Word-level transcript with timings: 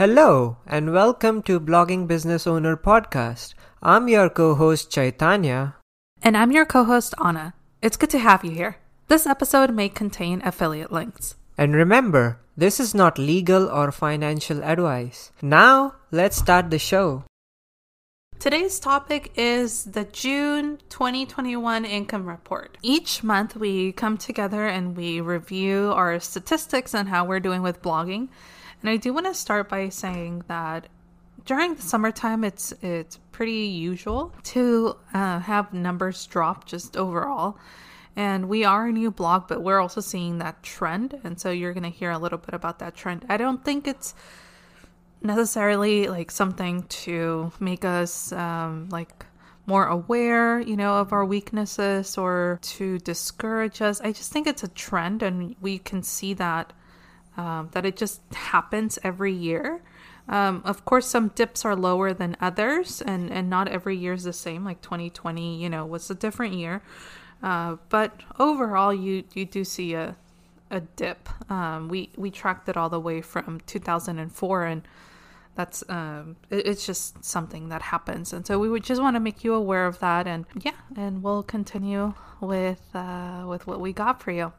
Hello, 0.00 0.56
and 0.66 0.94
welcome 0.94 1.42
to 1.42 1.60
Blogging 1.60 2.08
Business 2.08 2.46
Owner 2.46 2.74
Podcast. 2.74 3.52
I'm 3.82 4.08
your 4.08 4.30
co 4.30 4.54
host 4.54 4.90
Chaitanya. 4.90 5.76
And 6.22 6.38
I'm 6.38 6.52
your 6.52 6.64
co 6.64 6.84
host 6.84 7.12
Anna. 7.22 7.52
It's 7.82 7.98
good 7.98 8.08
to 8.16 8.18
have 8.18 8.42
you 8.42 8.52
here. 8.52 8.78
This 9.08 9.26
episode 9.26 9.74
may 9.74 9.90
contain 9.90 10.40
affiliate 10.42 10.90
links. 10.90 11.34
And 11.58 11.74
remember, 11.74 12.40
this 12.56 12.80
is 12.80 12.94
not 12.94 13.18
legal 13.18 13.68
or 13.68 13.92
financial 13.92 14.64
advice. 14.64 15.32
Now, 15.42 15.96
let's 16.10 16.38
start 16.38 16.70
the 16.70 16.78
show. 16.78 17.24
Today's 18.38 18.80
topic 18.80 19.32
is 19.36 19.84
the 19.84 20.04
June 20.04 20.78
2021 20.88 21.84
income 21.84 22.24
report. 22.24 22.78
Each 22.80 23.22
month, 23.22 23.54
we 23.54 23.92
come 23.92 24.16
together 24.16 24.66
and 24.66 24.96
we 24.96 25.20
review 25.20 25.92
our 25.94 26.18
statistics 26.20 26.94
and 26.94 27.06
how 27.10 27.26
we're 27.26 27.38
doing 27.38 27.60
with 27.60 27.82
blogging. 27.82 28.30
And 28.80 28.90
I 28.90 28.96
do 28.96 29.12
want 29.12 29.26
to 29.26 29.34
start 29.34 29.68
by 29.68 29.88
saying 29.90 30.44
that 30.48 30.88
during 31.44 31.74
the 31.74 31.82
summertime, 31.82 32.44
it's 32.44 32.72
it's 32.82 33.18
pretty 33.32 33.66
usual 33.68 34.34
to 34.44 34.96
uh, 35.14 35.40
have 35.40 35.72
numbers 35.72 36.26
drop 36.26 36.66
just 36.66 36.96
overall. 36.96 37.58
And 38.16 38.48
we 38.48 38.64
are 38.64 38.86
a 38.86 38.92
new 38.92 39.10
blog, 39.10 39.48
but 39.48 39.62
we're 39.62 39.78
also 39.78 40.00
seeing 40.00 40.38
that 40.38 40.62
trend. 40.62 41.18
And 41.24 41.40
so 41.40 41.50
you're 41.50 41.72
going 41.72 41.84
to 41.84 41.88
hear 41.90 42.10
a 42.10 42.18
little 42.18 42.38
bit 42.38 42.54
about 42.54 42.80
that 42.80 42.94
trend. 42.94 43.24
I 43.28 43.36
don't 43.36 43.64
think 43.64 43.86
it's 43.86 44.14
necessarily 45.22 46.08
like 46.08 46.30
something 46.30 46.82
to 46.84 47.52
make 47.60 47.84
us 47.84 48.32
um, 48.32 48.88
like 48.90 49.26
more 49.66 49.86
aware, 49.86 50.60
you 50.60 50.76
know, 50.76 50.94
of 50.94 51.12
our 51.12 51.24
weaknesses 51.24 52.18
or 52.18 52.58
to 52.62 52.98
discourage 52.98 53.80
us. 53.80 54.00
I 54.00 54.12
just 54.12 54.32
think 54.32 54.46
it's 54.46 54.64
a 54.64 54.68
trend, 54.68 55.22
and 55.22 55.54
we 55.60 55.78
can 55.78 56.02
see 56.02 56.34
that 56.34 56.72
um, 57.40 57.70
that 57.72 57.86
it 57.86 57.96
just 57.96 58.20
happens 58.34 58.98
every 59.02 59.32
year. 59.32 59.80
Um, 60.28 60.60
of 60.64 60.84
course, 60.84 61.06
some 61.06 61.28
dips 61.28 61.64
are 61.64 61.74
lower 61.74 62.12
than 62.12 62.36
others, 62.40 63.00
and 63.00 63.32
and 63.32 63.48
not 63.48 63.66
every 63.68 63.96
year 63.96 64.12
is 64.12 64.24
the 64.24 64.32
same. 64.32 64.64
Like 64.64 64.82
2020, 64.82 65.60
you 65.60 65.70
know, 65.70 65.86
was 65.86 66.10
a 66.10 66.14
different 66.14 66.54
year, 66.54 66.82
uh, 67.42 67.76
but 67.88 68.12
overall, 68.38 68.92
you 68.92 69.24
you 69.32 69.46
do 69.46 69.64
see 69.64 69.94
a 69.94 70.16
a 70.70 70.80
dip. 70.80 71.28
Um, 71.50 71.88
we 71.88 72.10
we 72.16 72.30
tracked 72.30 72.68
it 72.68 72.76
all 72.76 72.90
the 72.90 73.00
way 73.00 73.22
from 73.22 73.60
2004 73.66 74.64
and 74.66 74.82
that's 75.56 75.82
um 75.88 76.36
it, 76.48 76.64
it's 76.64 76.86
just 76.86 77.24
something 77.24 77.70
that 77.70 77.82
happens 77.82 78.32
and 78.32 78.46
so 78.46 78.56
we 78.56 78.68
would 78.68 78.84
just 78.84 79.02
want 79.02 79.16
to 79.16 79.20
make 79.20 79.42
you 79.42 79.52
aware 79.52 79.84
of 79.86 79.98
that 79.98 80.28
and 80.28 80.46
yeah 80.62 80.78
and 80.96 81.24
we'll 81.24 81.42
continue 81.42 82.14
with 82.40 82.80
uh 82.94 83.44
with 83.48 83.66
what 83.66 83.80
we 83.80 83.92
got 83.92 84.22
for 84.22 84.30
you 84.30 84.52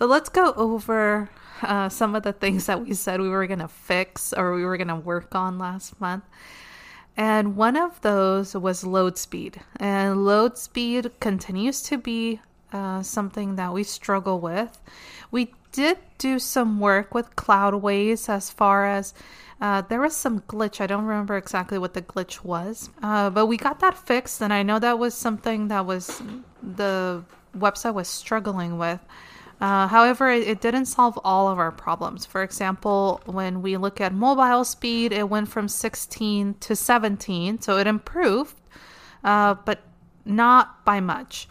so 0.00 0.06
let's 0.06 0.30
go 0.30 0.54
over 0.54 1.28
uh, 1.60 1.90
some 1.90 2.14
of 2.14 2.22
the 2.22 2.32
things 2.32 2.64
that 2.64 2.80
we 2.80 2.94
said 2.94 3.20
we 3.20 3.28
were 3.28 3.46
going 3.46 3.58
to 3.58 3.68
fix 3.68 4.32
or 4.32 4.54
we 4.54 4.64
were 4.64 4.78
going 4.78 4.88
to 4.88 4.96
work 4.96 5.34
on 5.34 5.58
last 5.58 6.00
month 6.00 6.24
and 7.18 7.54
one 7.54 7.76
of 7.76 8.00
those 8.00 8.54
was 8.54 8.82
load 8.82 9.18
speed 9.18 9.60
and 9.76 10.24
load 10.24 10.56
speed 10.56 11.10
continues 11.20 11.82
to 11.82 11.98
be 11.98 12.40
uh, 12.72 13.02
something 13.02 13.56
that 13.56 13.74
we 13.74 13.82
struggle 13.82 14.40
with 14.40 14.80
we 15.30 15.52
did 15.70 15.98
do 16.16 16.38
some 16.38 16.80
work 16.80 17.12
with 17.12 17.36
cloudways 17.36 18.26
as 18.26 18.48
far 18.48 18.86
as 18.86 19.12
uh, 19.60 19.82
there 19.82 20.00
was 20.00 20.16
some 20.16 20.40
glitch. 20.40 20.80
I 20.80 20.86
don't 20.86 21.04
remember 21.04 21.36
exactly 21.36 21.76
what 21.76 21.92
the 21.92 22.00
glitch 22.00 22.42
was, 22.42 22.88
uh, 23.02 23.28
but 23.28 23.44
we 23.44 23.58
got 23.58 23.80
that 23.80 23.94
fixed, 23.94 24.40
and 24.40 24.54
I 24.54 24.62
know 24.62 24.78
that 24.78 24.98
was 24.98 25.12
something 25.12 25.68
that 25.68 25.84
was 25.84 26.22
the 26.62 27.22
website 27.54 27.92
was 27.92 28.08
struggling 28.08 28.78
with. 28.78 29.00
Uh, 29.60 29.86
however, 29.86 30.30
it, 30.30 30.60
didn't 30.62 30.86
solve 30.86 31.18
all 31.22 31.48
of 31.48 31.58
our 31.58 31.70
problems. 31.70 32.24
For 32.24 32.42
example, 32.42 33.20
when 33.26 33.60
we 33.60 33.76
look 33.76 34.00
at 34.00 34.14
mobile 34.14 34.64
speed, 34.64 35.12
it 35.12 35.28
went 35.28 35.48
from 35.48 35.68
16 35.68 36.54
to 36.60 36.74
17, 36.74 37.60
so 37.60 37.76
it 37.76 37.86
improved, 37.86 38.54
uh, 39.22 39.54
but 39.66 39.80
not 40.24 40.82
by 40.86 41.00
much. 41.00 41.46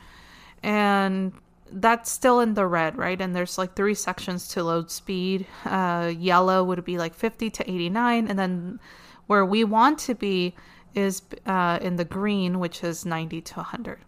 And 0.64 1.34
that's 1.72 2.12
still 2.12 2.40
in 2.40 2.56
the 2.56 2.66
red, 2.66 2.98
right? 2.98 3.22
And 3.22 3.36
there's 3.36 3.60
like 3.60 3.76
three 3.76 3.94
sections 3.94 4.48
to 4.50 4.64
load 4.64 4.90
speed. 4.90 5.46
Uh, 5.64 6.12
yellow 6.18 6.64
would 6.64 6.84
be 6.84 6.98
like 6.98 7.14
50 7.14 7.52
to 7.52 7.72
89, 7.72 8.28
and 8.28 8.40
then 8.40 8.80
where 9.28 9.46
we 9.46 9.64
want 9.64 10.00
to 10.00 10.16
be 10.16 10.56
is 10.96 11.22
uh, 11.46 11.78
in 11.80 11.98
the 11.98 12.06
green, 12.06 12.60
which 12.60 12.84
is 12.84 13.06
90 13.06 13.42
to 13.42 13.56
100. 13.58 14.00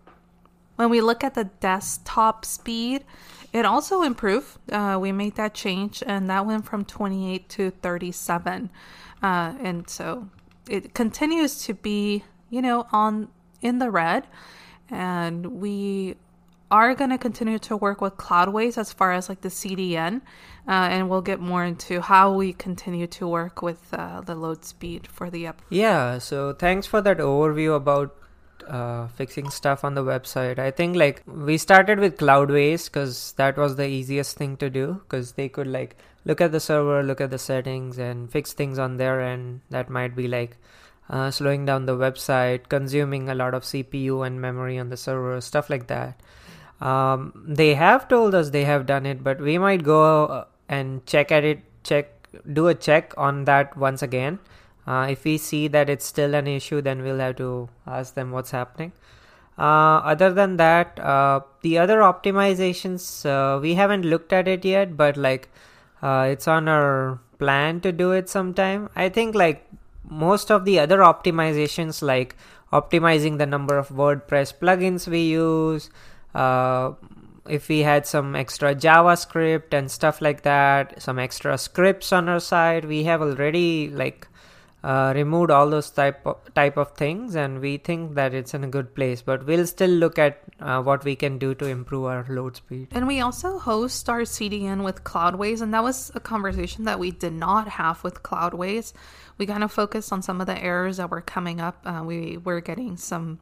When 0.77 0.89
we 0.89 1.01
look 1.01 1.23
at 1.23 1.35
the 1.35 1.43
desktop 1.43 2.43
speed, 2.43 3.03
it 3.53 3.65
also 3.65 4.03
improved. 4.03 4.57
Uh, 4.71 4.97
we 4.99 5.11
made 5.11 5.35
that 5.35 5.53
change, 5.53 6.03
and 6.05 6.29
that 6.29 6.45
went 6.45 6.65
from 6.65 6.85
28 6.85 7.49
to 7.49 7.71
37. 7.71 8.69
Uh, 9.21 9.53
and 9.61 9.89
so 9.89 10.29
it 10.69 10.93
continues 10.93 11.63
to 11.65 11.73
be, 11.73 12.23
you 12.49 12.61
know, 12.61 12.87
on 12.91 13.27
in 13.61 13.79
the 13.79 13.91
red. 13.91 14.27
And 14.89 15.45
we 15.61 16.15
are 16.71 16.95
going 16.95 17.09
to 17.09 17.17
continue 17.17 17.59
to 17.59 17.75
work 17.75 17.99
with 17.99 18.15
Cloudways 18.15 18.77
as 18.77 18.93
far 18.93 19.11
as 19.11 19.27
like 19.27 19.41
the 19.41 19.49
CDN, 19.49 20.21
uh, 20.67 20.71
and 20.71 21.09
we'll 21.09 21.21
get 21.21 21.39
more 21.39 21.65
into 21.65 21.99
how 21.99 22.31
we 22.31 22.53
continue 22.53 23.07
to 23.07 23.27
work 23.27 23.61
with 23.61 23.93
uh, 23.93 24.21
the 24.21 24.35
load 24.35 24.63
speed 24.63 25.05
for 25.05 25.29
the 25.29 25.45
app. 25.47 25.61
Yeah, 25.69 26.17
so 26.17 26.53
thanks 26.53 26.87
for 26.87 27.01
that 27.01 27.17
overview 27.17 27.75
about 27.75 28.15
uh, 28.67 29.07
fixing 29.07 29.49
stuff 29.49 29.83
on 29.83 29.95
the 29.95 30.03
website. 30.03 30.59
I 30.59 30.71
think 30.71 30.95
like 30.95 31.23
we 31.25 31.57
started 31.57 31.99
with 31.99 32.17
Cloudways 32.17 32.85
because 32.85 33.33
that 33.33 33.57
was 33.57 33.75
the 33.75 33.87
easiest 33.87 34.37
thing 34.37 34.57
to 34.57 34.69
do 34.69 35.01
because 35.03 35.33
they 35.33 35.49
could 35.49 35.67
like 35.67 35.97
look 36.25 36.41
at 36.41 36.51
the 36.51 36.59
server, 36.59 37.03
look 37.03 37.21
at 37.21 37.31
the 37.31 37.37
settings, 37.37 37.97
and 37.97 38.31
fix 38.31 38.53
things 38.53 38.79
on 38.79 38.97
their 38.97 39.21
end. 39.21 39.61
That 39.69 39.89
might 39.89 40.15
be 40.15 40.27
like 40.27 40.57
uh, 41.09 41.31
slowing 41.31 41.65
down 41.65 41.85
the 41.85 41.95
website, 41.95 42.69
consuming 42.69 43.29
a 43.29 43.35
lot 43.35 43.53
of 43.53 43.63
CPU 43.63 44.25
and 44.25 44.39
memory 44.39 44.79
on 44.79 44.89
the 44.89 44.97
server, 44.97 45.39
stuff 45.41 45.69
like 45.69 45.87
that. 45.87 46.19
Um, 46.79 47.45
they 47.47 47.75
have 47.75 48.07
told 48.07 48.33
us 48.33 48.49
they 48.49 48.63
have 48.63 48.85
done 48.85 49.05
it, 49.05 49.23
but 49.23 49.39
we 49.39 49.57
might 49.57 49.83
go 49.83 50.25
uh, 50.25 50.45
and 50.67 51.05
check 51.05 51.31
at 51.31 51.43
it, 51.43 51.59
check, 51.83 52.27
do 52.51 52.67
a 52.67 52.75
check 52.75 53.13
on 53.17 53.45
that 53.45 53.77
once 53.77 54.01
again. 54.01 54.39
Uh, 54.87 55.07
if 55.09 55.23
we 55.23 55.37
see 55.37 55.67
that 55.67 55.89
it's 55.89 56.05
still 56.05 56.33
an 56.33 56.47
issue, 56.47 56.81
then 56.81 57.03
we'll 57.03 57.19
have 57.19 57.35
to 57.37 57.69
ask 57.85 58.13
them 58.15 58.31
what's 58.31 58.51
happening. 58.51 58.91
Uh, 59.57 60.01
other 60.03 60.33
than 60.33 60.57
that, 60.57 60.99
uh, 60.99 61.41
the 61.61 61.77
other 61.77 61.99
optimizations, 61.99 63.25
uh, 63.25 63.59
we 63.59 63.75
haven't 63.75 64.03
looked 64.03 64.33
at 64.33 64.47
it 64.47 64.65
yet, 64.65 64.97
but 64.97 65.17
like 65.17 65.49
uh, 66.01 66.27
it's 66.29 66.47
on 66.47 66.67
our 66.67 67.19
plan 67.37 67.79
to 67.81 67.91
do 67.91 68.11
it 68.11 68.29
sometime. 68.29 68.89
I 68.95 69.09
think 69.09 69.35
like 69.35 69.67
most 70.09 70.49
of 70.49 70.65
the 70.65 70.79
other 70.79 70.99
optimizations, 70.99 72.01
like 72.01 72.35
optimizing 72.73 73.37
the 73.37 73.45
number 73.45 73.77
of 73.77 73.89
WordPress 73.89 74.57
plugins 74.57 75.07
we 75.07 75.23
use, 75.23 75.91
uh, 76.33 76.93
if 77.47 77.67
we 77.67 77.79
had 77.79 78.05
some 78.05 78.35
extra 78.35 78.73
javascript 78.75 79.73
and 79.73 79.89
stuff 79.89 80.21
like 80.21 80.43
that 80.43 81.01
some 81.01 81.17
extra 81.17 81.57
scripts 81.57 82.13
on 82.13 82.29
our 82.29 82.39
side 82.39 82.85
we 82.85 83.03
have 83.03 83.21
already 83.21 83.89
like 83.89 84.27
uh, 84.83 85.11
removed 85.15 85.51
all 85.51 85.69
those 85.69 85.89
type 85.89 86.25
of, 86.25 86.37
type 86.53 86.77
of 86.77 86.91
things 86.93 87.35
and 87.35 87.59
we 87.59 87.77
think 87.77 88.15
that 88.15 88.33
it's 88.33 88.53
in 88.53 88.63
a 88.63 88.67
good 88.67 88.95
place 88.95 89.21
but 89.21 89.45
we'll 89.45 89.67
still 89.67 89.89
look 89.89 90.17
at 90.17 90.41
uh, 90.59 90.81
what 90.81 91.03
we 91.03 91.15
can 91.15 91.37
do 91.37 91.53
to 91.53 91.65
improve 91.65 92.05
our 92.05 92.25
load 92.29 92.55
speed. 92.55 92.87
And 92.91 93.07
we 93.07 93.19
also 93.19 93.59
host 93.59 94.09
our 94.09 94.21
cdn 94.21 94.83
with 94.83 95.03
cloudways 95.03 95.61
and 95.61 95.73
that 95.73 95.83
was 95.83 96.11
a 96.15 96.19
conversation 96.19 96.85
that 96.85 96.99
we 96.99 97.11
did 97.11 97.33
not 97.33 97.67
have 97.67 98.03
with 98.03 98.23
cloudways. 98.23 98.93
We 99.37 99.45
kind 99.45 99.63
of 99.63 99.71
focused 99.71 100.11
on 100.11 100.21
some 100.21 100.41
of 100.41 100.47
the 100.47 100.57
errors 100.61 100.97
that 100.97 101.09
were 101.09 101.21
coming 101.21 101.61
up. 101.61 101.81
Uh, 101.85 102.03
we 102.05 102.37
were 102.37 102.61
getting 102.61 102.97
some 102.97 103.39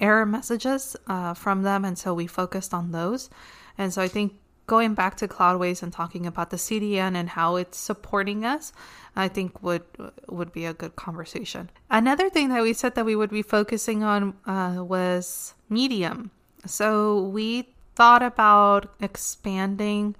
error 0.00 0.26
messages 0.26 0.96
uh, 1.06 1.34
from 1.34 1.62
them, 1.62 1.84
and 1.84 1.98
so 1.98 2.14
we 2.14 2.26
focused 2.26 2.74
on 2.74 2.92
those. 2.92 3.30
And 3.78 3.92
so 3.92 4.02
I 4.02 4.08
think 4.08 4.34
going 4.66 4.94
back 4.94 5.16
to 5.16 5.28
Cloudways 5.28 5.82
and 5.82 5.92
talking 5.92 6.26
about 6.26 6.50
the 6.50 6.56
CDN 6.56 7.16
and 7.16 7.28
how 7.28 7.56
it's 7.56 7.78
supporting 7.78 8.44
us, 8.44 8.72
I 9.16 9.28
think 9.28 9.62
would 9.62 9.84
would 10.28 10.52
be 10.52 10.64
a 10.66 10.74
good 10.74 10.96
conversation. 10.96 11.70
Another 11.90 12.30
thing 12.30 12.48
that 12.48 12.62
we 12.62 12.72
said 12.72 12.94
that 12.94 13.04
we 13.04 13.16
would 13.16 13.30
be 13.30 13.42
focusing 13.42 14.02
on 14.02 14.34
uh, 14.46 14.82
was 14.82 15.54
Medium. 15.68 16.30
So 16.66 17.22
we 17.28 17.74
thought 17.94 18.22
about 18.22 18.94
expanding 19.00 20.16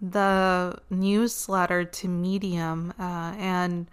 the 0.00 0.78
newsletter 0.88 1.84
to 1.84 2.08
Medium, 2.08 2.94
uh, 2.98 3.34
and 3.36 3.86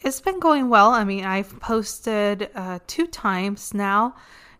it's 0.00 0.20
been 0.20 0.40
going 0.40 0.68
well. 0.68 0.90
I 0.90 1.04
mean, 1.04 1.24
I've 1.24 1.58
posted 1.60 2.50
uh, 2.54 2.80
two 2.86 3.06
times 3.06 3.72
now 3.72 4.14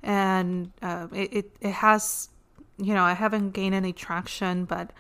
and 0.07 0.71
uh, 0.83 1.09
it, 1.13 1.33
it, 1.33 1.57
it 1.61 1.73
has 1.73 2.31
you 2.79 2.95
know 2.95 3.05
i 3.05 3.13
haven't 3.13 3.51
gained 3.51 3.75
any 3.75 3.93
traction 3.93 4.65
but 4.65 4.93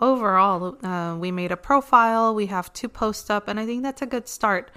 overall 0.00 0.76
uh, 0.84 1.16
we 1.16 1.30
made 1.30 1.52
a 1.52 1.56
profile 1.56 2.34
we 2.34 2.46
have 2.46 2.72
two 2.72 2.88
posts 2.88 3.30
up 3.30 3.48
and 3.48 3.60
i 3.60 3.66
think 3.66 3.82
that's 3.82 4.02
a 4.02 4.06
good 4.06 4.28
start 4.28 4.70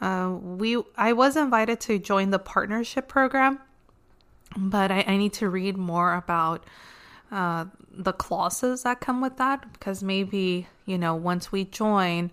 uh, 0.00 0.34
we 0.40 0.82
i 0.96 1.12
was 1.12 1.36
invited 1.36 1.80
to 1.80 1.98
join 1.98 2.30
the 2.30 2.38
partnership 2.38 3.08
program 3.08 3.58
but 4.56 4.90
i, 4.90 5.04
I 5.06 5.16
need 5.16 5.32
to 5.34 5.48
read 5.48 5.76
more 5.76 6.14
about 6.14 6.64
uh, 7.30 7.64
the 7.90 8.12
clauses 8.12 8.82
that 8.82 9.00
come 9.00 9.20
with 9.20 9.36
that 9.38 9.72
because 9.72 10.02
maybe 10.02 10.66
you 10.86 10.98
know 10.98 11.14
once 11.14 11.52
we 11.52 11.64
join 11.64 12.30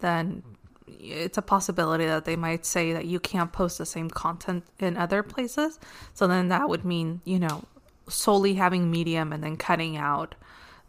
then 0.00 0.42
it's 0.86 1.38
a 1.38 1.42
possibility 1.42 2.06
that 2.06 2.24
they 2.24 2.36
might 2.36 2.64
say 2.64 2.92
that 2.92 3.06
you 3.06 3.20
can't 3.20 3.52
post 3.52 3.78
the 3.78 3.86
same 3.86 4.10
content 4.10 4.64
in 4.78 4.96
other 4.96 5.22
places. 5.22 5.78
So 6.12 6.26
then 6.26 6.48
that 6.48 6.68
would 6.68 6.84
mean, 6.84 7.20
you 7.24 7.38
know, 7.38 7.64
solely 8.08 8.54
having 8.54 8.90
Medium 8.90 9.32
and 9.32 9.42
then 9.42 9.56
cutting 9.56 9.96
out 9.96 10.34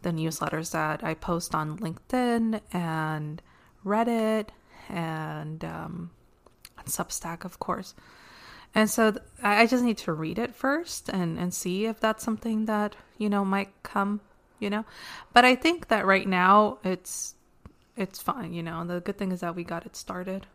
the 0.02 0.10
newsletters 0.10 0.72
that 0.72 1.02
I 1.02 1.14
post 1.14 1.54
on 1.54 1.78
LinkedIn 1.78 2.60
and 2.72 3.42
Reddit 3.84 4.48
and 4.88 5.64
um, 5.64 6.10
Substack, 6.84 7.44
of 7.44 7.58
course. 7.58 7.94
And 8.74 8.90
so 8.90 9.12
th- 9.12 9.22
I 9.42 9.66
just 9.66 9.82
need 9.82 9.98
to 9.98 10.12
read 10.12 10.38
it 10.38 10.54
first 10.54 11.08
and, 11.08 11.38
and 11.38 11.52
see 11.52 11.86
if 11.86 11.98
that's 11.98 12.22
something 12.22 12.66
that, 12.66 12.94
you 13.16 13.28
know, 13.28 13.44
might 13.44 13.70
come, 13.82 14.20
you 14.58 14.68
know. 14.68 14.84
But 15.32 15.44
I 15.44 15.54
think 15.54 15.88
that 15.88 16.06
right 16.06 16.28
now 16.28 16.78
it's 16.84 17.34
it's 17.96 18.20
fine, 18.20 18.52
you 18.52 18.62
know. 18.62 18.84
The 18.84 19.00
good 19.00 19.16
thing 19.16 19.32
is 19.32 19.40
that 19.40 19.56
we 19.56 19.64
got 19.64 19.86
it 19.86 19.96
started. 19.96 20.46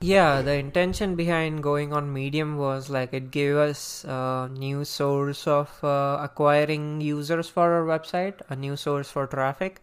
Yeah, 0.00 0.42
the 0.42 0.52
intention 0.52 1.16
behind 1.16 1.62
going 1.62 1.92
on 1.94 2.12
Medium 2.12 2.58
was 2.58 2.90
like 2.90 3.14
it 3.14 3.30
gave 3.30 3.56
us 3.56 4.04
a 4.04 4.50
new 4.52 4.84
source 4.84 5.46
of 5.46 5.82
uh, 5.82 6.18
acquiring 6.20 7.00
users 7.00 7.48
for 7.48 7.72
our 7.72 7.84
website, 7.84 8.40
a 8.50 8.56
new 8.56 8.76
source 8.76 9.10
for 9.10 9.26
traffic. 9.26 9.80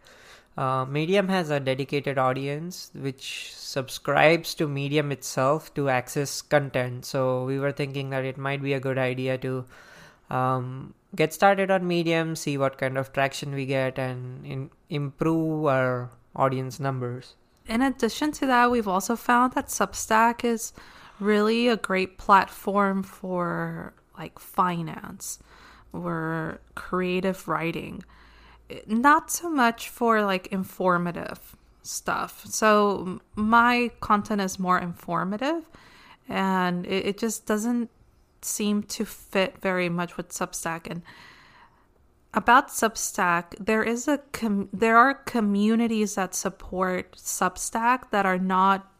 Uh, 0.56 0.84
Medium 0.84 1.28
has 1.28 1.50
a 1.50 1.58
dedicated 1.58 2.16
audience 2.16 2.92
which 2.94 3.52
subscribes 3.54 4.54
to 4.54 4.68
Medium 4.68 5.10
itself 5.10 5.74
to 5.74 5.88
access 5.88 6.42
content. 6.42 7.04
So 7.04 7.44
we 7.44 7.58
were 7.58 7.72
thinking 7.72 8.10
that 8.10 8.24
it 8.24 8.38
might 8.38 8.62
be 8.62 8.72
a 8.72 8.80
good 8.80 8.98
idea 8.98 9.36
to 9.38 9.64
um, 10.30 10.94
get 11.16 11.32
started 11.32 11.72
on 11.72 11.88
Medium, 11.88 12.36
see 12.36 12.56
what 12.56 12.78
kind 12.78 12.96
of 12.96 13.12
traction 13.12 13.52
we 13.52 13.66
get, 13.66 13.98
and 13.98 14.46
in, 14.46 14.70
improve 14.88 15.66
our 15.66 16.10
audience 16.36 16.78
numbers. 16.78 17.34
In 17.66 17.82
addition 17.82 18.32
to 18.32 18.46
that, 18.46 18.70
we've 18.70 18.88
also 18.88 19.16
found 19.16 19.54
that 19.54 19.68
Substack 19.68 20.44
is 20.44 20.72
really 21.18 21.68
a 21.68 21.76
great 21.76 22.18
platform 22.18 23.02
for 23.02 23.94
like 24.18 24.38
finance 24.38 25.38
or 25.92 26.60
creative 26.74 27.48
writing. 27.48 28.04
Not 28.86 29.30
so 29.30 29.48
much 29.48 29.88
for 29.88 30.22
like 30.22 30.48
informative 30.48 31.56
stuff. 31.82 32.44
So 32.46 33.20
my 33.34 33.90
content 34.00 34.40
is 34.40 34.58
more 34.58 34.78
informative 34.78 35.68
and 36.28 36.86
it, 36.86 37.06
it 37.06 37.18
just 37.18 37.46
doesn't 37.46 37.90
seem 38.42 38.82
to 38.82 39.04
fit 39.04 39.58
very 39.60 39.88
much 39.88 40.16
with 40.16 40.30
Substack 40.30 40.90
and 40.90 41.02
about 42.34 42.68
Substack, 42.68 43.54
there 43.58 43.82
is 43.82 44.08
a 44.08 44.18
com- 44.32 44.68
there 44.72 44.96
are 44.96 45.14
communities 45.14 46.16
that 46.16 46.34
support 46.34 47.12
Substack 47.16 48.10
that 48.10 48.26
are 48.26 48.38
not 48.38 48.90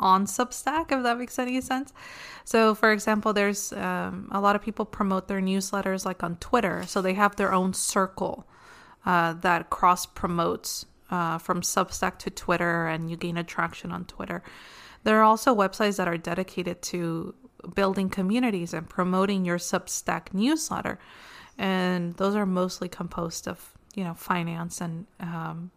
on 0.00 0.26
Substack, 0.26 0.90
if 0.90 1.02
that 1.04 1.18
makes 1.18 1.38
any 1.38 1.60
sense. 1.60 1.92
So, 2.44 2.74
for 2.74 2.90
example, 2.92 3.32
there's 3.32 3.72
um, 3.72 4.28
a 4.32 4.40
lot 4.40 4.56
of 4.56 4.62
people 4.62 4.84
promote 4.84 5.28
their 5.28 5.40
newsletters 5.40 6.04
like 6.04 6.22
on 6.22 6.36
Twitter, 6.36 6.84
so 6.86 7.00
they 7.00 7.14
have 7.14 7.36
their 7.36 7.52
own 7.52 7.72
circle 7.74 8.46
uh, 9.06 9.34
that 9.34 9.70
cross 9.70 10.04
promotes 10.04 10.84
uh, 11.10 11.38
from 11.38 11.60
Substack 11.60 12.18
to 12.18 12.30
Twitter, 12.30 12.86
and 12.88 13.08
you 13.08 13.16
gain 13.16 13.36
attraction 13.36 13.92
on 13.92 14.04
Twitter. 14.04 14.42
There 15.04 15.18
are 15.20 15.24
also 15.24 15.54
websites 15.54 15.96
that 15.98 16.08
are 16.08 16.18
dedicated 16.18 16.82
to 16.82 17.34
building 17.74 18.10
communities 18.10 18.74
and 18.74 18.88
promoting 18.88 19.44
your 19.44 19.58
Substack 19.58 20.34
newsletter 20.34 20.98
and 21.58 22.14
those 22.14 22.34
are 22.34 22.46
mostly 22.46 22.88
composed 22.88 23.48
of 23.48 23.70
you 23.94 24.04
know 24.04 24.14
finance 24.14 24.80
and 24.80 25.06
um, 25.20 25.70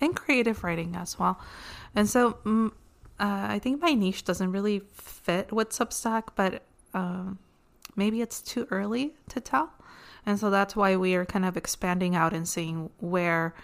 and 0.00 0.14
creative 0.14 0.64
writing 0.64 0.96
as 0.96 1.18
well. 1.18 1.40
And 1.94 2.08
so 2.08 2.38
mm, 2.44 2.68
uh, 3.20 3.46
I 3.48 3.58
think 3.58 3.80
my 3.80 3.94
niche 3.94 4.24
doesn't 4.24 4.50
really 4.50 4.82
fit 4.92 5.52
with 5.52 5.70
Substack, 5.70 6.28
but 6.34 6.62
um, 6.94 7.38
maybe 7.94 8.20
it's 8.20 8.42
too 8.42 8.66
early 8.70 9.14
to 9.28 9.40
tell. 9.40 9.72
And 10.26 10.38
so 10.38 10.50
that's 10.50 10.76
why 10.76 10.96
we 10.96 11.14
are 11.14 11.24
kind 11.24 11.44
of 11.44 11.56
expanding 11.56 12.14
out 12.14 12.32
and 12.32 12.48
seeing 12.48 12.90
where 12.98 13.54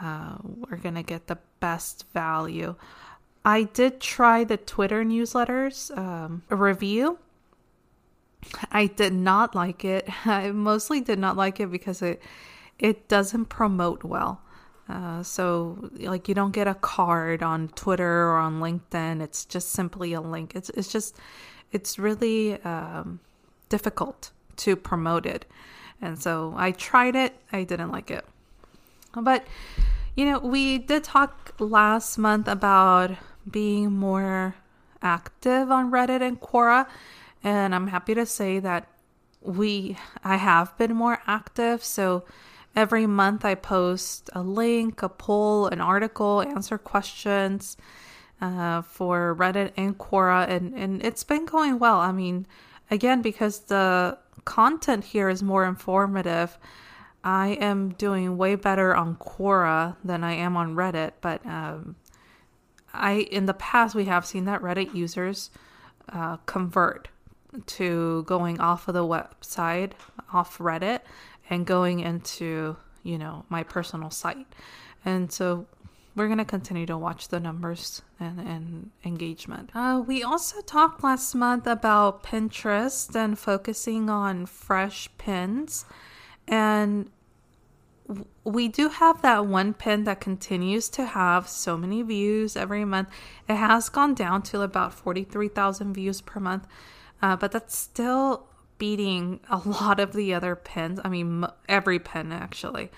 uh, 0.00 0.36
we're 0.42 0.76
going 0.76 0.94
to 0.96 1.02
get 1.02 1.26
the 1.26 1.38
best 1.60 2.06
value. 2.12 2.74
I 3.44 3.64
did 3.64 4.00
try 4.00 4.44
the 4.44 4.56
Twitter 4.56 5.04
newsletters 5.04 5.96
um, 5.96 6.42
review 6.48 7.18
I 8.70 8.86
did 8.86 9.12
not 9.12 9.54
like 9.54 9.84
it. 9.84 10.08
I 10.26 10.50
mostly 10.50 11.00
did 11.00 11.18
not 11.18 11.36
like 11.36 11.60
it 11.60 11.70
because 11.70 12.02
it 12.02 12.22
it 12.78 13.08
doesn't 13.08 13.46
promote 13.46 14.02
well. 14.02 14.40
Uh, 14.88 15.22
so 15.22 15.90
like 16.00 16.28
you 16.28 16.34
don't 16.34 16.52
get 16.52 16.66
a 16.66 16.74
card 16.74 17.42
on 17.42 17.68
Twitter 17.68 18.28
or 18.28 18.36
on 18.36 18.60
LinkedIn. 18.60 19.22
It's 19.22 19.44
just 19.44 19.70
simply 19.70 20.12
a 20.12 20.20
link. 20.20 20.54
It's 20.54 20.70
it's 20.70 20.90
just 20.90 21.16
it's 21.70 21.98
really 21.98 22.60
um, 22.62 23.20
difficult 23.68 24.30
to 24.56 24.76
promote 24.76 25.26
it. 25.26 25.46
And 26.00 26.20
so 26.20 26.54
I 26.56 26.72
tried 26.72 27.14
it. 27.14 27.34
I 27.52 27.64
didn't 27.64 27.92
like 27.92 28.10
it. 28.10 28.24
But 29.14 29.46
you 30.16 30.26
know, 30.26 30.40
we 30.40 30.78
did 30.78 31.04
talk 31.04 31.54
last 31.58 32.18
month 32.18 32.48
about 32.48 33.12
being 33.50 33.92
more 33.92 34.56
active 35.00 35.70
on 35.70 35.90
Reddit 35.90 36.20
and 36.20 36.40
Quora 36.40 36.86
and 37.44 37.74
I'm 37.74 37.88
happy 37.88 38.14
to 38.14 38.26
say 38.26 38.58
that 38.60 38.88
we 39.40 39.96
I 40.22 40.36
have 40.36 40.76
been 40.78 40.94
more 40.94 41.20
active. 41.26 41.84
So 41.84 42.24
every 42.76 43.06
month 43.06 43.44
I 43.44 43.54
post 43.54 44.30
a 44.32 44.42
link, 44.42 45.02
a 45.02 45.08
poll, 45.08 45.66
an 45.66 45.80
article, 45.80 46.42
answer 46.42 46.78
questions 46.78 47.76
uh, 48.40 48.82
for 48.82 49.36
Reddit 49.38 49.72
and 49.76 49.98
Quora, 49.98 50.48
and 50.48 50.74
and 50.74 51.04
it's 51.04 51.24
been 51.24 51.46
going 51.46 51.78
well. 51.78 51.98
I 51.98 52.12
mean, 52.12 52.46
again 52.90 53.22
because 53.22 53.60
the 53.60 54.18
content 54.44 55.04
here 55.04 55.28
is 55.28 55.42
more 55.42 55.64
informative. 55.64 56.58
I 57.24 57.50
am 57.60 57.90
doing 57.90 58.36
way 58.36 58.56
better 58.56 58.96
on 58.96 59.14
Quora 59.16 59.96
than 60.02 60.24
I 60.24 60.32
am 60.32 60.56
on 60.56 60.74
Reddit, 60.74 61.12
but 61.20 61.44
um, 61.46 61.94
I 62.92 63.28
in 63.30 63.46
the 63.46 63.54
past 63.54 63.94
we 63.94 64.06
have 64.06 64.26
seen 64.26 64.44
that 64.46 64.60
Reddit 64.60 64.94
users 64.94 65.50
uh, 66.08 66.38
convert 66.46 67.08
to 67.66 68.22
going 68.24 68.60
off 68.60 68.88
of 68.88 68.94
the 68.94 69.04
website, 69.04 69.92
off 70.32 70.58
Reddit, 70.58 71.00
and 71.50 71.66
going 71.66 72.00
into, 72.00 72.76
you 73.02 73.18
know, 73.18 73.44
my 73.48 73.62
personal 73.62 74.10
site. 74.10 74.46
And 75.04 75.30
so 75.30 75.66
we're 76.14 76.26
going 76.26 76.38
to 76.38 76.44
continue 76.44 76.86
to 76.86 76.96
watch 76.96 77.28
the 77.28 77.40
numbers 77.40 78.02
and, 78.20 78.38
and 78.38 78.90
engagement. 79.04 79.70
Uh, 79.74 80.02
we 80.06 80.22
also 80.22 80.60
talked 80.60 81.02
last 81.02 81.34
month 81.34 81.66
about 81.66 82.22
Pinterest 82.22 83.14
and 83.14 83.38
focusing 83.38 84.10
on 84.10 84.46
fresh 84.46 85.08
pins. 85.18 85.84
And 86.46 87.10
we 88.44 88.68
do 88.68 88.88
have 88.88 89.22
that 89.22 89.46
one 89.46 89.72
pin 89.72 90.04
that 90.04 90.20
continues 90.20 90.88
to 90.90 91.06
have 91.06 91.48
so 91.48 91.76
many 91.76 92.02
views 92.02 92.56
every 92.56 92.84
month. 92.84 93.08
It 93.48 93.56
has 93.56 93.88
gone 93.88 94.14
down 94.14 94.42
to 94.42 94.60
about 94.60 94.92
43,000 94.92 95.94
views 95.94 96.20
per 96.20 96.40
month 96.40 96.66
uh, 97.22 97.36
but 97.36 97.52
that's 97.52 97.76
still 97.76 98.48
beating 98.78 99.40
a 99.48 99.58
lot 99.58 100.00
of 100.00 100.12
the 100.12 100.34
other 100.34 100.56
pins. 100.56 101.00
I 101.04 101.08
mean, 101.08 101.46
every 101.68 101.98
pin 101.98 102.32
actually. 102.32 102.90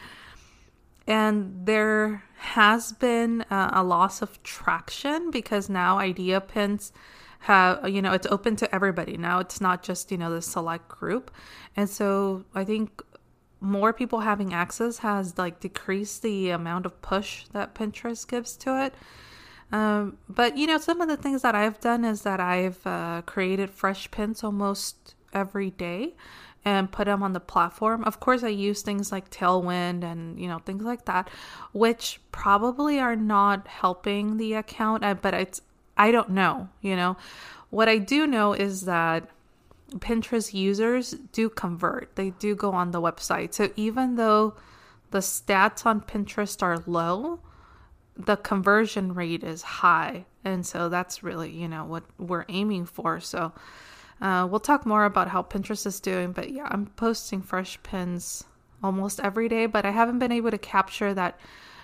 And 1.07 1.66
there 1.66 2.25
has 2.37 2.93
been 2.93 3.43
uh, 3.50 3.71
a 3.75 3.85
loss 3.85 4.23
of 4.23 4.43
traction 4.43 5.31
because 5.31 5.69
now 5.69 5.99
idea 5.99 6.40
pins 6.40 6.93
have, 7.40 7.87
you 7.87 8.00
know, 8.00 8.12
it's 8.12 8.26
open 8.28 8.57
to 8.57 8.75
everybody. 8.75 9.19
Now 9.19 9.38
it's 9.40 9.61
not 9.61 9.83
just, 9.83 10.11
you 10.11 10.16
know, 10.16 10.33
the 10.33 10.40
select 10.40 10.88
group. 10.88 11.31
And 11.76 11.90
so 11.90 12.47
I 12.54 12.64
think 12.64 13.02
more 13.61 13.93
people 13.93 14.21
having 14.21 14.54
access 14.54 14.99
has 14.99 15.37
like 15.37 15.61
decreased 15.61 16.23
the 16.23 16.50
amount 16.50 16.87
of 16.87 17.02
push 17.02 17.45
that 17.52 17.75
Pinterest 17.75 18.26
gives 18.26 18.57
to 18.59 18.83
it. 18.85 18.95
Um, 19.75 20.19
but 20.28 20.57
you 20.57 20.69
know, 20.69 20.78
some 20.78 21.00
of 21.00 21.09
the 21.09 21.16
things 21.16 21.43
that 21.43 21.57
I've 21.57 21.81
done 21.81 22.04
is 22.04 22.23
that 22.23 22.38
I've 22.38 22.87
uh, 22.87 23.23
created 23.26 23.71
fresh 23.71 24.09
pins 24.12 24.45
almost 24.45 25.16
every 25.33 25.71
day 25.71 26.14
and 26.64 26.93
put 26.93 27.07
them 27.07 27.25
on 27.25 27.33
the 27.33 27.40
platform. 27.40 28.04
Of 28.04 28.21
course, 28.21 28.45
I 28.45 28.50
use 28.50 28.83
things 28.83 29.11
like 29.11 29.31
Tailwind 29.31 30.04
and 30.04 30.38
you 30.38 30.47
know 30.47 30.59
things 30.61 30.85
like 30.85 31.07
that, 31.07 31.28
which 31.73 32.21
probably 32.31 33.00
are 33.00 33.16
not 33.16 33.66
helping 33.66 34.37
the 34.37 34.54
account. 34.54 35.02
Uh, 35.02 35.14
but 35.14 35.35
it's 35.35 35.61
I 35.97 36.12
don't 36.12 36.31
know. 36.31 36.69
You 36.81 36.95
know, 36.95 37.16
what 37.71 37.88
I 37.88 37.99
do 37.99 38.28
know 38.28 38.52
is 38.52 38.83
that 38.83 39.28
Pinterest 39.97 40.54
users 40.54 41.16
do 41.33 41.50
convert. 41.50 42.14
They 42.14 42.31
do 42.31 42.54
go 42.54 42.71
on 42.71 42.93
the 42.93 43.02
website. 43.02 43.54
So 43.54 43.71
even 43.75 44.14
though 44.14 44.54
the 45.11 45.19
stats 45.19 45.85
on 45.85 46.00
Pinterest 46.00 46.62
are 46.62 46.81
low, 46.87 47.40
the 48.16 48.37
conversion 48.37 49.14
rate 49.14 49.42
is 49.42 49.62
high. 49.62 50.26
And 50.44 50.64
so 50.64 50.88
that's 50.88 51.23
really, 51.23 51.50
you 51.50 51.68
know, 51.68 51.85
what 51.85 52.04
we're 52.18 52.44
aiming 52.49 52.87
for. 52.87 53.21
So 53.21 53.52
uh, 54.21 54.47
we'll 54.50 54.61
talk 54.61 54.87
more 54.87 55.04
about 55.04 55.28
how 55.28 55.42
Pinterest 55.42 55.87
is 55.87 56.00
doing. 56.00 56.33
But 56.33 56.50
yeah, 56.50 56.68
I'm 56.71 56.87
posting 56.87 57.42
fresh 57.42 57.83
pins 57.83 58.44
almost 58.83 59.21
every 59.21 59.49
day, 59.49 59.66
but 59.66 59.85
I 59.85 59.90
haven't 59.90 60.18
been 60.18 60.33
able 60.33 60.50
to 60.50 60.59
capture 60.59 61.14
that 61.14 61.38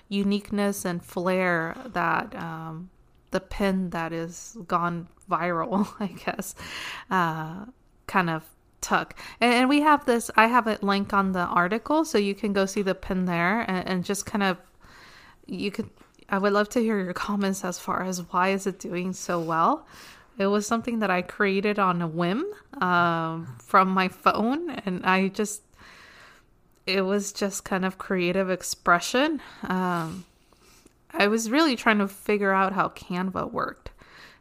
uniqueness 0.08 0.84
and 0.84 1.02
flair 1.02 1.76
that 1.92 2.34
um, 2.34 2.90
the 3.30 3.40
pin 3.40 3.90
that 3.90 4.12
is 4.12 4.56
gone 4.66 5.08
viral, 5.30 5.88
I 6.00 6.08
guess, 6.08 6.54
uh, 7.10 7.64
kind 8.06 8.30
of 8.30 8.44
took. 8.80 9.14
And, 9.40 9.54
and, 9.54 9.68
we 9.68 9.80
have 9.80 10.04
this, 10.06 10.30
I 10.36 10.46
have 10.46 10.66
a 10.66 10.78
link 10.82 11.12
on 11.12 11.32
the 11.32 11.40
article, 11.40 12.04
so 12.04 12.18
you 12.18 12.34
can 12.34 12.52
go 12.52 12.66
see 12.66 12.82
the 12.82 12.94
pin 12.94 13.26
there 13.26 13.60
and, 13.60 13.86
and 13.86 14.04
just 14.04 14.26
kind 14.26 14.42
of, 14.42 14.58
you 15.46 15.70
could, 15.70 15.90
I 16.30 16.38
would 16.38 16.52
love 16.52 16.68
to 16.70 16.80
hear 16.80 17.02
your 17.02 17.12
comments 17.12 17.64
as 17.64 17.78
far 17.78 18.04
as 18.04 18.20
why 18.32 18.50
is 18.50 18.66
it 18.66 18.78
doing 18.78 19.12
so 19.12 19.40
well. 19.40 19.86
It 20.38 20.46
was 20.46 20.66
something 20.66 21.00
that 21.00 21.10
I 21.10 21.22
created 21.22 21.78
on 21.78 22.00
a 22.00 22.06
whim 22.06 22.46
um, 22.80 23.56
from 23.58 23.88
my 23.88 24.08
phone, 24.08 24.70
and 24.70 25.04
I 25.04 25.28
just, 25.28 25.62
it 26.86 27.02
was 27.02 27.32
just 27.32 27.64
kind 27.64 27.84
of 27.84 27.98
creative 27.98 28.48
expression. 28.48 29.42
Um, 29.64 30.24
I 31.12 31.26
was 31.26 31.50
really 31.50 31.76
trying 31.76 31.98
to 31.98 32.08
figure 32.08 32.52
out 32.52 32.72
how 32.72 32.88
Canva 32.90 33.50
worked. 33.50 33.90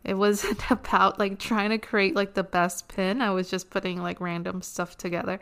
It 0.04 0.14
wasn't 0.14 0.62
about 0.72 1.20
like 1.20 1.40
trying 1.40 1.72
to 1.72 1.78
create 1.78 2.16
like 2.16 2.34
the 2.34 2.44
best 2.44 2.88
pin. 2.88 3.22
I 3.22 3.32
was 3.32 3.50
just 3.50 3.70
putting 3.70 4.02
like 4.02 4.22
random 4.22 4.62
stuff 4.62 4.98
together. 4.98 5.40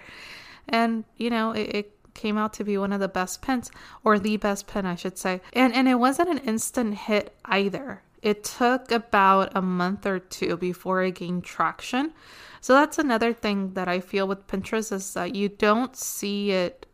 And, 0.70 1.06
you 1.18 1.30
know, 1.30 1.52
it, 1.52 1.76
it 1.76 1.97
came 2.18 2.38
out 2.38 2.52
to 2.54 2.66
be 2.66 2.78
one 2.78 2.92
of 2.92 3.00
the 3.00 3.08
best 3.08 3.42
pins 3.42 3.72
or 4.04 4.20
the 4.20 4.36
best 4.36 4.68
pin 4.68 4.86
I 4.86 4.96
should 4.96 5.18
say. 5.18 5.40
And 5.54 5.74
and 5.74 5.88
it 5.88 5.96
wasn't 5.96 6.30
an 6.30 6.40
instant 6.40 6.96
hit 6.96 7.34
either. 7.46 8.02
It 8.22 8.44
took 8.44 8.92
about 8.92 9.56
a 9.56 9.62
month 9.62 10.06
or 10.06 10.20
two 10.20 10.58
before 10.58 11.04
it 11.04 11.16
gained 11.16 11.46
traction. 11.46 12.14
So 12.60 12.74
that's 12.74 12.98
another 12.98 13.32
thing 13.32 13.74
that 13.76 13.88
I 13.88 14.02
feel 14.02 14.28
with 14.28 14.48
Pinterest 14.48 14.92
is 14.92 15.14
that 15.14 15.36
you 15.36 15.48
don't 15.48 15.96
see 15.96 16.52
it 16.52 16.88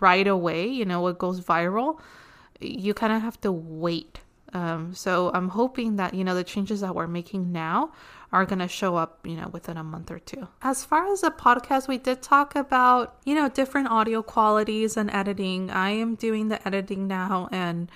right 0.00 0.26
away, 0.26 0.66
you 0.66 0.84
know, 0.84 1.06
it 1.08 1.18
goes 1.18 1.40
viral 1.40 2.00
you 2.62 2.94
kind 2.94 3.12
of 3.12 3.22
have 3.22 3.40
to 3.42 3.52
wait. 3.52 4.20
Um, 4.52 4.94
so 4.94 5.30
I'm 5.32 5.48
hoping 5.48 5.96
that, 5.96 6.14
you 6.14 6.24
know, 6.24 6.34
the 6.34 6.44
changes 6.44 6.80
that 6.80 6.94
we're 6.94 7.06
making 7.06 7.52
now 7.52 7.92
are 8.32 8.46
going 8.46 8.60
to 8.60 8.68
show 8.68 8.96
up, 8.96 9.26
you 9.26 9.36
know, 9.36 9.48
within 9.48 9.76
a 9.76 9.84
month 9.84 10.10
or 10.10 10.18
two. 10.18 10.48
As 10.62 10.84
far 10.84 11.12
as 11.12 11.20
the 11.20 11.30
podcast, 11.30 11.86
we 11.86 11.98
did 11.98 12.22
talk 12.22 12.56
about, 12.56 13.16
you 13.24 13.34
know, 13.34 13.48
different 13.48 13.88
audio 13.88 14.22
qualities 14.22 14.96
and 14.96 15.10
editing. 15.10 15.70
I 15.70 15.90
am 15.90 16.14
doing 16.14 16.48
the 16.48 16.66
editing 16.66 17.06
now 17.06 17.48
and 17.52 17.90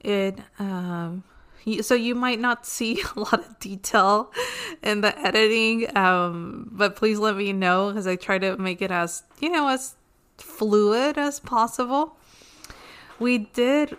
it, 0.00 0.38
um, 0.58 1.24
so 1.80 1.94
you 1.94 2.14
might 2.14 2.40
not 2.40 2.64
see 2.64 3.02
a 3.16 3.20
lot 3.20 3.40
of 3.40 3.58
detail 3.58 4.32
in 4.82 5.00
the 5.00 5.18
editing 5.18 5.94
um, 5.96 6.68
but 6.72 6.96
please 6.96 7.18
let 7.18 7.36
me 7.36 7.52
know 7.52 7.88
because 7.88 8.06
i 8.06 8.14
try 8.14 8.38
to 8.38 8.56
make 8.56 8.80
it 8.80 8.90
as 8.90 9.24
you 9.40 9.50
know 9.50 9.68
as 9.68 9.96
fluid 10.38 11.18
as 11.18 11.40
possible 11.40 12.16
we 13.18 13.38
did 13.38 13.96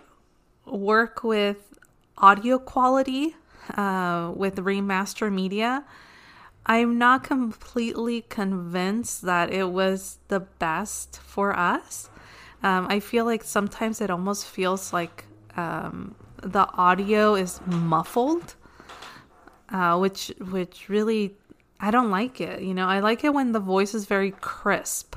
work 0.64 1.22
with 1.22 1.78
audio 2.16 2.58
quality 2.58 3.36
uh, 3.76 4.32
with 4.34 4.56
Remaster 4.56 5.32
Media. 5.32 5.84
I'm 6.66 6.98
not 6.98 7.24
completely 7.24 8.22
convinced 8.28 9.22
that 9.22 9.52
it 9.52 9.70
was 9.70 10.18
the 10.28 10.40
best 10.40 11.18
for 11.20 11.58
us. 11.58 12.10
Um, 12.62 12.86
I 12.90 13.00
feel 13.00 13.24
like 13.24 13.42
sometimes 13.42 14.00
it 14.00 14.10
almost 14.10 14.46
feels 14.46 14.92
like 14.92 15.24
um, 15.56 16.14
the 16.42 16.68
audio 16.74 17.34
is 17.34 17.60
muffled, 17.66 18.54
uh, 19.70 19.96
which 19.98 20.32
which 20.50 20.88
really 20.88 21.36
I 21.80 21.90
don't 21.90 22.10
like 22.10 22.40
it. 22.40 22.62
You 22.62 22.74
know, 22.74 22.86
I 22.86 23.00
like 23.00 23.24
it 23.24 23.32
when 23.32 23.52
the 23.52 23.60
voice 23.60 23.94
is 23.94 24.06
very 24.06 24.32
crisp. 24.32 25.14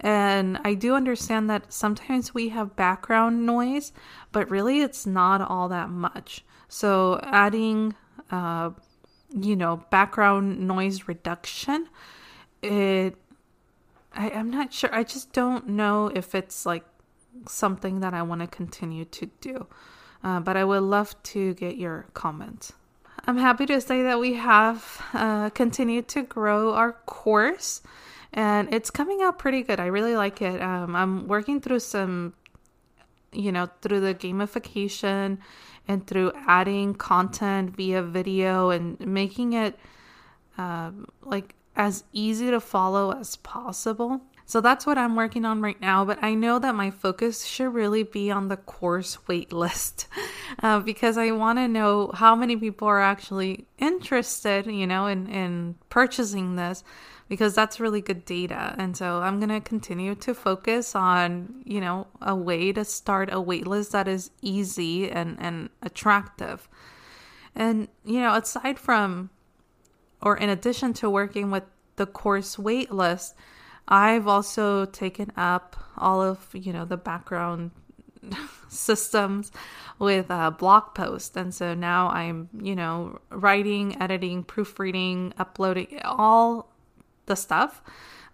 And 0.00 0.58
I 0.64 0.72
do 0.74 0.94
understand 0.94 1.50
that 1.50 1.72
sometimes 1.72 2.32
we 2.32 2.48
have 2.48 2.74
background 2.74 3.44
noise, 3.44 3.92
but 4.32 4.50
really 4.50 4.80
it's 4.80 5.04
not 5.04 5.42
all 5.42 5.68
that 5.68 5.90
much. 5.90 6.42
So 6.70 7.18
adding, 7.24 7.94
uh, 8.30 8.70
you 9.36 9.56
know, 9.56 9.84
background 9.90 10.60
noise 10.60 11.08
reduction, 11.08 11.88
it, 12.62 13.16
I, 14.14 14.30
I'm 14.30 14.50
not 14.50 14.72
sure. 14.72 14.94
I 14.94 15.02
just 15.02 15.32
don't 15.32 15.70
know 15.70 16.12
if 16.14 16.34
it's 16.34 16.64
like 16.64 16.84
something 17.48 18.00
that 18.00 18.14
I 18.14 18.22
want 18.22 18.40
to 18.40 18.46
continue 18.46 19.04
to 19.06 19.26
do. 19.40 19.66
Uh, 20.22 20.38
but 20.38 20.56
I 20.56 20.62
would 20.62 20.82
love 20.84 21.20
to 21.24 21.54
get 21.54 21.76
your 21.76 22.06
comments. 22.14 22.72
I'm 23.26 23.36
happy 23.36 23.66
to 23.66 23.80
say 23.80 24.02
that 24.04 24.20
we 24.20 24.34
have 24.34 25.04
uh, 25.12 25.50
continued 25.50 26.06
to 26.08 26.22
grow 26.22 26.74
our 26.74 26.92
course 26.92 27.82
and 28.32 28.72
it's 28.72 28.90
coming 28.90 29.22
out 29.22 29.40
pretty 29.40 29.62
good. 29.62 29.80
I 29.80 29.86
really 29.86 30.14
like 30.14 30.40
it. 30.40 30.62
Um, 30.62 30.94
I'm 30.94 31.26
working 31.26 31.60
through 31.60 31.80
some, 31.80 32.34
you 33.32 33.50
know, 33.50 33.68
through 33.82 34.00
the 34.00 34.14
gamification 34.14 35.38
and 35.90 36.06
through 36.06 36.30
adding 36.46 36.94
content 36.94 37.74
via 37.74 38.00
video 38.00 38.70
and 38.70 38.98
making 39.00 39.54
it 39.54 39.76
um, 40.56 41.08
like 41.22 41.56
as 41.74 42.04
easy 42.12 42.48
to 42.48 42.60
follow 42.60 43.10
as 43.10 43.34
possible. 43.36 44.20
So 44.46 44.60
that's 44.60 44.86
what 44.86 44.98
I'm 44.98 45.16
working 45.16 45.44
on 45.44 45.60
right 45.60 45.80
now. 45.80 46.04
But 46.04 46.22
I 46.22 46.34
know 46.34 46.60
that 46.60 46.76
my 46.76 46.92
focus 46.92 47.44
should 47.44 47.74
really 47.74 48.04
be 48.04 48.30
on 48.30 48.46
the 48.46 48.56
course 48.56 49.18
wait 49.26 49.52
list 49.52 50.06
uh, 50.62 50.78
because 50.78 51.18
I 51.18 51.32
want 51.32 51.58
to 51.58 51.66
know 51.66 52.12
how 52.14 52.36
many 52.36 52.56
people 52.56 52.86
are 52.86 53.00
actually 53.00 53.66
interested, 53.78 54.66
you 54.66 54.86
know, 54.86 55.08
in, 55.08 55.26
in 55.26 55.74
purchasing 55.88 56.54
this 56.54 56.84
because 57.30 57.54
that's 57.54 57.78
really 57.78 58.00
good 58.00 58.24
data. 58.24 58.74
And 58.76 58.96
so 58.96 59.20
I'm 59.20 59.38
going 59.38 59.50
to 59.50 59.60
continue 59.60 60.16
to 60.16 60.34
focus 60.34 60.96
on, 60.96 61.62
you 61.64 61.80
know, 61.80 62.08
a 62.20 62.34
way 62.34 62.72
to 62.72 62.84
start 62.84 63.30
a 63.30 63.36
waitlist 63.36 63.92
that 63.92 64.08
is 64.08 64.32
easy 64.42 65.08
and, 65.08 65.36
and 65.38 65.70
attractive. 65.80 66.68
And, 67.54 67.86
you 68.04 68.18
know, 68.18 68.34
aside 68.34 68.80
from, 68.80 69.30
or 70.20 70.36
in 70.36 70.48
addition 70.48 70.92
to 70.94 71.08
working 71.08 71.52
with 71.52 71.62
the 71.94 72.06
course 72.06 72.56
waitlist, 72.56 73.34
I've 73.86 74.26
also 74.26 74.86
taken 74.86 75.30
up 75.36 75.76
all 75.96 76.20
of, 76.20 76.48
you 76.52 76.72
know, 76.72 76.84
the 76.84 76.96
background 76.96 77.70
systems 78.68 79.52
with 80.00 80.30
a 80.30 80.50
blog 80.50 80.96
post. 80.96 81.36
And 81.36 81.54
so 81.54 81.74
now 81.74 82.08
I'm, 82.08 82.48
you 82.60 82.74
know, 82.74 83.20
writing, 83.30 84.02
editing, 84.02 84.42
proofreading, 84.42 85.32
uploading 85.38 86.00
all 86.04 86.69
the 87.30 87.36
stuff 87.36 87.82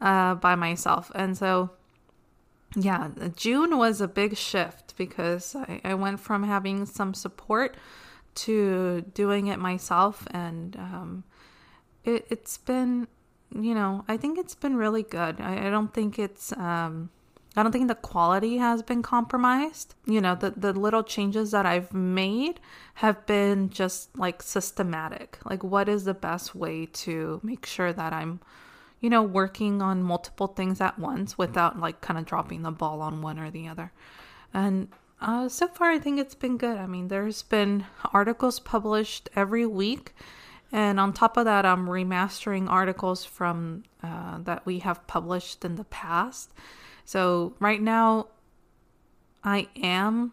uh, 0.01 0.35
by 0.35 0.55
myself. 0.57 1.13
And 1.15 1.37
so, 1.37 1.71
yeah, 2.75 3.11
June 3.37 3.79
was 3.79 4.01
a 4.01 4.09
big 4.09 4.37
shift 4.37 4.97
because 4.97 5.55
I, 5.55 5.81
I 5.85 5.95
went 5.95 6.19
from 6.19 6.43
having 6.43 6.87
some 6.87 7.15
support 7.15 7.77
to 8.47 9.03
doing 9.15 9.47
it 9.47 9.59
myself. 9.59 10.27
And 10.31 10.77
um, 10.77 11.25
it, 12.05 12.27
it's 12.29 12.59
been, 12.59 13.07
you 13.55 13.75
know, 13.75 14.05
I 14.09 14.17
think 14.17 14.39
it's 14.39 14.55
been 14.55 14.77
really 14.77 15.03
good. 15.05 15.41
I, 15.41 15.67
I 15.67 15.71
don't 15.71 15.93
think 15.95 16.19
it's. 16.19 16.53
Um, 16.53 17.11
I 17.59 17.63
don't 17.63 17.73
think 17.73 17.89
the 17.89 17.95
quality 17.95 18.59
has 18.59 18.83
been 18.83 19.03
compromised. 19.03 19.95
You 20.05 20.21
know, 20.21 20.35
the, 20.35 20.51
the 20.51 20.75
little 20.75 21.03
changes 21.03 21.53
that 21.53 21.65
I've 21.65 21.95
made 21.95 22.61
have 22.97 23.25
been 23.25 23.71
just 23.71 24.15
like 24.19 24.43
systematic. 24.43 25.39
Like, 25.43 25.65
what 25.65 25.89
is 25.89 26.05
the 26.05 26.13
best 26.13 26.55
way 26.55 26.85
to 27.05 27.41
make 27.43 27.65
sure 27.65 27.95
that 27.95 28.13
I'm 28.13 28.41
you 29.01 29.11
know, 29.11 29.23
working 29.23 29.83
on 29.83 30.03
multiple 30.03 30.47
things 30.47 30.81
at 30.81 30.99
once 30.99 31.37
without 31.37 31.79
like 31.79 32.01
kind 32.01 32.19
of 32.19 32.25
dropping 32.25 32.63
the 32.63 32.71
ball 32.71 33.03
on 33.03 33.23
one 33.23 33.39
or 33.39 33.51
the 33.51 33.69
other. 33.69 33.93
And 34.55 34.89
uh, 35.21 35.49
so 35.49 35.69
far, 35.69 35.91
I 35.91 35.99
think 35.99 36.19
it's 36.19 36.35
been 36.35 36.57
good. 36.57 36.77
I 36.77 36.87
mean, 36.87 37.09
there's 37.09 37.43
been 37.43 37.87
articles 38.13 38.61
published 38.61 39.29
every 39.37 39.67
week. 39.67 40.15
And 40.73 40.99
on 40.99 41.13
top 41.13 41.37
of 41.37 41.45
that, 41.45 41.65
I'm 41.65 41.87
remastering 41.87 42.69
articles 42.69 43.25
from 43.25 43.85
uh, 44.03 44.39
that 44.41 44.67
we 44.67 44.81
have 44.81 45.07
published 45.07 45.65
in 45.65 45.77
the 45.77 45.85
past. 45.85 46.53
So 47.05 47.55
right 47.61 47.81
now, 47.81 48.29
I 49.45 49.69
am 49.77 50.33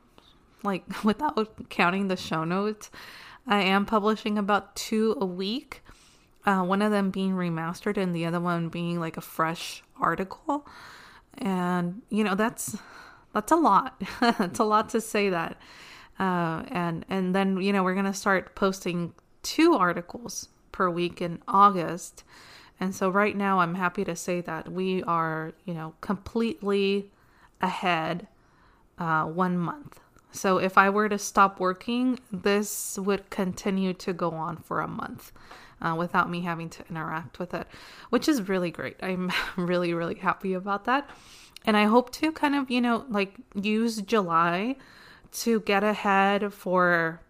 like 0.63 0.83
without 1.03 1.69
counting 1.69 2.07
the 2.07 2.17
show 2.17 2.43
notes, 2.43 2.89
I 3.45 3.61
am 3.61 3.85
publishing 3.85 4.37
about 4.37 4.75
two 4.75 5.17
a 5.19 5.25
week 5.25 5.81
uh, 6.45 6.61
one 6.63 6.81
of 6.81 6.91
them 6.91 7.09
being 7.09 7.33
remastered 7.33 7.97
and 7.97 8.15
the 8.15 8.25
other 8.25 8.39
one 8.39 8.69
being 8.69 8.99
like 8.99 9.17
a 9.17 9.21
fresh 9.21 9.83
article. 9.99 10.67
And 11.37 12.01
you 12.09 12.23
know 12.23 12.35
that's 12.35 12.77
that's 13.33 13.51
a 13.51 13.55
lot. 13.55 14.01
It's 14.21 14.59
a 14.59 14.63
lot 14.63 14.89
to 14.89 15.01
say 15.01 15.29
that. 15.29 15.57
Uh, 16.19 16.63
and 16.67 17.05
and 17.09 17.33
then 17.33 17.61
you 17.61 17.73
know 17.73 17.83
we're 17.83 17.95
gonna 17.95 18.13
start 18.13 18.55
posting 18.55 19.13
two 19.41 19.73
articles 19.73 20.49
per 20.71 20.89
week 20.89 21.21
in 21.21 21.41
august. 21.47 22.23
And 22.79 22.93
so 22.93 23.09
right 23.09 23.35
now 23.35 23.59
i'm 23.59 23.75
happy 23.75 24.03
to 24.03 24.15
say 24.15 24.41
that 24.41 24.71
we 24.71 25.03
are 25.03 25.53
you 25.65 25.73
know 25.73 25.93
completely 26.01 27.11
ahead 27.61 28.27
uh, 28.99 29.23
one 29.23 29.57
month. 29.57 29.99
So 30.31 30.57
if 30.57 30.77
i 30.77 30.89
were 30.89 31.09
to 31.09 31.17
stop 31.17 31.59
working 31.59 32.19
this 32.31 32.97
would 32.99 33.29
continue 33.29 33.93
to 33.93 34.13
go 34.13 34.31
on 34.31 34.57
for 34.57 34.81
a 34.81 34.87
month 34.87 35.31
uh, 35.83 35.95
without 35.95 36.29
me 36.29 36.41
having 36.41 36.69
to 36.69 36.83
interact 36.89 37.39
with 37.39 37.53
it, 37.53 37.67
which 38.09 38.27
is 38.27 38.47
really 38.47 38.71
great. 38.71 38.97
I'm 39.03 39.31
really, 39.57 39.93
really 39.93 40.15
happy 40.15 40.53
about 40.53 40.85
that. 40.85 41.09
And 41.65 41.77
I 41.77 41.85
hope 41.85 42.11
to 42.13 42.31
kind 42.31 42.55
of, 42.55 42.71
you 42.71 42.81
know, 42.81 43.05
like 43.09 43.35
use 43.55 44.01
July 44.01 44.75
to 45.43 45.59
get 45.61 45.83
ahead 45.83 46.53
for 46.53 47.21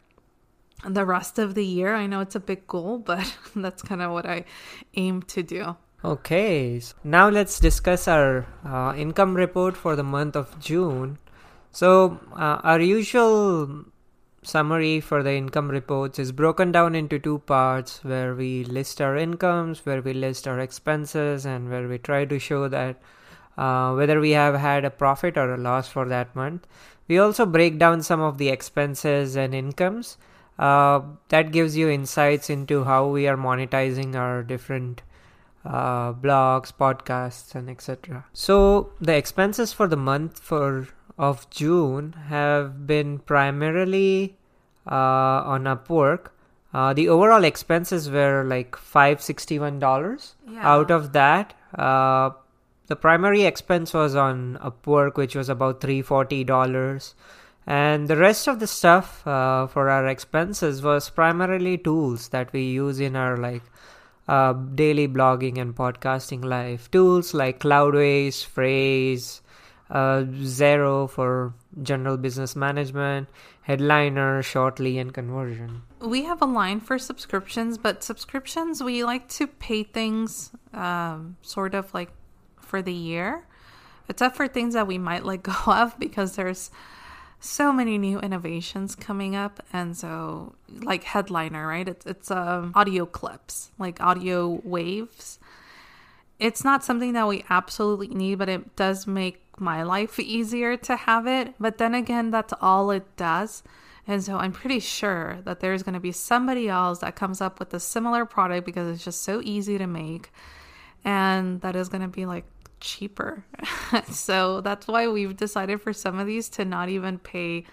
the 0.86 1.05
rest 1.05 1.39
of 1.39 1.55
the 1.55 1.65
year. 1.65 1.95
I 1.95 2.07
know 2.07 2.19
it's 2.19 2.36
a 2.36 2.39
big 2.39 2.67
goal, 2.67 2.98
but 3.05 3.36
that's 3.55 3.81
kind 3.81 4.01
of 4.01 4.12
what 4.12 4.25
I 4.25 4.45
aim 4.95 5.24
to 5.24 5.43
do. 5.43 5.75
Okay, 6.05 6.81
so 6.81 6.95
now 7.05 7.29
let's 7.29 7.60
discuss 7.60 8.10
our 8.10 8.45
uh, 8.65 8.93
income 8.98 9.36
report 9.36 9.77
for 9.77 9.95
the 9.95 10.03
month 10.03 10.36
of 10.36 10.60
June. 10.60 11.17
So, 11.72 12.19
uh, 12.33 12.60
our 12.62 12.81
usual 12.81 13.86
summary 14.48 15.00
for 15.00 15.24
the 15.24 15.34
income 15.34 15.70
reports 15.70 16.20
is 16.20 16.32
broken 16.32 16.72
down 16.72 16.96
into 16.96 17.20
two 17.20 17.40
parts 17.40 18.04
where 18.04 18.36
we 18.36 18.64
list 18.64 19.02
our 19.02 19.18
incomes, 19.18 19.86
where 19.86 20.02
we 20.02 20.14
list 20.14 20.48
our 20.48 20.60
expenses, 20.60 21.46
and 21.46 21.70
where 21.70 21.88
we 21.88 21.98
try 21.98 22.26
to 22.26 22.40
show 22.40 22.68
that 22.68 23.02
uh, 23.58 23.94
whether 23.94 24.20
we 24.20 24.32
have 24.32 24.56
had 24.56 24.86
a 24.86 24.90
profit 24.90 25.38
or 25.38 25.54
a 25.54 25.58
loss 25.58 25.88
for 25.88 26.08
that 26.08 26.36
month. 26.36 26.68
We 27.08 27.18
also 27.18 27.46
break 27.46 27.78
down 27.78 28.04
some 28.04 28.22
of 28.22 28.38
the 28.38 28.50
expenses 28.50 29.36
and 29.36 29.54
incomes. 29.54 30.18
Uh, 30.58 31.02
that 31.30 31.52
gives 31.52 31.76
you 31.76 31.90
insights 31.90 32.50
into 32.50 32.84
how 32.84 33.08
we 33.08 33.28
are 33.28 33.38
monetizing 33.38 34.16
our 34.16 34.44
different 34.44 35.02
uh, 35.66 36.14
blogs, 36.14 36.72
podcasts, 36.74 37.56
and 37.56 37.70
etc. 37.70 38.26
So 38.34 38.92
the 39.00 39.16
expenses 39.16 39.74
for 39.74 39.88
the 39.88 39.98
month 39.98 40.40
for 40.40 40.88
of 41.17 41.50
June 41.50 42.13
have 42.27 42.88
been 42.88 43.20
primarily 43.20 44.38
uh, 44.88 45.43
on 45.46 45.63
Upwork. 45.65 46.27
Uh, 46.74 46.91
the 46.93 47.08
overall 47.08 47.43
expenses 47.43 48.10
were 48.10 48.43
like 48.43 48.75
five 48.75 49.22
sixty 49.22 49.60
one 49.60 49.79
dollars. 49.79 50.36
Yeah. 50.50 50.67
Out 50.67 50.89
of 50.89 51.13
that, 51.13 51.53
uh, 51.75 52.32
the 52.88 52.96
primary 52.96 53.43
expense 53.43 53.93
was 53.93 54.15
on 54.15 54.58
Upwork, 54.62 55.15
which 55.15 55.36
was 55.36 55.50
about 55.50 55.82
three 55.82 56.01
forty 56.01 56.43
dollars, 56.43 57.13
and 57.67 58.08
the 58.08 58.17
rest 58.17 58.48
of 58.48 58.60
the 58.60 58.65
stuff 58.65 59.25
uh, 59.27 59.67
for 59.67 59.89
our 59.89 60.08
expenses 60.08 60.82
was 60.82 61.12
primarily 61.12 61.77
tools 61.77 62.29
that 62.29 62.51
we 62.51 62.63
use 62.63 63.00
in 63.00 63.15
our 63.15 63.38
like 63.38 63.63
uh, 64.27 64.53
daily 64.53 65.08
blogging 65.08 65.60
and 65.60 65.75
podcasting 65.75 66.43
life. 66.43 66.89
Tools 66.89 67.36
like 67.36 67.60
Cloudways, 67.60 68.43
Frase, 68.43 69.41
uh, 69.94 70.24
Xero 70.24 71.08
for 71.08 71.54
general 71.84 72.18
business 72.18 72.56
management, 72.56 73.28
Headliner, 73.62 74.42
Shortly, 74.42 74.98
and 74.98 75.14
Conversion. 75.14 75.84
We 76.02 76.24
have 76.24 76.42
a 76.42 76.46
line 76.46 76.80
for 76.80 76.98
subscriptions, 76.98 77.78
but 77.78 78.04
subscriptions, 78.04 78.82
we 78.82 79.04
like 79.04 79.30
to 79.30 79.46
pay 79.46 79.84
things 79.84 80.52
um, 80.74 81.38
sort 81.44 81.76
of 81.76 81.94
like 81.94 82.10
for 82.60 82.82
the 82.82 82.92
year, 82.92 83.46
except 84.10 84.36
for 84.36 84.48
things 84.48 84.74
that 84.74 84.88
we 84.88 84.98
might 84.98 85.24
let 85.24 85.44
go 85.52 85.54
of 85.68 85.98
because 86.00 86.36
there's 86.36 86.72
so 87.40 87.72
many 87.72 88.00
new 88.00 88.20
innovations 88.20 88.96
coming 88.96 89.36
up. 89.36 89.64
And 89.72 89.96
so 89.96 90.56
like 90.68 91.04
headliner 91.04 91.68
right? 91.68 91.88
It's 91.88 92.06
it's 92.06 92.32
um 92.32 92.72
audio 92.74 93.06
clips 93.06 93.70
like 93.78 94.02
audio 94.02 94.62
waves. 94.64 95.40
It's 96.40 96.64
not 96.64 96.84
something 96.84 97.14
that 97.14 97.28
we 97.28 97.44
absolutely 97.50 98.08
need 98.08 98.40
but 98.40 98.50
it 98.50 98.76
does 98.76 99.06
make 99.06 99.43
my 99.60 99.83
life 99.83 100.19
easier 100.19 100.75
to 100.75 100.95
have 100.95 101.27
it 101.27 101.53
but 101.60 101.77
then 101.77 101.93
again 101.93 102.31
that's 102.31 102.53
all 102.62 102.91
it 102.91 103.05
does 103.15 103.63
and 104.07 104.24
so 104.24 104.38
i'm 104.38 104.51
pretty 104.51 104.79
sure 104.79 105.39
that 105.43 105.60
there's 105.60 105.83
going 105.83 105.93
to 105.93 106.00
be 106.00 106.12
somebody 106.12 106.67
else 106.67 107.00
that 107.00 107.15
comes 107.15 107.39
up 107.39 107.60
with 107.60 107.74
a 107.74 107.79
similar 107.79 108.25
product 108.25 108.65
because 108.65 108.88
it's 108.88 109.03
just 109.03 109.22
so 109.22 109.41
easy 109.43 109.77
to 109.77 109.88
make 109.88 110.31
and 111.05 111.62
that 111.62 111.75
is 111.75 111.89
going 111.89 112.01
to 112.01 112.07
be 112.07 112.25
like 112.25 112.45
cheaper. 112.83 113.45
so 114.12 114.62
that's 114.62 114.88
why 114.88 115.07
we've 115.07 115.36
decided 115.36 115.81
for 115.81 115.93
some 115.93 116.19
of 116.19 116.27
these 116.27 116.50
to 116.50 116.65
not 116.65 116.89
even 116.89 117.17
pay 117.17 117.65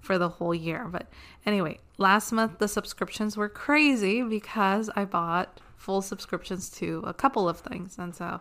for 0.00 0.18
the 0.18 0.28
whole 0.28 0.54
year. 0.54 0.86
But 0.90 1.08
anyway, 1.46 1.78
last 1.96 2.32
month 2.32 2.58
the 2.58 2.68
subscriptions 2.68 3.36
were 3.36 3.48
crazy 3.48 4.22
because 4.22 4.90
I 4.94 5.04
bought 5.04 5.60
full 5.76 6.02
subscriptions 6.02 6.68
to 6.70 7.02
a 7.06 7.14
couple 7.14 7.48
of 7.48 7.60
things. 7.60 7.96
And 7.98 8.14
so 8.14 8.40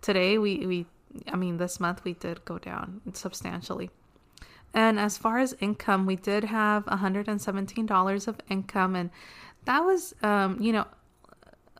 today 0.00 0.38
we, 0.38 0.66
we 0.66 0.86
I 1.28 1.36
mean, 1.36 1.56
this 1.56 1.80
month 1.80 2.04
we 2.04 2.14
did 2.14 2.44
go 2.44 2.58
down 2.58 3.00
substantially. 3.14 3.90
And 4.72 5.00
as 5.00 5.18
far 5.18 5.38
as 5.38 5.54
income, 5.60 6.06
we 6.06 6.16
did 6.16 6.44
have 6.44 6.84
$117 6.86 8.28
of 8.28 8.40
income. 8.48 8.94
And 8.94 9.10
that 9.64 9.80
was, 9.80 10.14
um, 10.22 10.58
you 10.60 10.72
know, 10.72 10.86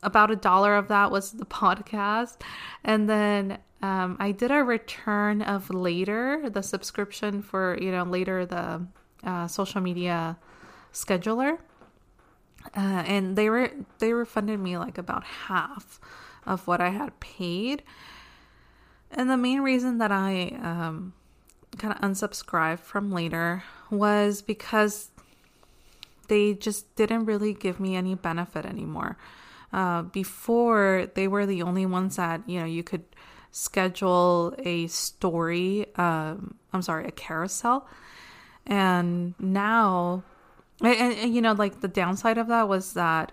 about 0.03 0.31
a 0.31 0.37
dollar 0.37 0.77
of 0.77 0.89
that 0.89 1.11
was 1.11 1.33
the 1.33 1.47
podcast. 1.47 2.39
And 2.83 3.09
then 3.09 3.59
um, 3.83 4.17
I 4.19 4.33
did 4.33 4.51
a 4.51 4.65
return 4.65 5.43
of 5.43 5.71
later, 5.71 6.51
the 6.51 6.63
subscription 6.63 7.43
for, 7.43 7.79
you 7.81 7.91
know, 7.93 8.03
later 8.03 8.45
the 8.45 8.87
uh, 9.25 9.47
social 9.47 9.81
media 9.81 10.37
scheduler. 10.93 11.59
Uh, 12.77 13.05
and 13.07 13.37
they 13.37 13.49
were 13.49 13.71
they 14.01 14.13
refunded 14.13 14.61
me 14.61 14.77
like 14.77 14.99
about 14.99 15.25
half 15.25 15.99
of 16.45 16.67
what 16.67 16.81
I 16.81 16.91
had 16.91 17.19
paid. 17.21 17.83
And 19.13 19.29
the 19.29 19.37
main 19.37 19.61
reason 19.61 19.99
that 19.99 20.13
I 20.13 20.59
um, 20.63 21.13
kind 21.79 21.95
of 21.95 22.01
unsubscribed 22.01 22.81
from 22.81 23.11
later 23.11 23.65
was 23.91 24.43
because 24.43 25.11
they 26.29 26.55
just 26.55 26.95
didn't 26.95 27.25
really 27.25 27.53
give 27.53 27.81
me 27.81 27.97
any 27.97 28.15
benefit 28.15 28.65
anymore. 28.65 29.17
Uh, 29.73 30.03
before, 30.03 31.09
they 31.15 31.29
were 31.29 31.47
the 31.47 31.63
only 31.63 31.87
ones 31.87 32.17
that 32.17 32.49
you 32.49 32.59
know 32.59 32.67
you 32.67 32.83
could 32.83 33.05
schedule 33.53 34.55
a 34.59 34.87
story. 34.89 35.87
Um, 35.97 36.55
I'm 36.73 36.83
sorry, 36.83 37.07
a 37.07 37.11
carousel, 37.11 37.87
and 38.67 39.35
now, 39.39 40.23
and, 40.81 41.15
and 41.15 41.35
you 41.35 41.41
know, 41.41 41.53
like 41.53 41.81
the 41.81 41.89
downside 41.89 42.39
of 42.39 42.49
that 42.49 42.69
was 42.69 42.95
that 42.95 43.33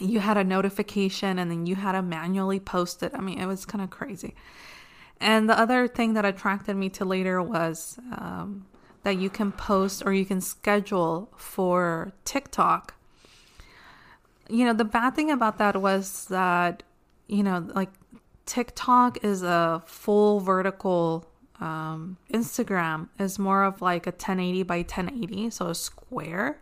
you 0.00 0.20
had 0.20 0.36
a 0.36 0.44
notification 0.44 1.38
and 1.38 1.50
then 1.50 1.66
you 1.66 1.76
had 1.76 1.92
to 1.92 2.02
manually 2.02 2.60
post 2.60 3.02
it. 3.02 3.12
I 3.14 3.20
mean, 3.20 3.38
it 3.38 3.46
was 3.46 3.64
kind 3.64 3.82
of 3.82 3.90
crazy. 3.90 4.34
And 5.20 5.48
the 5.48 5.58
other 5.58 5.86
thing 5.86 6.14
that 6.14 6.24
attracted 6.24 6.76
me 6.76 6.88
to 6.90 7.04
later 7.04 7.40
was 7.40 7.98
um, 8.12 8.66
that 9.04 9.18
you 9.18 9.30
can 9.30 9.52
post 9.52 10.02
or 10.04 10.12
you 10.12 10.24
can 10.24 10.40
schedule 10.40 11.30
for 11.36 12.12
TikTok. 12.24 12.94
You 14.48 14.64
know, 14.64 14.72
the 14.72 14.84
bad 14.84 15.14
thing 15.14 15.30
about 15.30 15.58
that 15.58 15.80
was 15.80 16.26
that, 16.26 16.82
you 17.28 17.42
know, 17.42 17.68
like 17.74 17.90
TikTok 18.46 19.22
is 19.24 19.42
a 19.42 19.82
full 19.86 20.40
vertical. 20.40 21.26
Um, 21.60 22.16
Instagram 22.32 23.08
is 23.20 23.38
more 23.38 23.62
of 23.62 23.80
like 23.80 24.06
a 24.06 24.10
1080 24.10 24.64
by 24.64 24.78
1080, 24.78 25.50
so 25.50 25.68
a 25.68 25.74
square. 25.74 26.58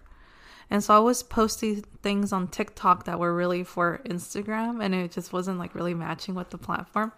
And 0.71 0.85
so 0.85 0.95
I 0.95 1.01
was 1.01 1.23
posting 1.23 1.83
things 2.03 2.33
on 2.33 2.47
TikTok 2.47 3.05
that 3.05 3.19
were 3.19 3.35
really 3.35 3.65
for 3.65 4.01
Instagram, 4.05 4.83
and 4.83 4.95
it 4.95 5.11
just 5.11 5.33
wasn't 5.33 5.59
like 5.59 5.75
really 5.75 5.95
matching 5.95 6.35
with 6.35 6.51
the 6.51 6.59
platform. 6.59 7.13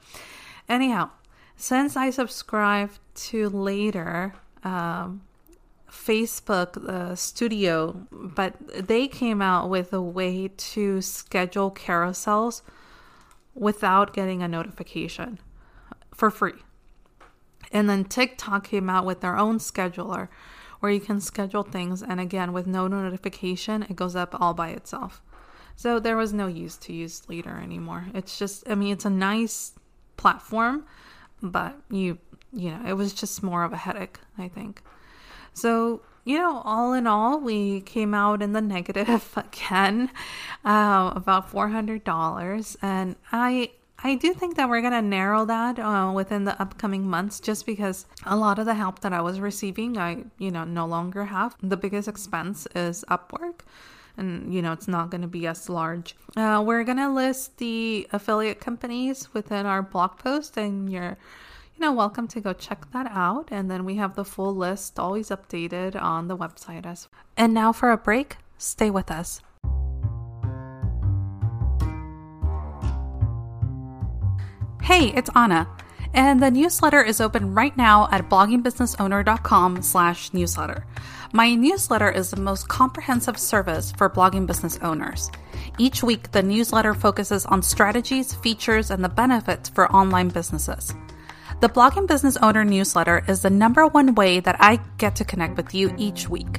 Anyhow, 0.69 1.11
since 1.57 1.97
I 1.97 2.11
subscribed 2.11 2.99
to 3.15 3.51
later, 3.51 4.35
um, 4.65 5.23
Facebook 5.91 6.83
uh, 6.89 7.15
Studio, 7.15 8.07
but 8.11 8.55
they 8.89 9.07
came 9.07 9.43
out 9.43 9.69
with 9.69 9.93
a 9.93 10.01
way 10.01 10.49
to 10.49 11.03
schedule 11.03 11.71
carousels 11.71 12.63
without 13.55 14.15
getting 14.15 14.43
a 14.43 14.49
notification 14.49 15.39
for 16.15 16.31
free. 16.31 16.55
And 17.71 17.89
then 17.89 18.05
TikTok 18.05 18.65
came 18.65 18.89
out 18.89 19.05
with 19.05 19.21
their 19.21 19.37
own 19.37 19.59
scheduler 19.59 20.29
where 20.83 20.91
you 20.91 20.99
can 20.99 21.21
schedule 21.21 21.63
things, 21.63 22.03
and 22.03 22.19
again, 22.19 22.53
with 22.53 22.67
no 22.67 22.89
notification, 22.89 23.85
it 23.85 23.95
goes 23.95 24.17
up 24.17 24.35
all 24.41 24.53
by 24.53 24.71
itself. 24.71 25.23
So 25.77 26.01
there 26.01 26.17
was 26.17 26.33
no 26.33 26.49
use 26.49 26.77
to 26.79 26.93
use 26.93 27.23
Later 27.29 27.57
anymore. 27.63 28.07
It's 28.15 28.37
just, 28.37 28.69
I 28.69 28.75
mean, 28.75 28.93
it's 28.93 29.05
a 29.05 29.11
nice 29.11 29.75
platform, 30.17 30.85
but 31.41 31.77
you, 31.89 32.19
you 32.53 32.73
know, 32.73 32.83
it 32.85 32.95
was 32.95 33.15
just 33.15 33.45
more 33.45 33.63
of 33.63 33.73
a 33.73 33.77
headache, 33.77 34.19
I 34.37 34.49
think. 34.49 34.83
So, 35.55 36.03
you 36.25 36.37
know, 36.37 36.63
all 36.65 36.95
in 36.95 37.07
all, 37.07 37.39
we 37.39 37.83
came 37.83 38.13
out 38.13 38.43
in 38.43 38.53
the 38.53 38.61
negative 38.61 39.33
again, 39.37 40.11
uh, 40.65 41.13
about 41.15 41.49
four 41.49 41.69
hundred 41.69 42.03
dollars, 42.03 42.77
and 42.83 43.15
I 43.31 43.71
I 44.05 44.17
do 44.17 44.35
think 44.35 44.57
that 44.57 44.69
we're 44.69 44.81
going 44.81 44.93
to 44.93 45.03
narrow 45.03 45.45
that 45.45 45.79
uh, 45.79 46.11
within 46.13 46.45
the 46.45 46.61
upcoming 46.61 47.09
months 47.09 47.39
just 47.39 47.67
because 47.67 48.07
a 48.27 48.37
lot 48.37 48.59
of 48.59 48.67
the 48.67 48.75
help 48.75 49.01
that 49.01 49.13
I 49.13 49.21
was 49.21 49.39
receiving, 49.39 49.97
I, 49.97 50.25
you 50.39 50.51
know, 50.51 50.65
no 50.65 50.87
longer 50.87 51.27
have. 51.27 51.57
The 51.63 51.77
biggest 51.77 52.09
expense 52.09 52.67
is 52.75 53.05
Upwork. 53.09 53.61
And, 54.17 54.53
you 54.53 54.61
know, 54.61 54.73
it's 54.73 54.89
not 54.89 55.11
going 55.11 55.23
to 55.23 55.29
be 55.29 55.47
as 55.47 55.69
large. 55.69 56.17
Uh, 56.37 56.63
we're 56.67 56.85
going 56.85 56.99
to 56.99 57.11
list 57.11 57.59
the 57.59 58.07
affiliate 58.13 58.61
companies 58.61 59.33
within 59.33 59.65
our 59.65 59.83
blog 59.83 60.19
post, 60.19 60.59
and 60.59 60.93
you're, 60.93 61.17
you 61.75 61.81
know, 61.81 61.93
welcome 61.93 62.29
to 62.29 62.41
go 62.41 62.53
check 62.53 62.91
that 62.93 63.07
out. 63.11 63.49
And 63.51 63.71
then 63.71 63.87
we 63.87 63.95
have 63.97 64.15
the 64.15 64.25
full 64.25 64.55
list 64.55 64.99
always 64.99 65.31
updated 65.31 66.01
on 66.01 66.29
the 66.29 66.37
website 66.37 66.85
as 66.85 67.09
well. 67.11 67.23
And 67.37 67.55
now 67.55 67.73
for 67.73 67.91
a 67.91 67.97
break, 67.97 68.37
stay 68.59 68.91
with 68.91 69.11
us. 69.11 69.41
Hey, 74.83 75.13
it's 75.15 75.31
Anna. 75.37 75.69
And 76.13 76.43
the 76.43 76.51
newsletter 76.51 77.01
is 77.01 77.21
open 77.21 77.55
right 77.55 77.75
now 77.77 78.09
at 78.11 78.29
bloggingbusinessowner.com 78.29 79.81
slash 79.81 80.35
newsletter. 80.35 80.85
My 81.33 81.55
newsletter 81.55 82.11
is 82.11 82.33
the 82.33 82.41
most 82.41 82.67
comprehensive 82.67 83.39
service 83.39 83.93
for 83.93 84.11
blogging 84.11 84.45
business 84.45 84.81
owners. 84.83 85.31
Each 85.79 86.03
week, 86.03 86.33
the 86.33 86.43
newsletter 86.43 86.95
focuses 86.95 87.47
on 87.47 87.63
strategies, 87.63 88.35
features, 88.35 88.91
and 88.91 89.05
the 89.05 89.09
benefits 89.09 89.69
for 89.69 89.91
online 89.93 90.31
businesses. 90.31 90.93
The 91.61 91.69
Blogging 91.69 92.09
Business 92.09 92.37
Owner 92.39 92.65
newsletter 92.65 93.23
is 93.29 93.43
the 93.43 93.51
number 93.51 93.87
one 93.87 94.17
way 94.17 94.41
that 94.41 94.57
I 94.59 94.81
get 94.99 95.15
to 95.17 95.25
connect 95.25 95.57
with 95.57 95.73
you 95.73 95.95
each 95.97 96.29
week. 96.29 96.59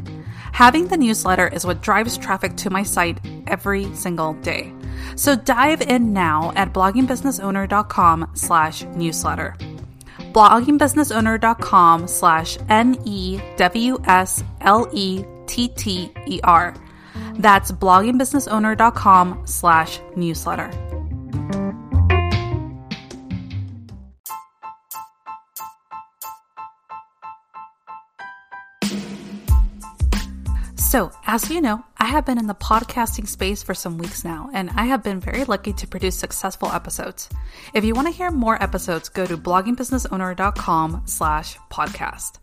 Having 0.54 0.88
the 0.88 0.98
newsletter 0.98 1.48
is 1.48 1.66
what 1.66 1.82
drives 1.82 2.16
traffic 2.16 2.56
to 2.58 2.70
my 2.70 2.84
site 2.84 3.20
every 3.48 3.94
single 3.96 4.34
day. 4.34 4.72
So 5.16 5.36
dive 5.36 5.82
in 5.82 6.14
now 6.14 6.54
at 6.56 6.72
bloggingbusinessowner.com 6.72 8.30
slash 8.36 8.84
newsletter. 8.84 9.56
bloggingbusinessowner.com 10.32 12.08
slash 12.08 12.60
N-E-W-S-L-E-T-T-E-R. 12.70 13.14
That's 17.40 17.72
bloggingbusinessowner.com 17.72 19.42
slash 19.48 20.00
newsletter. 20.16 21.83
So, 30.94 31.12
as 31.26 31.50
you 31.50 31.60
know, 31.60 31.84
I 31.98 32.06
have 32.06 32.24
been 32.24 32.38
in 32.38 32.46
the 32.46 32.54
podcasting 32.54 33.28
space 33.28 33.64
for 33.64 33.74
some 33.74 33.98
weeks 33.98 34.24
now, 34.24 34.52
and 34.54 34.70
I 34.76 34.86
have 34.86 35.02
been 35.02 35.20
very 35.20 35.44
lucky 35.44 35.74
to 35.74 35.88
produce 35.88 36.16
successful 36.16 36.72
episodes. 36.72 37.30
If 37.74 37.84
you 37.84 37.96
want 37.96 38.10
to 38.10 38.14
hear 38.14 38.30
more 38.30 38.62
episodes, 38.62 39.10
go 39.10 39.26
to 39.26 39.36
bloggingbusinessowner.com 39.36 41.02
slash 41.06 41.58
podcast. 41.72 42.34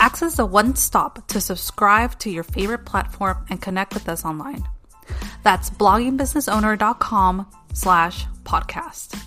Access 0.00 0.38
a 0.38 0.46
one-stop 0.46 1.28
to 1.28 1.38
subscribe 1.38 2.18
to 2.20 2.30
your 2.30 2.44
favorite 2.44 2.86
platform 2.86 3.44
and 3.50 3.60
connect 3.60 3.92
with 3.92 4.08
us 4.08 4.24
online. 4.24 4.66
That's 5.44 5.68
bloggingbusinessowner.com 5.68 7.46
slash 7.74 8.24
podcast. 8.44 9.22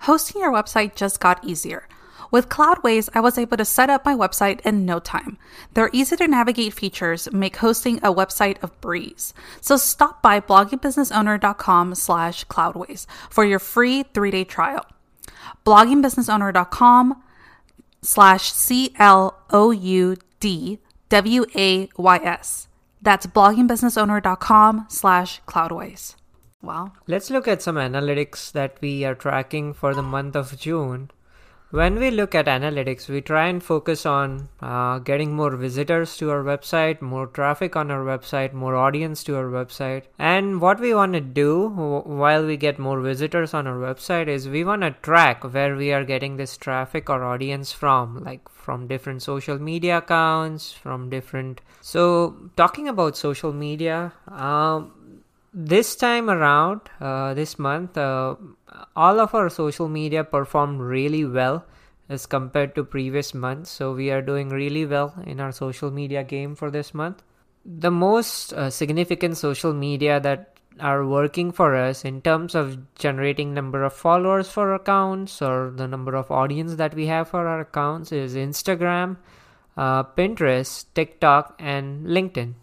Hosting 0.00 0.40
your 0.40 0.52
website 0.52 0.96
just 0.96 1.20
got 1.20 1.44
easier. 1.44 1.86
With 2.32 2.48
Cloudways, 2.48 3.08
I 3.14 3.20
was 3.20 3.36
able 3.36 3.58
to 3.58 3.64
set 3.64 3.90
up 3.90 4.06
my 4.06 4.14
website 4.14 4.60
in 4.62 4.86
no 4.86 4.98
time. 4.98 5.36
Their 5.74 5.90
easy 5.92 6.16
to 6.16 6.26
navigate 6.26 6.72
features 6.72 7.30
make 7.30 7.56
hosting 7.58 7.98
a 7.98 8.12
website 8.12 8.56
a 8.62 8.68
breeze. 8.68 9.34
So 9.60 9.76
stop 9.76 10.22
by 10.22 10.40
bloggingbusinessowner.com 10.40 11.94
slash 11.94 12.46
cloudways 12.46 13.06
for 13.28 13.44
your 13.44 13.58
free 13.58 14.04
three-day 14.14 14.44
trial. 14.44 14.86
bloggingbusinessowner.com 15.66 17.22
slash 18.00 18.50
C-L-O-U-D-W-A-Y-S. 18.50 19.08
That's 23.02 23.26
bloggingbusinessowner.com 23.26 24.86
slash 24.88 25.42
cloudways. 25.42 26.14
Wow. 26.62 26.92
Let's 27.06 27.28
look 27.28 27.46
at 27.46 27.60
some 27.60 27.76
analytics 27.76 28.50
that 28.52 28.78
we 28.80 29.04
are 29.04 29.14
tracking 29.14 29.74
for 29.74 29.94
the 29.94 30.02
month 30.02 30.34
of 30.34 30.58
June. 30.58 31.10
When 31.72 31.98
we 31.98 32.10
look 32.10 32.34
at 32.34 32.48
analytics, 32.48 33.08
we 33.08 33.22
try 33.22 33.46
and 33.46 33.62
focus 33.62 34.04
on 34.04 34.50
uh, 34.60 34.98
getting 34.98 35.34
more 35.34 35.56
visitors 35.56 36.18
to 36.18 36.30
our 36.30 36.44
website, 36.44 37.00
more 37.00 37.26
traffic 37.26 37.76
on 37.76 37.90
our 37.90 38.04
website, 38.04 38.52
more 38.52 38.76
audience 38.76 39.24
to 39.24 39.36
our 39.36 39.46
website. 39.46 40.02
And 40.18 40.60
what 40.60 40.80
we 40.80 40.92
want 40.92 41.14
to 41.14 41.22
do 41.22 41.70
while 41.70 42.44
we 42.44 42.58
get 42.58 42.78
more 42.78 43.00
visitors 43.00 43.54
on 43.54 43.66
our 43.66 43.78
website 43.78 44.28
is 44.28 44.50
we 44.50 44.64
want 44.64 44.82
to 44.82 44.90
track 45.00 45.50
where 45.54 45.74
we 45.74 45.94
are 45.94 46.04
getting 46.04 46.36
this 46.36 46.58
traffic 46.58 47.08
or 47.08 47.24
audience 47.24 47.72
from, 47.72 48.22
like 48.22 48.46
from 48.50 48.86
different 48.86 49.22
social 49.22 49.58
media 49.58 49.96
accounts, 49.96 50.72
from 50.72 51.08
different. 51.08 51.62
So, 51.80 52.50
talking 52.54 52.86
about 52.86 53.16
social 53.16 53.54
media, 53.54 54.12
um, 54.28 55.22
this 55.54 55.96
time 55.96 56.28
around, 56.28 56.82
uh, 57.00 57.32
this 57.32 57.58
month, 57.58 57.96
uh, 57.96 58.36
all 58.96 59.20
of 59.20 59.34
our 59.34 59.48
social 59.48 59.88
media 59.88 60.24
performed 60.24 60.80
really 60.80 61.24
well 61.24 61.64
as 62.08 62.26
compared 62.26 62.74
to 62.74 62.84
previous 62.84 63.34
months. 63.34 63.70
So 63.70 63.92
we 63.92 64.10
are 64.10 64.22
doing 64.22 64.48
really 64.50 64.86
well 64.86 65.14
in 65.26 65.40
our 65.40 65.52
social 65.52 65.90
media 65.90 66.24
game 66.24 66.54
for 66.54 66.70
this 66.70 66.94
month. 66.94 67.22
The 67.64 67.90
most 67.90 68.52
uh, 68.52 68.70
significant 68.70 69.36
social 69.36 69.72
media 69.72 70.20
that 70.20 70.52
are 70.80 71.06
working 71.06 71.52
for 71.52 71.76
us 71.76 72.04
in 72.04 72.20
terms 72.22 72.54
of 72.54 72.94
generating 72.94 73.54
number 73.54 73.84
of 73.84 73.92
followers 73.92 74.48
for 74.48 74.74
accounts 74.74 75.42
or 75.42 75.70
the 75.70 75.86
number 75.86 76.14
of 76.14 76.30
audience 76.30 76.76
that 76.76 76.94
we 76.94 77.06
have 77.06 77.28
for 77.28 77.46
our 77.46 77.60
accounts 77.60 78.10
is 78.10 78.34
Instagram, 78.34 79.16
uh, 79.76 80.02
Pinterest, 80.02 80.86
TikTok, 80.94 81.54
and 81.58 82.06
LinkedIn 82.06 82.54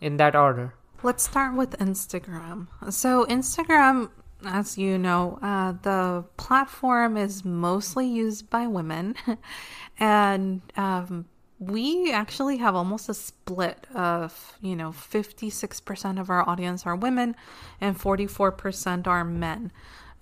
in 0.00 0.16
that 0.16 0.34
order. 0.34 0.74
Let's 1.02 1.24
start 1.24 1.54
with 1.54 1.78
Instagram. 1.78 2.68
So, 2.90 3.24
Instagram, 3.24 4.10
as 4.44 4.78
you 4.78 4.98
know, 4.98 5.38
uh, 5.42 5.72
the 5.82 6.24
platform 6.36 7.16
is 7.16 7.44
mostly 7.44 8.06
used 8.06 8.50
by 8.50 8.66
women. 8.66 9.14
and 9.98 10.62
um, 10.76 11.26
we 11.58 12.10
actually 12.10 12.56
have 12.56 12.74
almost 12.74 13.08
a 13.08 13.14
split 13.14 13.86
of, 13.94 14.56
you 14.62 14.74
know, 14.74 14.90
56% 14.90 16.20
of 16.20 16.30
our 16.30 16.48
audience 16.48 16.86
are 16.86 16.96
women 16.96 17.36
and 17.80 17.98
44% 17.98 19.06
are 19.06 19.24
men. 19.24 19.70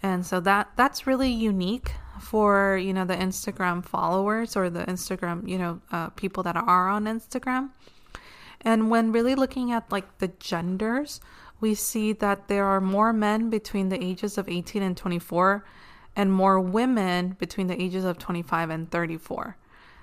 And 0.02 0.26
so 0.26 0.40
that 0.40 0.70
that's 0.76 1.06
really 1.06 1.30
unique 1.30 1.92
for, 2.20 2.76
you 2.76 2.92
know, 2.92 3.04
the 3.04 3.16
Instagram 3.16 3.84
followers 3.84 4.56
or 4.56 4.68
the 4.70 4.84
Instagram, 4.84 5.48
you 5.48 5.58
know, 5.58 5.80
uh, 5.90 6.08
people 6.10 6.42
that 6.42 6.56
are 6.56 6.88
on 6.88 7.04
Instagram. 7.04 7.70
And 8.60 8.90
when 8.90 9.12
really 9.12 9.34
looking 9.34 9.72
at 9.72 9.90
like 9.90 10.18
the 10.18 10.28
genders, 10.28 11.20
we 11.60 11.74
see 11.74 12.12
that 12.12 12.48
there 12.48 12.64
are 12.64 12.80
more 12.80 13.12
men 13.12 13.50
between 13.50 13.88
the 13.88 14.02
ages 14.02 14.38
of 14.38 14.48
18 14.48 14.82
and 14.82 14.96
24 14.96 15.64
and 16.16 16.32
more 16.32 16.60
women 16.60 17.36
between 17.38 17.66
the 17.66 17.80
ages 17.80 18.04
of 18.04 18.18
25 18.18 18.70
and 18.70 18.90
34. 18.90 19.56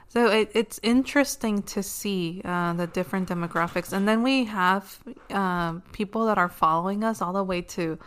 So 0.07 0.27
it, 0.27 0.51
it's 0.53 0.79
interesting 0.83 1.61
to 1.63 1.83
see 1.83 2.41
uh, 2.45 2.73
the 2.73 2.87
different 2.87 3.27
demographics. 3.27 3.91
And 3.91 4.07
then 4.07 4.23
we 4.23 4.45
have 4.45 4.99
uh, 5.29 5.73
people 5.91 6.25
that 6.27 6.37
are 6.37 6.49
following 6.49 7.03
us 7.03 7.21
all 7.21 7.33
the 7.33 7.43
way 7.43 7.61
to 7.61 7.97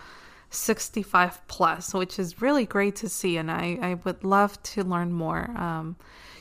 65 0.51 1.47
plus, 1.49 1.93
which 1.93 2.19
is 2.19 2.41
really 2.41 2.65
great 2.65 2.97
to 2.97 3.09
see. 3.09 3.37
And 3.37 3.51
I, 3.51 3.79
I 3.83 3.95
would 4.05 4.25
love 4.25 4.63
to 4.75 4.85
learn 4.85 5.13
more. 5.13 5.51
Um, 5.57 5.97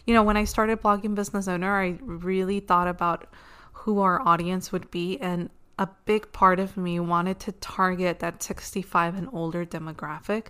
you 0.06 0.14
know, 0.14 0.24
when 0.24 0.38
I 0.38 0.46
started 0.46 0.82
blogging 0.82 1.16
Business 1.16 1.48
Owner, 1.48 1.78
I 1.78 1.98
really 2.02 2.62
thought 2.62 2.88
about 2.88 3.28
who 3.74 4.00
our 4.00 4.26
audience 4.26 4.72
would 4.72 4.90
be. 4.90 5.20
And 5.20 5.50
a 5.80 5.88
big 6.06 6.32
part 6.32 6.60
of 6.60 6.76
me 6.78 7.00
wanted 7.00 7.40
to 7.42 7.52
target 7.54 8.20
that 8.20 8.42
65 8.42 9.16
and 9.16 9.30
older 9.32 9.66
demographic 9.66 10.48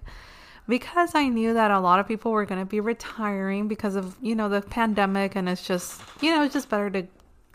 because 0.67 1.15
I 1.15 1.27
knew 1.27 1.53
that 1.53 1.71
a 1.71 1.79
lot 1.79 1.99
of 1.99 2.07
people 2.07 2.31
were 2.31 2.45
going 2.45 2.59
to 2.61 2.65
be 2.65 2.79
retiring 2.79 3.67
because 3.67 3.95
of, 3.95 4.17
you 4.21 4.35
know, 4.35 4.49
the 4.49 4.61
pandemic. 4.61 5.35
And 5.35 5.47
it's 5.47 5.65
just, 5.65 6.01
you 6.21 6.31
know, 6.31 6.43
it's 6.43 6.53
just 6.53 6.69
better 6.69 6.89
to 6.89 7.07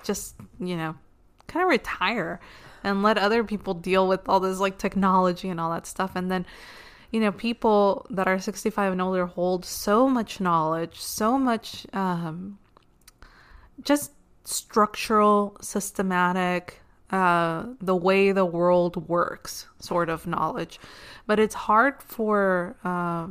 just, 0.03 0.35
you 0.59 0.77
know, 0.77 0.95
kind 1.47 1.63
of 1.63 1.69
retire 1.69 2.41
and 2.83 3.03
let 3.03 3.19
other 3.19 3.45
people 3.45 3.75
deal 3.75 4.09
with 4.09 4.29
all 4.29 4.41
this 4.41 4.59
like 4.59 4.79
technology 4.79 5.49
and 5.49 5.61
all 5.61 5.71
that 5.71 5.87
stuff. 5.87 6.13
And 6.17 6.31
then, 6.31 6.47
you 7.11 7.21
know, 7.21 7.33
people 7.33 8.07
that 8.11 8.27
are 8.27 8.39
65 8.39 8.93
and 8.93 9.03
older 9.03 9.27
hold 9.27 9.65
so 9.65 10.09
much 10.09 10.41
knowledge, 10.41 10.99
so 10.99 11.39
much, 11.39 11.87
um, 11.93 12.59
just 13.83 14.13
structural, 14.45 15.57
systematic, 15.61 16.82
uh, 17.13 17.67
the 17.81 17.95
way 17.95 18.33
the 18.33 18.45
world 18.45 19.09
works 19.09 19.67
sort 19.79 20.09
of 20.09 20.27
knowledge. 20.27 20.81
But 21.27 21.39
it's 21.39 21.55
hard 21.55 22.03
for 22.03 22.77
uh, 22.85 23.29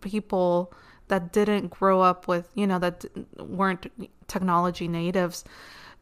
people 0.00 0.72
that 1.08 1.32
didn't 1.32 1.70
grow 1.70 2.00
up 2.00 2.28
with, 2.28 2.48
you 2.54 2.66
know, 2.66 2.78
that 2.78 3.04
weren't 3.36 3.90
technology 4.28 4.86
natives 4.86 5.44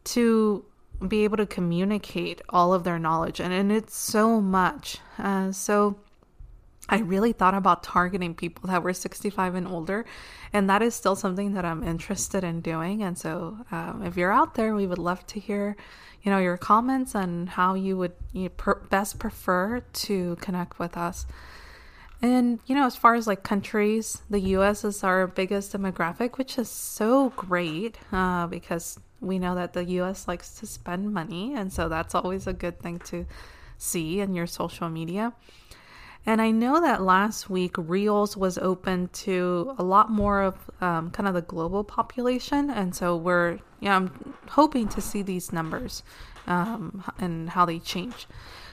to 0.04 0.64
be 1.06 1.24
able 1.24 1.38
to 1.38 1.46
communicate 1.46 2.42
all 2.50 2.74
of 2.74 2.84
their 2.84 2.98
knowledge. 2.98 3.40
And, 3.40 3.52
and 3.52 3.72
it's 3.72 3.96
so 3.96 4.40
much. 4.40 4.98
Uh, 5.18 5.50
so 5.52 5.96
I 6.88 7.00
really 7.00 7.32
thought 7.32 7.54
about 7.54 7.82
targeting 7.82 8.34
people 8.34 8.68
that 8.68 8.82
were 8.82 8.94
65 8.94 9.54
and 9.54 9.68
older, 9.68 10.06
and 10.52 10.70
that 10.70 10.82
is 10.82 10.94
still 10.94 11.14
something 11.14 11.52
that 11.54 11.64
I'm 11.64 11.84
interested 11.84 12.44
in 12.44 12.60
doing. 12.60 13.02
And 13.02 13.18
so, 13.18 13.58
um, 13.70 14.02
if 14.04 14.16
you're 14.16 14.32
out 14.32 14.54
there, 14.54 14.74
we 14.74 14.86
would 14.86 14.98
love 14.98 15.26
to 15.28 15.40
hear, 15.40 15.76
you 16.22 16.30
know, 16.30 16.38
your 16.38 16.56
comments 16.56 17.14
on 17.14 17.46
how 17.48 17.74
you 17.74 17.96
would 17.98 18.12
you 18.32 18.48
per- 18.48 18.80
best 18.90 19.18
prefer 19.18 19.80
to 19.80 20.36
connect 20.36 20.78
with 20.78 20.96
us. 20.96 21.26
And 22.20 22.58
you 22.66 22.74
know, 22.74 22.86
as 22.86 22.96
far 22.96 23.14
as 23.14 23.26
like 23.26 23.42
countries, 23.42 24.22
the 24.28 24.40
U.S. 24.56 24.82
is 24.82 25.04
our 25.04 25.26
biggest 25.26 25.72
demographic, 25.72 26.38
which 26.38 26.58
is 26.58 26.68
so 26.68 27.30
great 27.30 27.98
uh, 28.12 28.46
because 28.46 28.98
we 29.20 29.38
know 29.38 29.54
that 29.54 29.72
the 29.72 29.84
U.S. 29.84 30.26
likes 30.26 30.58
to 30.58 30.66
spend 30.66 31.12
money, 31.12 31.54
and 31.54 31.72
so 31.72 31.88
that's 31.88 32.14
always 32.14 32.46
a 32.46 32.52
good 32.52 32.80
thing 32.80 32.98
to 33.00 33.26
see 33.76 34.20
in 34.20 34.34
your 34.34 34.46
social 34.46 34.88
media. 34.88 35.32
And 36.28 36.42
I 36.42 36.50
know 36.50 36.78
that 36.82 37.00
last 37.00 37.48
week 37.48 37.74
Reels 37.78 38.36
was 38.36 38.58
open 38.58 39.08
to 39.24 39.74
a 39.78 39.82
lot 39.82 40.10
more 40.10 40.42
of 40.42 40.70
um, 40.82 41.10
kind 41.10 41.26
of 41.26 41.32
the 41.32 41.40
global 41.40 41.84
population, 41.84 42.68
and 42.68 42.94
so 42.94 43.16
we're 43.16 43.60
yeah 43.80 43.96
I'm 43.96 44.34
hoping 44.46 44.88
to 44.88 45.00
see 45.00 45.22
these 45.22 45.54
numbers 45.54 46.02
um, 46.46 47.02
and 47.18 47.48
how 47.48 47.64
they 47.64 47.78
change. 47.78 48.26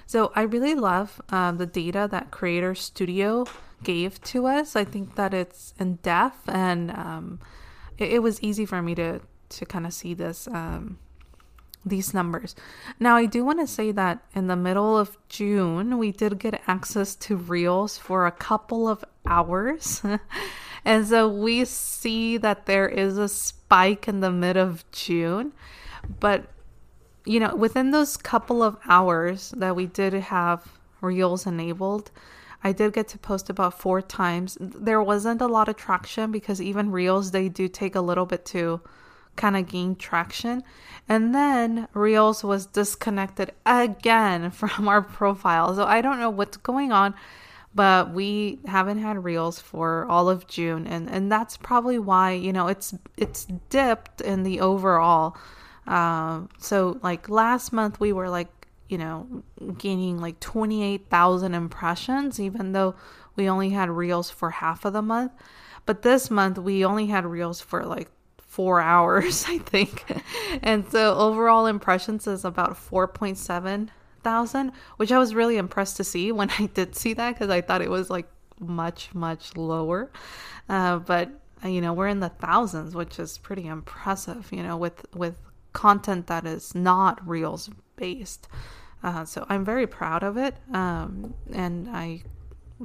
So 0.06 0.34
I 0.36 0.42
really 0.42 0.76
love 0.76 1.22
um, 1.30 1.56
the 1.56 1.66
data 1.66 2.10
that 2.12 2.30
Creator 2.30 2.76
Studio 2.76 3.46
gave 3.84 4.22
to 4.24 4.48
us. 4.48 4.76
I 4.76 4.84
think 4.84 5.16
that 5.16 5.34
it's 5.34 5.74
in 5.80 5.96
depth 6.04 6.50
and 6.50 6.92
um, 6.92 7.40
it, 7.98 8.16
it, 8.16 8.20
was 8.20 8.44
easy 8.44 8.66
for 8.66 8.82
me 8.82 8.96
to 8.96 9.22
to 9.48 9.66
kind 9.66 9.86
of 9.86 9.94
see 9.94 10.14
this 10.14 10.50
um, 10.50 11.00
these 11.86 12.14
numbers. 12.14 12.56
Now, 13.00 13.16
I 13.16 13.26
do 13.26 13.46
want 13.46 13.60
to 13.60 13.68
say 13.68 13.92
that 13.92 14.24
in 14.34 14.48
the 14.48 14.56
middle 14.56 14.98
of 14.98 15.18
June, 15.30 15.98
we 15.98 16.12
did 16.12 16.40
get 16.40 16.62
access 16.68 17.16
to 17.16 17.36
Reels 17.36 17.98
for 17.98 18.26
a 18.26 18.32
couple 18.32 18.88
of 18.88 19.06
hours. 19.26 20.02
and 20.86 21.06
so 21.06 21.28
we 21.28 21.64
see 21.66 22.38
that 22.38 22.66
there 22.66 22.90
is 22.90 23.18
a 23.18 23.30
spike 23.30 24.08
in 24.08 24.20
the 24.22 24.32
mid 24.32 24.58
of 24.58 24.84
June. 24.92 25.54
But, 26.20 26.46
you 27.26 27.40
know, 27.40 27.56
within 27.56 27.92
those 27.92 28.18
couple 28.18 28.64
of 28.64 28.78
hours 28.88 29.52
that 29.58 29.76
we 29.76 29.86
did 29.86 30.14
have 30.14 30.68
Reels 31.02 31.46
enabled, 31.46 32.10
I 32.64 32.72
did 32.72 32.94
get 32.94 33.08
to 33.10 33.20
post 33.20 33.52
about 33.52 33.80
four 33.80 34.02
times. 34.02 34.58
There 34.60 35.02
wasn't 35.02 35.42
a 35.42 35.48
lot 35.48 35.70
of 35.70 35.76
traction 35.76 36.32
because 36.32 36.60
even 36.60 36.92
Reels, 36.92 37.30
they 37.30 37.48
do 37.48 37.68
take 37.68 37.96
a 37.96 38.02
little 38.02 38.26
bit 38.26 38.44
to 38.48 38.82
kind 39.36 39.56
of 39.56 39.68
gained 39.68 40.00
traction. 40.00 40.64
And 41.08 41.36
then 41.36 41.88
Reels 41.94 42.44
was 42.44 42.66
disconnected 42.66 43.52
again 43.66 44.52
from 44.52 44.88
our 44.88 45.02
profile. 45.02 45.76
So 45.76 45.86
I 45.86 46.02
don't 46.02 46.20
know 46.20 46.30
what's 46.30 46.58
going 46.58 46.92
on, 46.92 47.14
but 47.74 48.14
we 48.14 48.60
haven't 48.66 49.00
had 49.00 49.24
Reels 49.24 49.60
for 49.60 50.06
all 50.08 50.30
of 50.30 50.48
June 50.48 50.88
and 50.88 51.10
and 51.10 51.32
that's 51.32 51.58
probably 51.58 52.00
why, 52.00 52.32
you 52.32 52.54
know, 52.54 52.68
it's 52.68 52.96
it's 53.18 53.46
dipped 53.70 54.22
in 54.22 54.44
the 54.44 54.62
overall. 54.62 55.36
Um 55.86 56.50
so 56.58 57.00
like 57.04 57.30
last 57.30 57.74
month 57.74 58.00
we 58.00 58.14
were 58.14 58.30
like, 58.30 58.50
you 58.88 58.98
know, 58.98 59.44
gaining 59.78 60.20
like 60.20 60.40
28,000 60.40 61.54
impressions 61.54 62.40
even 62.40 62.72
though 62.72 62.96
we 63.36 63.50
only 63.50 63.72
had 63.72 63.90
Reels 63.90 64.32
for 64.32 64.52
half 64.52 64.86
of 64.86 64.94
the 64.94 65.02
month. 65.02 65.34
But 65.86 66.02
this 66.02 66.32
month 66.32 66.58
we 66.58 66.86
only 66.86 67.08
had 67.08 67.26
Reels 67.26 67.60
for 67.62 67.86
like 67.86 68.10
four 68.56 68.80
hours, 68.94 69.46
I 69.48 69.58
think. 69.60 70.04
and 70.64 70.90
so 70.92 71.16
overall 71.16 71.66
impressions 71.66 72.28
is 72.28 72.46
about 72.46 72.74
4.7 72.74 73.90
thousand, 74.26 74.72
which 74.98 75.12
I 75.12 75.20
was 75.20 75.36
really 75.36 75.56
impressed 75.58 75.98
to 75.98 76.04
see 76.04 76.32
when 76.32 76.50
I 76.60 76.66
did 76.74 76.96
see 76.96 77.14
that 77.14 77.36
because 77.36 77.50
I 77.50 77.62
thought 77.62 77.82
it 77.82 77.92
was 77.92 78.10
like 78.10 78.28
much, 78.60 79.14
much 79.14 79.56
lower. 79.56 80.12
Uh, 80.68 80.98
but 80.98 81.30
uh, 81.64 81.68
you 81.70 81.80
know, 81.80 81.94
we're 81.94 82.08
in 82.08 82.20
the 82.20 82.30
thousands, 82.30 82.96
which 82.96 83.20
is 83.20 83.38
pretty 83.38 83.68
impressive, 83.68 84.50
you 84.52 84.64
know, 84.64 84.78
with, 84.78 85.06
with 85.14 85.40
content 85.74 86.28
that 86.28 86.46
is 86.46 86.76
not 86.76 87.26
reels 87.26 87.70
based. 87.96 88.48
Uh, 89.04 89.24
so 89.24 89.46
I'm 89.48 89.64
very 89.64 89.86
proud 89.88 90.24
of 90.24 90.38
it. 90.38 90.56
Um, 90.74 91.36
and 91.54 91.88
I 91.90 92.24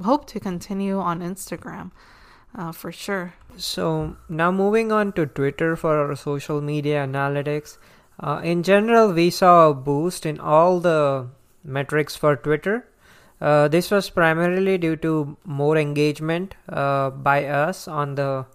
hope 0.03 0.27
to 0.27 0.39
continue 0.39 0.99
on 0.99 1.21
Instagram 1.21 1.91
uh, 2.55 2.71
for 2.71 2.91
sure. 2.91 3.33
So 3.57 4.15
now 4.29 4.51
moving 4.51 4.91
on 4.91 5.13
to 5.13 5.25
Twitter 5.25 5.75
for 5.75 5.97
our 5.97 6.15
social 6.15 6.61
media 6.61 7.05
analytics. 7.05 7.77
Uh, 8.19 8.41
in 8.43 8.63
general, 8.63 9.13
we 9.13 9.29
saw 9.29 9.69
a 9.69 9.73
boost 9.73 10.25
in 10.25 10.39
all 10.39 10.79
the 10.79 11.27
metrics 11.63 12.15
for 12.15 12.35
Twitter. 12.35 12.87
Uh, 13.39 13.67
this 13.67 13.89
was 13.89 14.09
primarily 14.09 14.77
due 14.77 14.95
to 14.95 15.35
more 15.45 15.75
engagement 15.77 16.55
uh, 16.69 17.09
by 17.09 17.45
us 17.45 17.87
on 17.87 18.15
the 18.15 18.45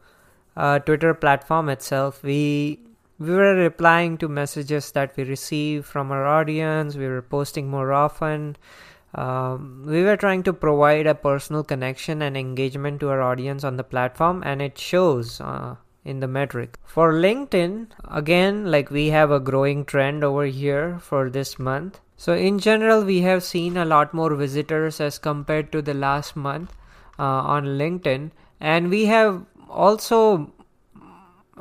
uh, 0.56 0.78
Twitter 0.78 1.12
platform 1.12 1.68
itself. 1.68 2.22
We 2.22 2.80
we 3.18 3.30
were 3.30 3.54
replying 3.54 4.18
to 4.18 4.28
messages 4.28 4.92
that 4.92 5.16
we 5.16 5.24
received 5.24 5.87
from 5.87 6.12
our 6.12 6.26
audience. 6.26 6.96
We 6.96 7.09
were 7.09 7.22
posting 7.22 7.68
more 7.68 7.92
often. 7.92 8.56
Um, 9.16 9.83
we 9.87 10.02
were 10.05 10.16
trying 10.18 10.42
to 10.42 10.52
provide 10.52 11.07
a 11.07 11.14
personal 11.14 11.64
connection 11.64 12.20
and 12.20 12.37
engagement 12.37 13.00
to 13.00 13.09
our 13.09 13.22
audience 13.22 13.64
on 13.64 13.79
the 13.79 13.85
platform, 13.85 14.42
and 14.44 14.61
it 14.61 14.79
shows 14.79 15.40
uh, 15.40 15.76
in 16.05 16.20
the 16.20 16.29
metric. 16.29 16.79
For 16.85 17.14
LinkedIn, 17.14 17.88
again, 18.05 18.70
like 18.70 18.90
we 18.90 19.09
have 19.09 19.31
a 19.31 19.40
growing 19.40 19.87
trend 19.87 20.22
over 20.22 20.44
here 20.44 20.98
for 20.98 21.31
this 21.31 21.59
month. 21.59 21.98
So, 22.18 22.35
in 22.35 22.59
general, 22.59 23.05
we 23.05 23.22
have 23.22 23.42
seen 23.42 23.79
a 23.79 23.87
lot 23.87 24.12
more 24.12 24.35
visitors 24.35 25.00
as 25.00 25.18
compared 25.18 25.72
to 25.72 25.81
the 25.81 25.94
last 25.94 26.37
month 26.37 26.74
uh, 27.18 27.22
on 27.24 27.64
LinkedIn, 27.64 28.33
and 28.61 28.90
we 28.90 29.07
have 29.07 29.46
also 29.70 30.52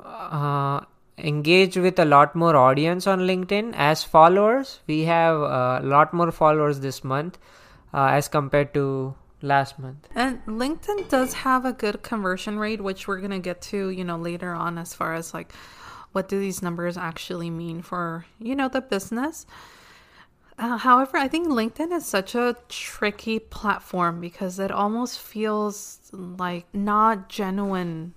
uh, 0.05 0.81
engage 1.17 1.77
with 1.77 1.97
a 1.99 2.05
lot 2.05 2.35
more 2.35 2.55
audience 2.55 3.07
on 3.07 3.21
LinkedIn 3.21 3.73
as 3.75 4.03
followers. 4.03 4.79
We 4.87 5.03
have 5.03 5.35
a 5.35 5.81
lot 5.83 6.13
more 6.13 6.31
followers 6.31 6.79
this 6.79 7.03
month 7.03 7.37
uh, 7.93 8.07
as 8.07 8.27
compared 8.27 8.73
to 8.73 9.15
last 9.41 9.79
month. 9.79 10.07
And 10.15 10.43
LinkedIn 10.45 11.09
does 11.09 11.33
have 11.33 11.65
a 11.65 11.73
good 11.73 12.03
conversion 12.03 12.59
rate, 12.59 12.81
which 12.81 13.07
we're 13.07 13.19
going 13.19 13.31
to 13.31 13.39
get 13.39 13.61
to, 13.63 13.89
you 13.89 14.03
know, 14.03 14.17
later 14.17 14.51
on 14.51 14.77
as 14.77 14.93
far 14.93 15.13
as 15.13 15.33
like 15.33 15.53
what 16.11 16.27
do 16.27 16.39
these 16.39 16.61
numbers 16.61 16.97
actually 16.97 17.49
mean 17.49 17.81
for, 17.81 18.25
you 18.39 18.55
know, 18.55 18.69
the 18.69 18.81
business. 18.81 19.45
Uh, 20.57 20.77
however, 20.77 21.17
I 21.17 21.27
think 21.27 21.47
LinkedIn 21.49 21.91
is 21.91 22.05
such 22.05 22.33
a 22.33 22.55
tricky 22.69 23.39
platform 23.39 24.21
because 24.21 24.57
it 24.57 24.71
almost 24.71 25.19
feels 25.19 25.99
like 26.13 26.65
not 26.73 27.27
genuine 27.27 28.13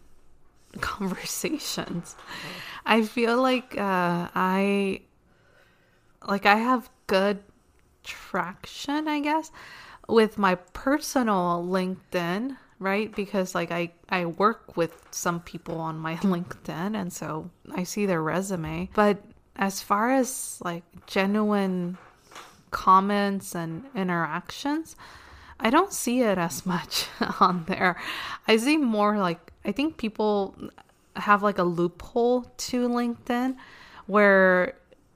conversations. 0.80 2.14
I 2.88 3.03
feel 3.03 3.40
like 3.40 3.77
uh, 3.77 4.29
I 4.35 5.03
like 6.27 6.46
I 6.46 6.57
have 6.57 6.88
good 7.07 7.40
traction, 8.03 9.07
I 9.07 9.20
guess, 9.20 9.53
with 10.09 10.38
my 10.38 10.55
personal 10.55 11.62
LinkedIn, 11.68 12.57
right? 12.79 13.14
Because 13.14 13.55
like 13.55 13.70
I 13.70 13.92
I 14.09 14.24
work 14.24 14.79
with 14.79 15.07
some 15.11 15.40
people 15.40 15.79
on 15.79 15.98
my 15.98 16.16
LinkedIn 16.35 16.98
and 16.98 17.12
so 17.12 17.51
I 17.74 17.85
see 17.85 18.07
their 18.07 18.22
resume. 18.22 18.88
But 18.94 19.18
as 19.57 19.83
far 19.83 20.11
as 20.11 20.59
like 20.64 20.85
genuine 21.07 21.98
comments 22.70 23.55
and 23.55 23.85
interactions, 23.94 24.96
I 25.61 25.68
don't 25.68 25.92
see 25.92 26.22
it 26.22 26.38
as 26.38 26.64
much 26.74 27.07
on 27.38 27.64
there. 27.68 28.01
I 28.46 28.57
see 28.57 28.79
more 28.79 29.18
like 29.18 29.53
I 29.66 29.72
think 29.72 29.98
people 29.98 30.57
have 31.18 31.42
like 31.42 31.59
a 31.59 31.64
loophole 31.64 32.42
to 32.57 32.88
LinkedIn 32.88 33.57
where 34.07 34.74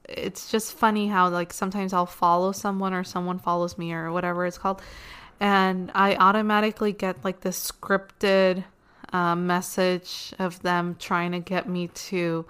it's 0.09 0.51
just 0.51 0.75
funny 0.75 1.09
how 1.09 1.29
like 1.29 1.53
sometimes 1.53 1.93
I'll 1.93 2.07
follow 2.07 2.53
someone 2.53 2.93
or 2.93 3.05
someone 3.05 3.39
follows 3.39 3.79
me 3.79 3.93
or 3.93 4.13
whatever 4.13 4.47
it's 4.47 4.59
called 4.59 4.83
and 5.41 5.91
I 5.95 6.17
automatically 6.17 6.93
get 6.93 7.25
like 7.25 7.41
this 7.41 7.73
scripted 7.73 8.65
uh, 9.13 9.35
message 9.35 10.33
of 10.39 10.61
them 10.63 10.97
trying 10.99 11.33
to 11.33 11.41
get 11.41 11.69
me 11.69 11.89
to 11.89 12.47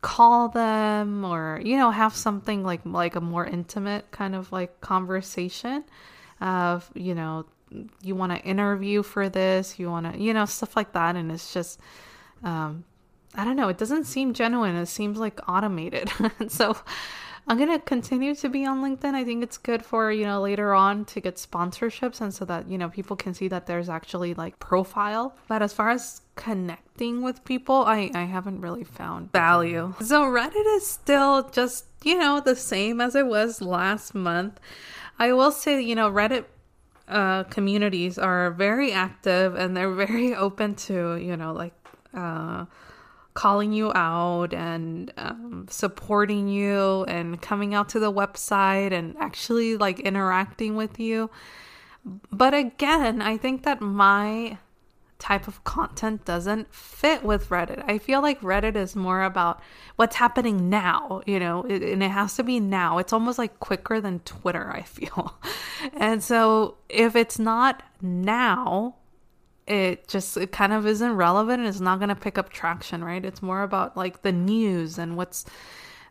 call 0.00 0.48
them 0.48 1.24
or 1.24 1.60
you 1.64 1.76
know 1.76 1.90
have 1.90 2.14
something 2.14 2.62
like 2.62 2.80
like 2.84 3.16
a 3.16 3.20
more 3.20 3.44
intimate 3.44 4.08
kind 4.12 4.34
of 4.34 4.52
like 4.52 4.80
conversation 4.80 5.84
of 6.40 6.88
you 6.94 7.14
know 7.14 7.44
you 8.02 8.14
want 8.14 8.32
to 8.32 8.38
interview 8.48 9.02
for 9.02 9.28
this 9.28 9.78
you 9.78 9.90
want 9.90 10.10
to 10.10 10.20
you 10.20 10.32
know 10.32 10.44
stuff 10.44 10.76
like 10.76 10.92
that 10.92 11.16
and 11.16 11.32
it's 11.32 11.52
just 11.52 11.80
um 12.42 12.84
i 13.34 13.44
don't 13.44 13.56
know. 13.56 13.68
It 13.68 13.78
doesn't 13.78 14.04
seem 14.04 14.32
genuine. 14.34 14.74
It 14.76 14.86
seems 14.86 15.18
like 15.18 15.40
automated. 15.48 16.10
So 16.48 16.76
i'm 17.46 17.56
going 17.56 17.70
to 17.70 17.78
continue 17.78 18.34
to 18.34 18.48
be 18.50 18.66
on 18.66 18.82
linkedin. 18.82 19.14
I 19.14 19.24
think 19.24 19.42
it's 19.42 19.56
good 19.56 19.82
for 19.84 20.12
you 20.12 20.24
know 20.24 20.40
later 20.42 20.74
on 20.74 21.04
to 21.06 21.20
get 21.20 21.36
sponsorships 21.36 22.20
and 22.20 22.32
so 22.32 22.44
that 22.44 22.68
you 22.68 22.76
know 22.76 22.90
people 22.90 23.16
can 23.16 23.32
see 23.32 23.48
that 23.48 23.66
there's 23.66 23.88
actually 23.88 24.34
like 24.34 24.58
profile. 24.58 25.36
But 25.48 25.62
as 25.62 25.72
far 25.72 25.90
as 25.90 26.20
connecting 26.36 27.22
with 27.22 27.44
people 27.44 27.84
i 27.86 28.10
i 28.14 28.24
haven't 28.24 28.60
really 28.60 28.84
found 28.84 29.32
value. 29.32 29.94
So 30.00 30.22
reddit 30.24 30.76
is 30.76 30.86
still 30.86 31.48
just 31.50 31.86
you 32.04 32.18
know 32.18 32.40
the 32.40 32.56
same 32.56 33.00
as 33.00 33.14
it 33.14 33.26
was 33.26 33.60
last 33.60 34.14
month. 34.14 34.60
I 35.18 35.32
will 35.32 35.50
say 35.52 35.80
you 35.80 35.94
know 35.94 36.10
reddit 36.10 36.44
uh, 37.08 37.44
communities 37.44 38.18
are 38.18 38.50
very 38.50 38.92
active 38.92 39.54
and 39.54 39.76
they're 39.76 39.94
very 40.06 40.34
open 40.34 40.74
to, 40.74 41.16
you 41.16 41.36
know, 41.36 41.52
like 41.52 41.77
uh, 42.14 42.66
calling 43.34 43.72
you 43.72 43.92
out 43.94 44.52
and 44.52 45.12
um, 45.16 45.66
supporting 45.70 46.48
you 46.48 47.04
and 47.04 47.40
coming 47.40 47.74
out 47.74 47.88
to 47.90 48.00
the 48.00 48.12
website 48.12 48.92
and 48.92 49.16
actually 49.18 49.76
like 49.76 50.00
interacting 50.00 50.74
with 50.74 50.98
you. 50.98 51.30
But 52.32 52.54
again, 52.54 53.22
I 53.22 53.36
think 53.36 53.62
that 53.64 53.80
my 53.80 54.58
type 55.18 55.48
of 55.48 55.62
content 55.64 56.24
doesn't 56.24 56.72
fit 56.72 57.24
with 57.24 57.48
Reddit. 57.48 57.82
I 57.86 57.98
feel 57.98 58.22
like 58.22 58.40
Reddit 58.40 58.76
is 58.76 58.94
more 58.94 59.22
about 59.24 59.60
what's 59.96 60.16
happening 60.16 60.70
now, 60.70 61.22
you 61.26 61.40
know, 61.40 61.64
and 61.64 62.02
it 62.02 62.10
has 62.10 62.36
to 62.36 62.44
be 62.44 62.60
now. 62.60 62.98
It's 62.98 63.12
almost 63.12 63.38
like 63.38 63.58
quicker 63.60 64.00
than 64.00 64.20
Twitter, 64.20 64.70
I 64.70 64.82
feel. 64.82 65.38
and 65.92 66.22
so 66.22 66.76
if 66.88 67.16
it's 67.16 67.38
not 67.38 67.82
now, 68.00 68.96
it 69.68 70.08
just 70.08 70.36
it 70.36 70.50
kind 70.50 70.72
of 70.72 70.86
isn't 70.86 71.12
relevant 71.12 71.60
and 71.60 71.68
it's 71.68 71.80
not 71.80 71.98
going 71.98 72.08
to 72.08 72.14
pick 72.14 72.38
up 72.38 72.48
traction, 72.50 73.04
right? 73.04 73.24
It's 73.24 73.42
more 73.42 73.62
about 73.62 73.96
like 73.96 74.22
the 74.22 74.32
news 74.32 74.98
and 74.98 75.16
what's 75.16 75.44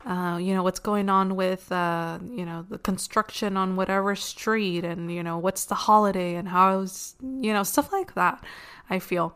uh, 0.05 0.37
you 0.37 0.53
know 0.53 0.63
what's 0.63 0.79
going 0.79 1.09
on 1.09 1.35
with 1.35 1.69
uh, 1.71 2.19
you 2.23 2.45
know 2.45 2.65
the 2.69 2.77
construction 2.77 3.57
on 3.57 3.75
whatever 3.75 4.15
street 4.15 4.85
and 4.85 5.11
you 5.11 5.21
know 5.21 5.37
what's 5.37 5.65
the 5.65 5.75
holiday 5.75 6.35
and 6.35 6.47
how's 6.47 7.15
you 7.21 7.51
know 7.51 7.63
stuff 7.63 7.91
like 7.91 8.13
that 8.15 8.41
i 8.89 8.99
feel 8.99 9.35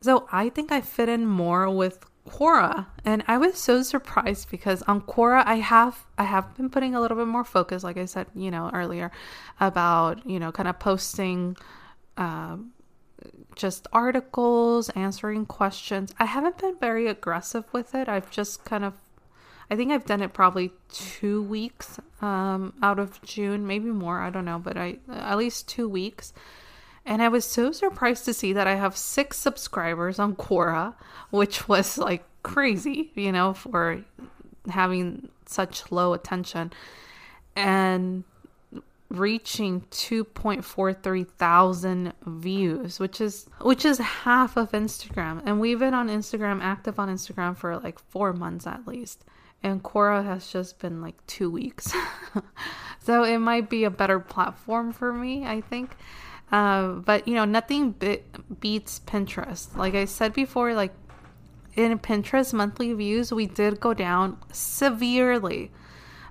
so 0.00 0.26
i 0.32 0.48
think 0.48 0.72
i 0.72 0.80
fit 0.80 1.08
in 1.10 1.26
more 1.26 1.68
with 1.68 2.06
quora 2.26 2.86
and 3.04 3.22
i 3.28 3.36
was 3.36 3.58
so 3.58 3.82
surprised 3.82 4.50
because 4.50 4.82
on 4.82 5.00
quora 5.00 5.42
i 5.46 5.56
have 5.56 6.06
i 6.16 6.24
have 6.24 6.56
been 6.56 6.70
putting 6.70 6.94
a 6.94 7.00
little 7.00 7.16
bit 7.16 7.26
more 7.26 7.44
focus 7.44 7.84
like 7.84 7.98
i 7.98 8.04
said 8.04 8.26
you 8.34 8.50
know 8.50 8.70
earlier 8.72 9.10
about 9.60 10.26
you 10.26 10.40
know 10.40 10.50
kind 10.50 10.68
of 10.68 10.78
posting 10.78 11.54
uh, 12.16 12.56
just 13.54 13.86
articles 13.92 14.88
answering 14.90 15.46
questions 15.46 16.14
i 16.18 16.24
haven't 16.24 16.58
been 16.58 16.76
very 16.78 17.06
aggressive 17.06 17.64
with 17.72 17.94
it 17.94 18.08
i've 18.08 18.30
just 18.30 18.64
kind 18.64 18.84
of 18.84 18.94
I 19.70 19.74
think 19.74 19.90
I've 19.90 20.06
done 20.06 20.22
it 20.22 20.32
probably 20.32 20.72
two 20.92 21.42
weeks 21.42 21.98
um, 22.22 22.74
out 22.82 22.98
of 22.98 23.20
June, 23.22 23.66
maybe 23.66 23.90
more. 23.90 24.20
I 24.20 24.30
don't 24.30 24.44
know, 24.44 24.60
but 24.60 24.76
I 24.76 24.98
at 25.10 25.38
least 25.38 25.68
two 25.68 25.88
weeks. 25.88 26.32
And 27.04 27.22
I 27.22 27.28
was 27.28 27.44
so 27.44 27.72
surprised 27.72 28.24
to 28.24 28.34
see 28.34 28.52
that 28.52 28.66
I 28.66 28.74
have 28.74 28.96
six 28.96 29.38
subscribers 29.38 30.18
on 30.18 30.36
Quora, 30.36 30.94
which 31.30 31.68
was 31.68 31.98
like 31.98 32.24
crazy, 32.42 33.10
you 33.14 33.32
know, 33.32 33.54
for 33.54 34.04
having 34.68 35.28
such 35.46 35.90
low 35.90 36.14
attention. 36.14 36.72
And 37.54 38.24
reaching 39.08 39.82
2.43 39.92 41.28
thousand 41.28 42.12
views 42.26 42.98
which 42.98 43.20
is 43.20 43.46
which 43.60 43.84
is 43.84 43.98
half 43.98 44.56
of 44.56 44.72
instagram 44.72 45.40
and 45.46 45.60
we've 45.60 45.78
been 45.78 45.94
on 45.94 46.08
instagram 46.08 46.60
active 46.60 46.98
on 46.98 47.08
instagram 47.08 47.56
for 47.56 47.78
like 47.78 47.98
four 47.98 48.32
months 48.32 48.66
at 48.66 48.86
least 48.86 49.24
and 49.62 49.82
Quora 49.82 50.24
has 50.24 50.46
just 50.48 50.78
been 50.78 51.00
like 51.00 51.14
two 51.26 51.50
weeks. 51.50 51.92
so 53.00 53.24
it 53.24 53.38
might 53.38 53.68
be 53.68 53.84
a 53.84 53.90
better 53.90 54.20
platform 54.20 54.92
for 54.92 55.12
me, 55.12 55.44
I 55.44 55.60
think. 55.60 55.96
Uh, 56.52 56.92
but 56.92 57.26
you 57.26 57.34
know, 57.34 57.44
nothing 57.44 57.92
be- 57.92 58.22
beats 58.60 59.00
Pinterest. 59.00 59.74
Like 59.76 59.94
I 59.94 60.04
said 60.04 60.32
before, 60.32 60.74
like 60.74 60.94
in 61.74 61.98
Pinterest 61.98 62.52
monthly 62.52 62.92
views, 62.92 63.32
we 63.32 63.46
did 63.46 63.80
go 63.80 63.92
down 63.92 64.38
severely. 64.52 65.72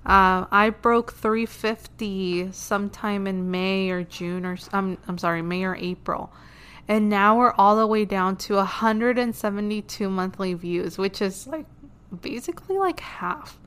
Uh, 0.05 0.45
I 0.51 0.69
broke 0.69 1.13
350 1.13 2.51
sometime 2.51 3.25
in 3.25 3.49
May 3.49 3.89
or 3.89 4.03
June 4.03 4.45
or 4.45 4.57
I'm 4.71 4.97
I'm 5.07 5.17
sorry, 5.17 5.41
May 5.41 5.63
or 5.63 5.75
April. 5.75 6.31
And 6.87 7.09
now 7.09 7.37
we're 7.37 7.53
all 7.53 7.75
the 7.75 7.87
way 7.87 8.05
down 8.05 8.37
to 8.37 8.55
172 8.55 10.09
monthly 10.09 10.53
views, 10.53 10.99
which 10.99 11.21
is 11.21 11.47
like 11.47 11.65
basically 12.21 12.77
like 12.77 12.99
half. 12.99 13.57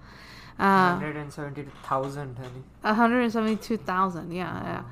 Uh, 0.59 0.94
172,000, 0.94 2.37
172,000, 2.83 4.33
yeah, 4.33 4.62
yeah. 4.62 4.83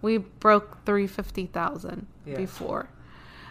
We 0.00 0.18
broke 0.18 0.84
350,000 0.84 2.06
yeah. 2.24 2.36
before. 2.36 2.88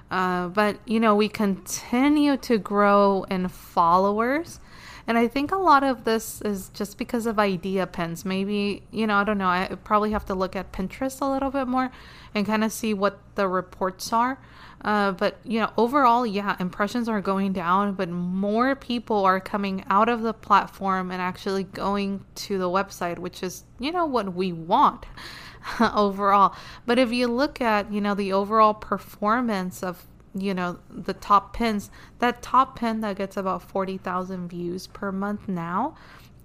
Uh, 0.10 0.48
but, 0.48 0.80
you 0.86 1.00
know, 1.02 1.14
we 1.14 1.28
continue 1.28 2.38
to 2.38 2.58
grow 2.58 3.26
in 3.30 3.50
followers. 3.50 4.62
And 5.08 5.18
I 5.18 5.30
think 5.30 5.54
a 5.54 5.58
lot 5.58 5.84
of 5.84 6.04
this 6.04 6.42
is 6.42 6.70
just 6.74 6.98
because 6.98 7.26
of 7.26 7.40
idea 7.40 7.88
pins. 7.88 8.26
Maybe, 8.26 8.84
you 8.92 9.08
know, 9.08 9.16
I 9.16 9.24
don't 9.24 9.38
know. 9.38 9.48
I 9.48 9.78
probably 9.86 10.12
have 10.12 10.26
to 10.26 10.36
look 10.36 10.54
at 10.54 10.74
Pinterest 10.74 11.22
a 11.22 11.32
little 11.32 11.50
bit 11.50 11.66
more 11.66 11.92
and 12.36 12.46
kind 12.46 12.62
of 12.64 12.74
see 12.74 12.94
what 12.94 13.20
the 13.36 13.48
reports 13.48 14.12
are. 14.12 14.38
Uh, 14.82 15.12
but 15.12 15.38
you 15.44 15.60
know, 15.60 15.72
overall, 15.78 16.26
yeah, 16.26 16.56
impressions 16.60 17.10
are 17.10 17.22
going 17.22 17.54
down, 17.54 17.94
but 17.94 18.10
more 18.10 18.76
people 18.76 19.26
are 19.26 19.40
coming 19.40 19.84
out 19.90 20.08
of 20.08 20.22
the 20.22 20.34
platform 20.34 21.10
and 21.10 21.22
actually 21.22 21.64
going 21.64 22.24
to 22.36 22.58
the 22.58 22.70
website, 22.70 23.18
which 23.18 23.42
is 23.42 23.64
you 23.80 23.92
know 23.92 24.06
what 24.06 24.34
we 24.34 24.54
want 24.54 25.06
overall. 25.80 26.56
But 26.86 27.00
if 27.00 27.12
you 27.12 27.28
look 27.28 27.60
at 27.60 27.92
you 27.92 28.02
know 28.02 28.14
the 28.14 28.34
overall 28.34 28.76
performance 28.76 29.82
of 29.82 30.06
you 30.42 30.54
know 30.54 30.80
the 30.90 31.14
top 31.14 31.54
pins, 31.54 31.90
that 32.20 32.42
top 32.42 32.78
pin 32.78 33.02
that 33.02 33.18
gets 33.18 33.38
about 33.38 33.62
forty 33.62 33.98
thousand 33.98 34.50
views 34.50 34.88
per 34.88 35.12
month 35.12 35.48
now, 35.48 35.96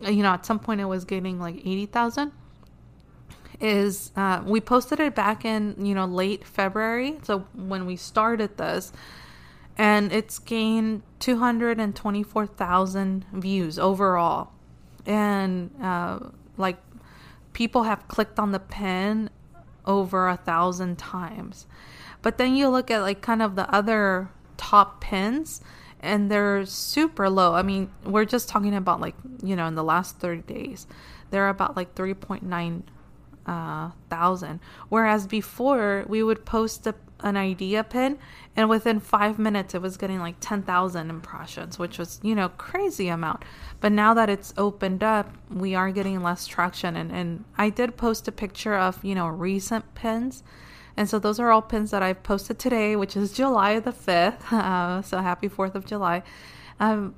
you 0.01 0.23
know, 0.23 0.31
at 0.31 0.45
some 0.47 0.59
point 0.59 0.81
it 0.81 0.87
was 0.87 1.05
getting 1.05 1.39
like 1.39 1.57
eighty 1.59 1.87
thousand 1.87 2.33
is 3.61 4.11
uh, 4.17 4.43
we 4.45 4.61
posted 4.61 4.99
it 4.99 5.15
back 5.15 5.45
in 5.45 5.75
you 5.79 5.95
know 5.95 6.05
late 6.05 6.45
February, 6.45 7.19
so 7.23 7.47
when 7.55 7.87
we 7.87 7.97
started 7.97 8.59
this, 8.59 8.93
and 9.79 10.13
it's 10.13 10.39
gained 10.39 11.03
two 11.21 11.39
hundred 11.39 11.79
and 11.79 11.95
twenty 11.95 12.23
four 12.23 12.47
thousand 12.47 13.25
views 13.33 13.79
overall, 13.79 14.51
and 15.07 15.71
uh, 15.81 16.19
like 16.57 16.77
people 17.53 17.85
have 17.85 18.09
clicked 18.09 18.39
on 18.39 18.51
the 18.51 18.59
pin 18.59 19.31
over 19.87 20.29
a 20.29 20.37
thousand 20.37 20.99
times. 20.99 21.67
But 22.23 22.39
then 22.39 22.55
you 22.55 22.69
look 22.69 22.91
at 22.91 23.01
like 23.01 23.21
kind 23.21 23.43
of 23.43 23.57
the 23.57 23.69
other 23.75 24.31
top 24.57 25.01
pins 25.01 25.61
and 26.01 26.31
they're 26.31 26.65
super 26.65 27.29
low. 27.29 27.55
I 27.55 27.63
mean, 27.63 27.91
we're 28.05 28.25
just 28.25 28.49
talking 28.49 28.75
about 28.75 29.01
like, 29.01 29.15
you 29.43 29.55
know, 29.57 29.67
in 29.67 29.75
the 29.75 29.85
last 29.85 30.19
30 30.19 30.43
days, 30.43 30.87
they're 31.31 31.49
about 31.49 31.77
like 31.77 31.95
3.9 31.95 32.83
uh, 33.47 33.91
thousand. 34.09 34.61
Whereas 34.89 35.27
before 35.27 36.05
we 36.09 36.23
would 36.23 36.45
post 36.45 36.87
a, 36.87 36.95
an 37.21 37.37
idea 37.37 37.85
pin 37.85 38.19
and 38.57 38.69
within 38.69 39.01
five 39.01 39.39
minutes 39.39 39.75
it 39.75 39.83
was 39.83 39.97
getting 39.97 40.19
like 40.19 40.37
10,000 40.41 41.11
impressions, 41.11 41.79
which 41.79 41.99
was, 41.99 42.21
you 42.23 42.35
know, 42.35 42.49
crazy 42.51 43.09
amount. 43.09 43.45
But 43.81 43.93
now 43.93 44.15
that 44.15 44.29
it's 44.29 44.53
opened 44.57 45.03
up, 45.03 45.33
we 45.51 45.75
are 45.75 45.91
getting 45.91 46.23
less 46.23 46.47
traction. 46.47 46.97
And, 46.97 47.11
and 47.11 47.45
I 47.57 47.71
did 47.71 47.97
post 47.97 48.29
a 48.29 48.33
picture 48.33 48.75
of, 48.75 49.05
you 49.05 49.15
know, 49.15 49.29
recent 49.29 49.95
pins. 49.95 50.43
And 50.97 51.09
so 51.09 51.19
those 51.19 51.41
are 51.41 51.51
all 51.51 51.63
pins 51.63 51.91
that 51.91 52.03
I've 52.03 52.23
posted 52.23 52.59
today, 52.59 52.97
which 52.97 53.17
is 53.17 53.33
July 53.33 53.79
the 53.81 53.93
5th. 53.93 54.43
Uh, 54.63 55.03
so 55.03 55.19
happy 55.19 55.49
4th 55.49 55.75
of 55.75 55.85
July. 55.85 56.23
Um, 56.79 57.15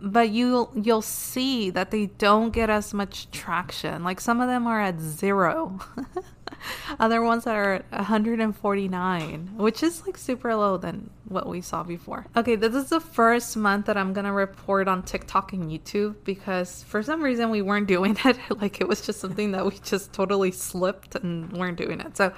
but 0.00 0.30
you'll 0.30 0.70
you'll 0.74 1.02
see 1.02 1.70
that 1.70 1.90
they 1.90 2.06
don't 2.06 2.50
get 2.50 2.70
as 2.70 2.92
much 2.92 3.30
traction. 3.30 4.04
Like 4.04 4.20
some 4.20 4.40
of 4.40 4.48
them 4.48 4.66
are 4.66 4.80
at 4.80 5.00
zero. 5.00 5.80
Other 7.00 7.22
ones 7.22 7.44
that 7.44 7.54
are 7.54 7.74
at 7.74 7.90
149, 7.90 9.52
which 9.56 9.82
is 9.82 10.06
like 10.06 10.16
super 10.16 10.54
low 10.54 10.76
than 10.76 11.10
what 11.28 11.48
we 11.48 11.60
saw 11.60 11.82
before. 11.82 12.26
Okay, 12.36 12.56
this 12.56 12.74
is 12.74 12.88
the 12.88 13.00
first 13.00 13.56
month 13.56 13.86
that 13.86 13.96
I'm 13.96 14.12
gonna 14.12 14.32
report 14.32 14.88
on 14.88 15.02
TikTok 15.02 15.52
and 15.52 15.70
YouTube 15.70 16.16
because 16.24 16.82
for 16.84 17.02
some 17.02 17.22
reason 17.22 17.50
we 17.50 17.62
weren't 17.62 17.86
doing 17.96 18.16
it. 18.24 18.38
like 18.60 18.80
it 18.80 18.88
was 18.88 19.00
just 19.04 19.20
something 19.20 19.52
that 19.52 19.64
we 19.64 19.78
just 19.82 20.12
totally 20.12 20.52
slipped 20.52 21.14
and 21.14 21.52
weren't 21.52 21.78
doing 21.78 22.00
it. 22.00 22.16
So 22.16 22.32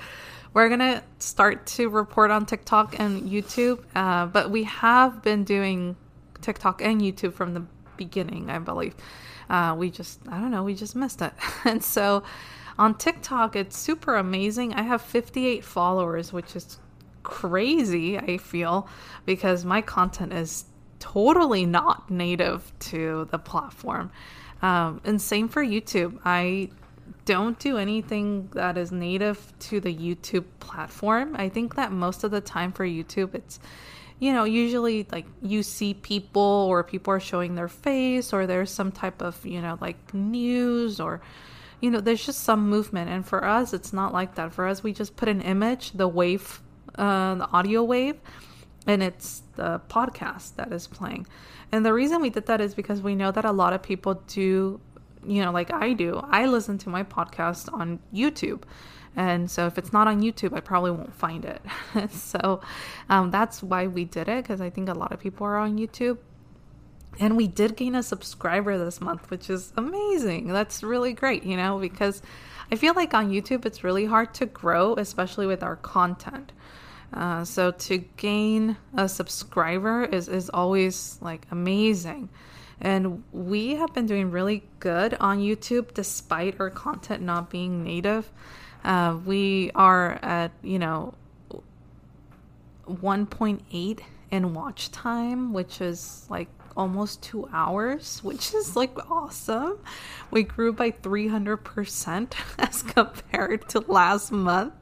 we're 0.54 0.68
gonna 0.68 1.02
start 1.18 1.66
to 1.66 1.88
report 1.88 2.30
on 2.30 2.46
TikTok 2.46 2.98
and 2.98 3.22
YouTube, 3.22 3.82
uh, 3.94 4.26
but 4.26 4.50
we 4.50 4.64
have 4.64 5.22
been 5.22 5.44
doing 5.44 5.96
TikTok 6.40 6.82
and 6.82 7.00
YouTube 7.00 7.34
from 7.34 7.54
the 7.54 7.64
beginning, 7.96 8.50
I 8.50 8.58
believe. 8.58 8.94
Uh, 9.50 9.74
we 9.76 9.90
just, 9.90 10.20
I 10.28 10.40
don't 10.40 10.50
know, 10.50 10.62
we 10.62 10.74
just 10.74 10.96
missed 10.96 11.22
it. 11.22 11.32
and 11.64 11.82
so 11.82 12.22
on 12.78 12.94
TikTok, 12.94 13.56
it's 13.56 13.76
super 13.76 14.16
amazing. 14.16 14.74
I 14.74 14.82
have 14.82 15.02
58 15.02 15.64
followers, 15.64 16.32
which 16.32 16.54
is 16.54 16.78
crazy, 17.22 18.18
I 18.18 18.38
feel, 18.38 18.88
because 19.26 19.64
my 19.64 19.80
content 19.82 20.32
is 20.32 20.64
totally 20.98 21.66
not 21.66 22.10
native 22.10 22.72
to 22.78 23.28
the 23.30 23.38
platform. 23.38 24.10
Um, 24.62 25.00
and 25.04 25.20
same 25.20 25.48
for 25.48 25.64
YouTube. 25.64 26.18
I 26.24 26.70
don't 27.28 27.58
do 27.58 27.76
anything 27.76 28.48
that 28.54 28.78
is 28.78 28.90
native 28.90 29.52
to 29.58 29.80
the 29.80 29.94
YouTube 29.94 30.46
platform. 30.60 31.36
I 31.36 31.50
think 31.50 31.74
that 31.74 31.92
most 31.92 32.24
of 32.24 32.30
the 32.30 32.40
time 32.40 32.72
for 32.72 32.86
YouTube, 32.86 33.34
it's 33.34 33.60
you 34.18 34.32
know, 34.32 34.44
usually 34.44 35.06
like 35.12 35.26
you 35.42 35.62
see 35.62 35.92
people 35.92 36.66
or 36.70 36.82
people 36.82 37.12
are 37.12 37.20
showing 37.20 37.54
their 37.54 37.68
face 37.68 38.32
or 38.32 38.46
there's 38.46 38.70
some 38.70 38.90
type 38.90 39.20
of, 39.22 39.44
you 39.44 39.60
know, 39.60 39.76
like 39.80 40.14
news 40.14 40.98
or, 41.00 41.20
you 41.82 41.90
know, 41.90 42.00
there's 42.00 42.24
just 42.24 42.40
some 42.40 42.68
movement. 42.68 43.10
And 43.10 43.24
for 43.24 43.44
us, 43.44 43.74
it's 43.74 43.92
not 43.92 44.12
like 44.14 44.34
that. 44.36 44.52
For 44.52 44.66
us, 44.66 44.82
we 44.82 44.92
just 44.92 45.14
put 45.14 45.28
an 45.28 45.42
image, 45.42 45.92
the 45.92 46.08
wave, 46.08 46.60
uh, 46.96 47.34
the 47.36 47.48
audio 47.52 47.84
wave, 47.84 48.16
and 48.88 49.02
it's 49.02 49.42
the 49.54 49.80
podcast 49.88 50.56
that 50.56 50.72
is 50.72 50.88
playing. 50.88 51.26
And 51.70 51.84
the 51.84 51.92
reason 51.92 52.20
we 52.20 52.30
did 52.30 52.46
that 52.46 52.60
is 52.60 52.74
because 52.74 53.02
we 53.02 53.14
know 53.14 53.30
that 53.30 53.44
a 53.44 53.52
lot 53.52 53.72
of 53.72 53.82
people 53.82 54.14
do, 54.26 54.80
you 55.28 55.42
know, 55.42 55.52
like 55.52 55.72
I 55.72 55.92
do, 55.92 56.20
I 56.30 56.46
listen 56.46 56.78
to 56.78 56.88
my 56.88 57.02
podcast 57.02 57.72
on 57.72 58.00
YouTube. 58.14 58.62
And 59.16 59.50
so 59.50 59.66
if 59.66 59.78
it's 59.78 59.92
not 59.92 60.06
on 60.06 60.22
YouTube, 60.22 60.56
I 60.56 60.60
probably 60.60 60.92
won't 60.92 61.14
find 61.14 61.44
it. 61.44 61.60
so 62.10 62.60
um, 63.08 63.30
that's 63.30 63.62
why 63.62 63.86
we 63.86 64.04
did 64.04 64.28
it 64.28 64.44
because 64.44 64.60
I 64.60 64.70
think 64.70 64.88
a 64.88 64.94
lot 64.94 65.12
of 65.12 65.18
people 65.18 65.46
are 65.46 65.56
on 65.56 65.76
YouTube. 65.78 66.18
And 67.18 67.36
we 67.36 67.48
did 67.48 67.74
gain 67.74 67.96
a 67.96 68.02
subscriber 68.02 68.78
this 68.78 69.00
month, 69.00 69.30
which 69.30 69.50
is 69.50 69.72
amazing. 69.76 70.48
That's 70.48 70.84
really 70.84 71.12
great, 71.14 71.42
you 71.42 71.56
know, 71.56 71.78
because 71.78 72.22
I 72.70 72.76
feel 72.76 72.94
like 72.94 73.12
on 73.12 73.30
YouTube 73.30 73.66
it's 73.66 73.82
really 73.82 74.04
hard 74.04 74.34
to 74.34 74.46
grow, 74.46 74.94
especially 74.94 75.46
with 75.46 75.62
our 75.62 75.76
content. 75.76 76.52
Uh, 77.12 77.44
so 77.44 77.70
to 77.72 77.98
gain 77.98 78.76
a 78.96 79.08
subscriber 79.08 80.04
is, 80.04 80.28
is 80.28 80.50
always 80.50 81.18
like 81.20 81.46
amazing. 81.50 82.28
And 82.80 83.24
we 83.32 83.76
have 83.76 83.92
been 83.92 84.06
doing 84.06 84.30
really 84.30 84.62
good 84.78 85.14
on 85.14 85.38
YouTube 85.38 85.94
despite 85.94 86.60
our 86.60 86.70
content 86.70 87.22
not 87.22 87.50
being 87.50 87.82
native. 87.82 88.30
Uh, 88.84 89.18
we 89.24 89.70
are 89.74 90.18
at, 90.22 90.52
you 90.62 90.78
know, 90.78 91.14
1.8 92.86 94.00
in 94.30 94.54
watch 94.54 94.90
time, 94.90 95.52
which 95.52 95.80
is 95.80 96.26
like 96.28 96.48
almost 96.78 97.20
two 97.22 97.48
hours, 97.52 98.22
which 98.22 98.54
is 98.54 98.76
like 98.76 98.96
awesome. 99.10 99.78
We 100.30 100.44
grew 100.44 100.72
by 100.72 100.92
300% 100.92 102.32
as 102.58 102.82
compared 102.84 103.68
to 103.70 103.80
last 103.80 104.30
month. 104.32 104.72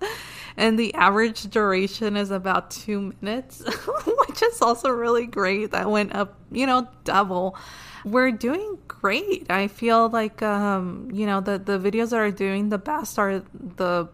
And 0.59 0.79
the 0.79 0.95
average 0.95 1.51
duration 1.51 2.17
is 2.17 2.31
about 2.31 2.71
two 2.71 3.15
minutes, 3.21 3.63
which 4.29 4.43
is 4.43 4.63
also 4.63 4.91
really 4.91 5.27
great. 5.27 5.73
That 5.73 5.91
went 5.91 6.15
up, 6.15 6.39
you 6.51 6.67
know, 6.67 6.89
double. 7.05 7.57
We're 8.05 8.31
doing 8.31 8.79
great. 8.87 9.51
I 9.51 9.69
feel 9.69 10.09
like, 10.09 10.43
um, 10.43 11.11
you 11.13 11.27
know, 11.27 11.41
the, 11.41 11.59
the 11.59 11.79
videos 11.79 12.11
that 12.11 12.21
are 12.21 12.31
doing 12.31 12.69
the 12.69 12.79
best 12.79 13.19
are 13.19 13.43
the 13.55 14.09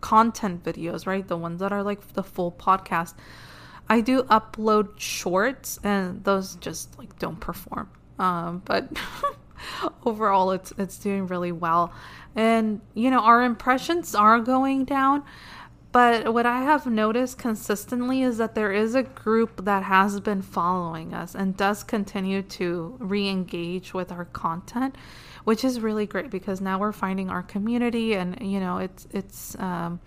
content 0.00 0.64
videos, 0.64 1.06
right? 1.06 1.26
The 1.26 1.36
ones 1.36 1.60
that 1.60 1.72
are 1.72 1.82
like 1.82 2.14
the 2.14 2.22
full 2.22 2.52
podcast 2.52 3.14
I 3.88 4.00
do 4.00 4.22
upload 4.24 4.98
shorts, 4.98 5.78
and 5.84 6.24
those 6.24 6.56
just 6.56 6.98
like 6.98 7.18
don't 7.18 7.40
perform. 7.40 7.90
Um, 8.18 8.62
but 8.64 8.88
overall, 10.04 10.52
it's 10.52 10.72
it's 10.78 10.98
doing 10.98 11.26
really 11.26 11.52
well, 11.52 11.92
and 12.34 12.80
you 12.94 13.10
know 13.10 13.20
our 13.20 13.42
impressions 13.42 14.14
are 14.14 14.40
going 14.40 14.84
down. 14.84 15.24
But 15.94 16.34
what 16.34 16.44
I 16.44 16.62
have 16.62 16.86
noticed 16.86 17.38
consistently 17.38 18.22
is 18.22 18.38
that 18.38 18.56
there 18.56 18.72
is 18.72 18.96
a 18.96 19.04
group 19.04 19.64
that 19.64 19.84
has 19.84 20.18
been 20.18 20.42
following 20.42 21.14
us 21.14 21.36
and 21.36 21.56
does 21.56 21.84
continue 21.84 22.42
to 22.42 22.96
re 22.98 23.28
engage 23.28 23.94
with 23.94 24.10
our 24.10 24.24
content, 24.24 24.96
which 25.44 25.62
is 25.62 25.78
really 25.78 26.04
great 26.04 26.30
because 26.30 26.60
now 26.60 26.80
we're 26.80 26.90
finding 26.90 27.30
our 27.30 27.44
community 27.44 28.14
and, 28.14 28.36
you 28.42 28.58
know, 28.58 28.78
it's, 28.78 29.06
it's, 29.12 29.56
um, 29.60 30.00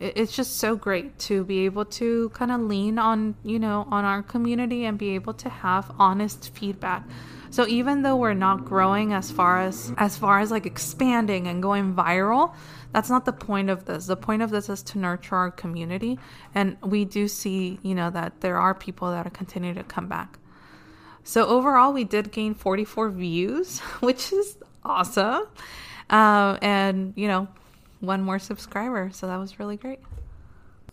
it's 0.00 0.34
just 0.34 0.56
so 0.58 0.74
great 0.74 1.18
to 1.18 1.44
be 1.44 1.64
able 1.64 1.84
to 1.84 2.28
kind 2.30 2.50
of 2.50 2.60
lean 2.60 2.98
on 2.98 3.34
you 3.44 3.58
know 3.58 3.86
on 3.90 4.04
our 4.04 4.22
community 4.22 4.84
and 4.84 4.98
be 4.98 5.14
able 5.14 5.34
to 5.34 5.48
have 5.48 5.90
honest 5.98 6.54
feedback. 6.54 7.04
So 7.50 7.66
even 7.68 8.02
though 8.02 8.16
we're 8.16 8.34
not 8.34 8.64
growing 8.64 9.12
as 9.12 9.30
far 9.30 9.60
as 9.60 9.92
as 9.96 10.18
far 10.18 10.40
as 10.40 10.50
like 10.50 10.66
expanding 10.66 11.46
and 11.46 11.62
going 11.62 11.94
viral 11.94 12.54
that's 12.92 13.10
not 13.10 13.24
the 13.24 13.32
point 13.32 13.70
of 13.70 13.86
this. 13.86 14.06
The 14.06 14.16
point 14.16 14.42
of 14.42 14.50
this 14.50 14.68
is 14.68 14.80
to 14.84 14.98
nurture 14.98 15.34
our 15.34 15.50
community 15.50 16.18
and 16.54 16.76
we 16.82 17.04
do 17.04 17.28
see 17.28 17.78
you 17.82 17.94
know 17.94 18.10
that 18.10 18.40
there 18.40 18.56
are 18.56 18.74
people 18.74 19.10
that 19.10 19.26
are 19.26 19.30
continuing 19.30 19.76
to 19.76 19.84
come 19.84 20.08
back. 20.08 20.38
So 21.22 21.46
overall 21.46 21.92
we 21.92 22.04
did 22.04 22.32
gain 22.32 22.54
44 22.54 23.10
views 23.10 23.78
which 24.00 24.32
is 24.32 24.58
awesome. 24.84 25.46
Uh, 26.10 26.58
and 26.60 27.12
you 27.16 27.28
know 27.28 27.48
one 28.06 28.22
more 28.22 28.38
subscriber. 28.38 29.10
So 29.12 29.26
that 29.26 29.36
was 29.36 29.58
really 29.58 29.76
great. 29.76 30.00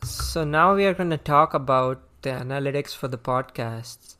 So 0.04 0.44
now 0.44 0.76
we 0.76 0.86
are 0.86 0.94
going 0.94 1.12
to 1.12 1.18
talk 1.18 1.54
about 1.54 2.02
the 2.22 2.32
analytics 2.32 2.96
for 2.96 3.08
the 3.08 3.18
podcasts. 3.18 4.16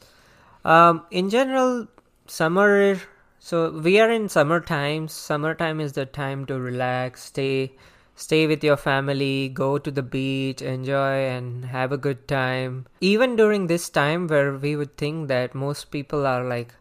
Um, 0.64 1.06
in 1.10 1.30
general, 1.30 1.88
summer. 2.28 3.00
So 3.40 3.72
we 3.72 4.00
are 4.00 4.12
in 4.12 4.30
summer 4.30 4.60
times. 4.60 5.14
Summertime 5.14 5.80
is 5.80 5.94
the 5.94 6.06
time 6.06 6.46
to 6.46 6.60
relax, 6.60 7.24
stay, 7.24 7.74
stay 8.16 8.46
with 8.46 8.64
your 8.64 8.78
family, 8.78 9.50
go 9.50 9.80
to 9.80 9.90
the 9.90 10.04
beach, 10.04 10.62
enjoy, 10.62 11.26
and 11.26 11.66
have 11.66 11.92
a 11.92 11.98
good 11.98 12.28
time. 12.28 12.86
Even 13.00 13.36
during 13.36 13.68
this 13.68 13.90
time, 13.90 14.28
where 14.28 14.54
we 14.54 14.76
would 14.76 14.96
think 14.98 15.28
that 15.30 15.56
most 15.56 15.90
people 15.90 16.28
are 16.28 16.44
like 16.44 16.76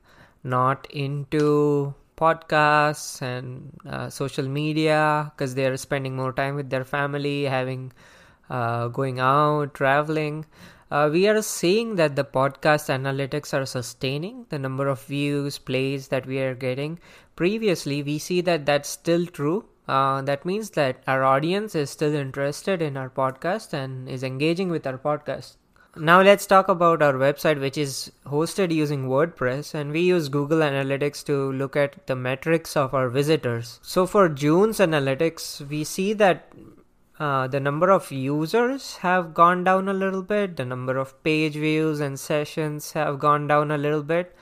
not 0.45 0.87
into 0.91 1.95
podcasts 2.21 3.23
and 3.23 3.73
uh, 3.89 4.09
social 4.11 4.47
media 4.49 5.33
because 5.35 5.55
they're 5.55 5.77
spending 5.77 6.17
more 6.17 6.33
time 6.33 6.55
with 6.57 6.71
their 6.71 6.85
family, 6.85 7.45
having 7.45 7.93
uh, 8.51 8.89
going 8.89 9.19
out, 9.21 9.75
traveling. 9.75 10.45
Uh, 10.91 11.09
we 11.13 11.29
are 11.29 11.41
seeing 11.41 11.95
that 11.97 12.17
the 12.17 12.25
podcast 12.25 12.89
analytics 12.99 13.55
are 13.55 13.65
sustaining 13.65 14.45
the 14.51 14.59
number 14.59 14.89
of 14.89 15.03
views, 15.05 15.59
plays 15.59 16.09
that 16.09 16.27
we 16.27 16.41
are 16.41 16.55
getting. 16.55 16.99
Previously, 17.37 18.03
we 18.03 18.19
see 18.19 18.41
that 18.43 18.67
that's 18.67 18.89
still 18.89 19.27
true. 19.27 19.65
Uh, 19.89 20.23
that 20.23 20.45
means 20.45 20.71
that 20.71 21.03
our 21.07 21.25
audience 21.25 21.75
is 21.75 21.91
still 21.91 22.15
interested 22.15 22.83
in 22.83 22.97
our 22.97 23.11
podcast 23.11 23.73
and 23.73 24.09
is 24.09 24.23
engaging 24.23 24.69
with 24.71 24.87
our 24.87 24.99
podcast. 24.99 25.57
Now 25.97 26.23
let's 26.23 26.47
talk 26.47 26.69
about 26.69 27.03
our 27.03 27.15
website, 27.15 27.61
which 27.61 27.77
is 27.77 28.13
hosted 28.25 28.73
using 28.73 29.09
WordPress, 29.09 29.75
and 29.75 29.91
we 29.91 30.03
use 30.03 30.29
Google 30.29 30.59
Analytics 30.59 31.25
to 31.25 31.51
look 31.51 31.75
at 31.75 32.07
the 32.07 32.15
metrics 32.15 32.77
of 32.77 32.95
our 32.95 33.09
visitors. 33.09 33.81
So 33.83 34.07
for 34.07 34.29
June's 34.29 34.79
analytics, 34.79 35.67
we 35.69 35.83
see 35.83 36.13
that 36.13 36.53
uh, 37.19 37.49
the 37.49 37.59
number 37.59 37.91
of 37.91 38.13
users 38.13 38.99
have 38.99 39.35
gone 39.35 39.65
down 39.65 39.89
a 39.89 39.93
little 39.93 40.23
bit, 40.23 40.57
the 40.57 40.65
number 40.65 40.97
of 40.97 41.21
page 41.25 41.55
views 41.55 41.99
and 41.99 42.21
sessions 42.21 42.93
have 42.93 43.19
gone 43.19 43.49
down 43.49 43.73
a 43.73 43.79
little 43.79 44.05
bit. 44.05 44.37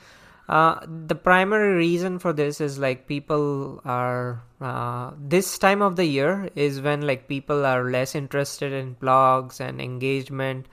Uh, 0.47 0.79
the 1.07 1.15
primary 1.15 1.73
reason 1.73 2.19
for 2.19 2.31
this 2.31 2.61
is 2.61 2.77
like 2.77 3.07
people 3.07 3.81
are 3.85 4.43
uh, 4.61 5.11
this 5.19 5.57
time 5.57 5.81
of 5.81 5.95
the 5.95 6.05
year 6.05 6.49
is 6.55 6.79
when 6.79 7.01
like 7.01 7.27
people 7.27 7.65
are 7.65 7.89
less 7.89 8.13
interested 8.13 8.71
in 8.71 8.95
blogs 8.95 9.59
and 9.59 9.81
engagement 9.81 10.67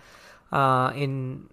uh, 0.56 0.90
in 0.94 1.48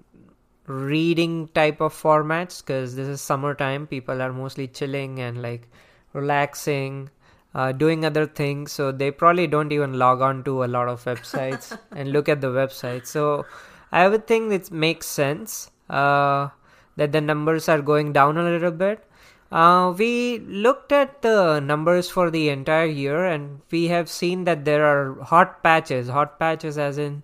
reading 0.65 1.49
type 1.59 1.81
of 1.81 1.93
formats 1.93 2.61
because 2.65 2.95
this 2.95 3.07
is 3.07 3.19
summertime 3.21 3.85
people 3.85 4.21
are 4.21 4.31
mostly 4.31 4.67
chilling 4.67 5.19
and 5.19 5.41
like 5.41 5.67
relaxing 6.13 7.09
uh, 7.53 7.71
doing 7.71 8.05
other 8.05 8.25
things 8.25 8.71
so 8.71 8.91
they 8.91 9.11
probably 9.11 9.45
don't 9.45 9.73
even 9.73 9.99
log 9.99 10.21
on 10.21 10.43
to 10.43 10.63
a 10.63 10.69
lot 10.75 10.87
of 10.87 11.03
websites 11.03 11.77
and 11.91 12.13
look 12.13 12.29
at 12.29 12.41
the 12.41 12.47
website. 12.47 13.05
So 13.05 13.45
i 13.91 14.07
would 14.07 14.25
think 14.25 14.51
it 14.51 14.71
makes 14.71 15.05
sense 15.05 15.69
uh, 15.89 16.49
that 16.95 17.11
the 17.11 17.21
numbers 17.21 17.67
are 17.69 17.81
going 17.81 18.13
down 18.13 18.37
a 18.37 18.43
little 18.43 18.71
bit. 18.71 19.03
Uh, 19.51 19.93
we 19.95 20.39
looked 20.39 20.91
at 20.91 21.21
the 21.21 21.59
numbers 21.59 22.09
for 22.09 22.31
the 22.31 22.49
entire 22.49 22.87
year 22.87 23.25
and 23.25 23.61
we 23.69 23.87
have 23.89 24.09
seen 24.09 24.45
that 24.45 24.65
there 24.65 24.83
are 24.83 25.21
hot 25.33 25.61
patches 25.61 26.09
hot 26.09 26.39
patches 26.39 26.77
as 26.77 26.97
in 26.97 27.21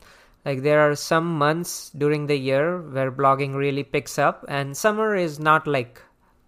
like 0.50 0.64
there 0.64 0.80
are 0.80 0.96
some 0.96 1.28
months 1.38 1.92
during 2.04 2.26
the 2.26 2.36
year 2.36 2.82
where 2.82 3.12
blogging 3.12 3.56
really 3.56 3.84
picks 3.84 4.18
up 4.28 4.44
and 4.48 4.76
summer 4.76 5.16
is 5.16 5.40
not 5.40 5.68
like 5.68 6.02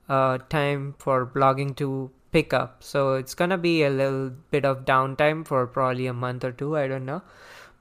a 0.10 0.40
time 0.50 0.96
for 0.98 1.26
blogging 1.26 1.76
to 1.76 2.10
pick 2.32 2.54
up. 2.54 2.82
So 2.82 3.14
it's 3.14 3.36
gonna 3.36 3.58
be 3.58 3.84
a 3.84 3.90
little 3.90 4.32
bit 4.50 4.66
of 4.66 4.86
downtime 4.86 5.46
for 5.46 5.68
probably 5.68 6.08
a 6.08 6.14
month 6.14 6.44
or 6.44 6.52
two 6.52 6.78
i 6.78 6.88
don't 6.88 7.06
know. 7.06 7.22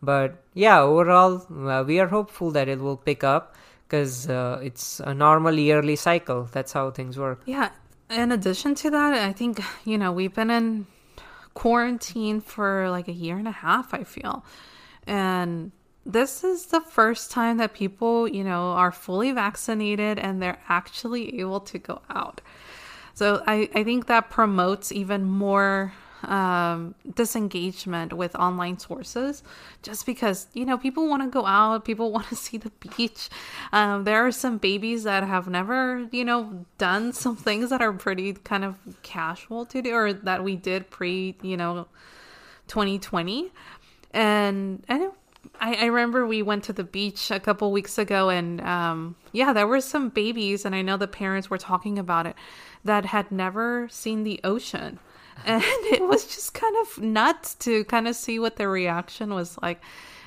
But 0.02 0.44
yeah 0.52 0.80
overall 0.80 1.32
uh, 1.74 1.84
we 1.84 2.00
are 2.00 2.08
hopeful 2.08 2.50
that 2.58 2.68
it 2.68 2.80
will 2.80 2.96
pick 2.96 3.24
up 3.24 3.54
because 3.86 4.28
uh, 4.28 4.60
it's 4.62 5.00
a 5.00 5.14
normal 5.14 5.54
yearly 5.54 5.96
cycle. 5.96 6.48
That's 6.52 6.72
how 6.72 6.90
things 6.90 7.18
work. 7.18 7.42
Yeah 7.46 7.70
in 8.10 8.32
addition 8.32 8.74
to 8.74 8.90
that 8.90 9.14
i 9.14 9.32
think 9.32 9.60
you 9.84 9.96
know 9.96 10.10
we've 10.10 10.34
been 10.34 10.50
in 10.50 10.84
quarantine 11.54 12.40
for 12.40 12.90
like 12.90 13.06
a 13.06 13.12
year 13.12 13.36
and 13.36 13.46
a 13.46 13.56
half 13.66 13.94
i 13.94 14.02
feel. 14.02 14.44
And 15.06 15.72
this 16.06 16.42
is 16.44 16.66
the 16.66 16.80
first 16.80 17.30
time 17.30 17.58
that 17.58 17.74
people, 17.74 18.26
you 18.26 18.42
know, 18.42 18.70
are 18.70 18.92
fully 18.92 19.32
vaccinated 19.32 20.18
and 20.18 20.42
they're 20.42 20.60
actually 20.68 21.40
able 21.40 21.60
to 21.60 21.78
go 21.78 22.00
out. 22.10 22.40
So 23.14 23.42
I, 23.46 23.68
I 23.74 23.84
think 23.84 24.06
that 24.06 24.30
promotes 24.30 24.92
even 24.92 25.24
more 25.24 25.92
um, 26.22 26.94
disengagement 27.14 28.12
with 28.12 28.34
online 28.36 28.78
sources 28.78 29.42
just 29.82 30.06
because, 30.06 30.46
you 30.54 30.64
know, 30.64 30.76
people 30.76 31.08
want 31.08 31.22
to 31.22 31.28
go 31.28 31.46
out, 31.46 31.84
people 31.84 32.12
want 32.16 32.28
to 32.28 32.36
see 32.36 32.56
the 32.56 32.70
beach. 32.70 33.28
Um, 33.72 34.04
there 34.04 34.26
are 34.26 34.32
some 34.32 34.58
babies 34.58 35.04
that 35.04 35.22
have 35.24 35.48
never, 35.48 36.08
you 36.12 36.24
know, 36.24 36.64
done 36.78 37.12
some 37.12 37.36
things 37.36 37.70
that 37.70 37.82
are 37.82 37.92
pretty 37.92 38.34
kind 38.34 38.64
of 38.64 38.76
casual 39.02 39.66
to 39.66 39.82
do 39.82 39.92
or 39.92 40.12
that 40.12 40.44
we 40.44 40.56
did 40.56 40.90
pre, 40.90 41.36
you 41.42 41.56
know, 41.56 41.86
2020 42.68 43.50
and 44.12 44.84
and 44.88 45.10
I, 45.60 45.74
I 45.74 45.84
remember 45.86 46.26
we 46.26 46.42
went 46.42 46.64
to 46.64 46.72
the 46.72 46.84
beach 46.84 47.30
a 47.30 47.40
couple 47.40 47.70
weeks 47.72 47.98
ago, 47.98 48.30
and 48.30 48.60
um, 48.60 49.16
yeah, 49.32 49.52
there 49.52 49.66
were 49.66 49.80
some 49.80 50.08
babies, 50.08 50.64
and 50.64 50.74
I 50.74 50.82
know 50.82 50.96
the 50.96 51.08
parents 51.08 51.50
were 51.50 51.58
talking 51.58 51.98
about 51.98 52.26
it 52.26 52.36
that 52.84 53.06
had 53.06 53.30
never 53.30 53.88
seen 53.90 54.24
the 54.24 54.40
ocean. 54.44 54.98
and 55.46 55.62
it 55.64 56.02
was 56.02 56.26
just 56.26 56.52
kind 56.52 56.76
of 56.82 57.02
nuts 57.02 57.54
to 57.54 57.84
kind 57.84 58.06
of 58.06 58.14
see 58.14 58.38
what 58.38 58.56
their 58.56 58.68
reaction 58.68 59.32
was 59.32 59.56
like. 59.62 59.80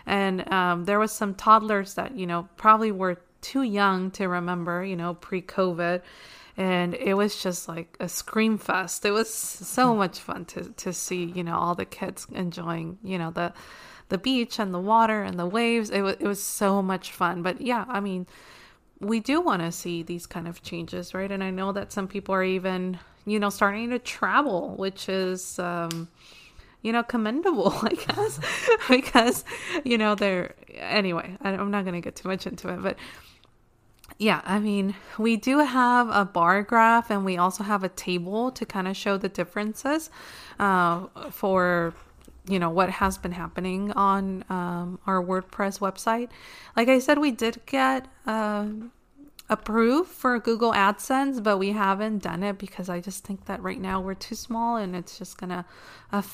And 0.08 0.52
um, 0.52 0.86
there 0.86 1.00
was 1.00 1.12
some 1.12 1.36
toddlers 1.36 1.94
that 1.94 2.18
you 2.18 2.26
know 2.26 2.48
probably 2.58 2.92
were 2.92 3.20
too 3.42 3.62
young 3.62 4.10
to 4.12 4.28
remember, 4.28 4.84
you 4.84 4.96
know, 4.96 5.14
pre-COVID, 5.14 6.02
and 6.58 6.96
it 6.96 7.14
was 7.14 7.42
just 7.44 7.68
like 7.68 7.96
a 8.00 8.10
scream 8.10 8.58
fest. 8.58 9.06
It 9.06 9.12
was 9.12 9.32
so 9.32 9.96
much 9.96 10.20
fun 10.20 10.46
to 10.46 10.64
to 10.78 10.94
see, 10.94 11.26
you 11.26 11.44
know, 11.44 11.58
all 11.58 11.76
the 11.76 11.86
kids 11.86 12.26
enjoying, 12.32 12.98
you 13.04 13.18
know, 13.18 13.32
the 13.32 13.54
the 14.10 14.18
beach 14.18 14.60
and 14.60 14.74
the 14.74 14.80
water 14.80 15.24
and 15.24 15.40
the 15.40 15.46
waves. 15.46 15.90
It 15.90 16.02
was 16.02 16.16
it 16.20 16.28
was 16.28 16.42
so 16.42 16.82
much 16.82 17.12
fun. 17.12 17.42
But 17.42 17.62
yeah, 17.62 17.86
I 17.88 18.00
mean, 18.00 18.28
we 19.00 19.20
do 19.20 19.42
want 19.42 19.62
to 19.62 19.72
see 19.72 20.04
these 20.04 20.26
kind 20.26 20.48
of 20.48 20.62
changes, 20.62 21.14
right? 21.14 21.32
And 21.32 21.44
I 21.44 21.50
know 21.50 21.72
that 21.72 21.92
some 21.92 22.08
people 22.08 22.36
are 22.36 22.44
even, 22.44 23.00
you 23.26 23.40
know, 23.40 23.50
starting 23.50 23.90
to 23.90 24.00
travel, 24.00 24.76
which 24.76 25.10
is 25.10 25.60
um 25.60 26.08
you 26.84 26.92
know, 26.92 27.02
commendable, 27.02 27.74
I 27.82 27.96
guess, 27.96 28.40
because, 28.90 29.46
you 29.84 29.98
know, 29.98 30.16
they're, 30.16 30.54
anyway, 30.76 31.38
I'm 31.42 31.72
not 31.72 31.86
going 31.86 31.96
to 31.96 32.02
get 32.02 32.16
too 32.16 32.28
much 32.28 32.46
into 32.46 32.68
it, 32.68 32.84
but 32.84 32.98
yeah, 34.20 34.42
I 34.46 34.60
mean, 34.60 34.94
we 35.18 35.38
do 35.38 35.60
have 35.60 36.10
a 36.10 36.26
bar 36.26 36.62
graph 36.62 37.10
and 37.10 37.26
we 37.26 37.38
also 37.38 37.64
have 37.64 37.84
a 37.84 37.90
table 37.90 38.52
to 38.52 38.66
kind 38.66 38.88
of 38.88 38.96
show 38.96 39.18
the 39.18 39.30
differences 39.30 40.10
uh, 40.60 41.08
for 41.32 41.94
you 42.48 42.60
know 42.60 42.70
what 42.70 42.90
has 42.90 43.18
been 43.18 43.32
happening 43.32 43.92
on 43.94 44.44
um, 44.50 45.00
our 45.08 45.24
WordPress 45.24 45.80
website. 45.80 46.30
Like 46.76 46.90
I 46.90 47.00
said, 47.00 47.18
we 47.18 47.32
did 47.32 47.62
get 47.66 48.08
uh, 48.28 48.68
approved 49.50 50.10
for 50.10 50.40
Google 50.40 50.74
AdSense, 50.74 51.42
but 51.42 51.58
we 51.58 51.72
haven't 51.72 52.24
done 52.24 52.44
it 52.44 52.58
because 52.58 52.90
I 52.90 53.00
just 53.00 53.24
think 53.24 53.46
that 53.46 53.62
right 53.62 53.80
now 53.80 54.02
we're 54.02 54.14
too 54.14 54.36
small 54.36 54.78
and 54.78 54.96
it's 54.96 55.18
just 55.18 55.38
gonna 55.38 55.66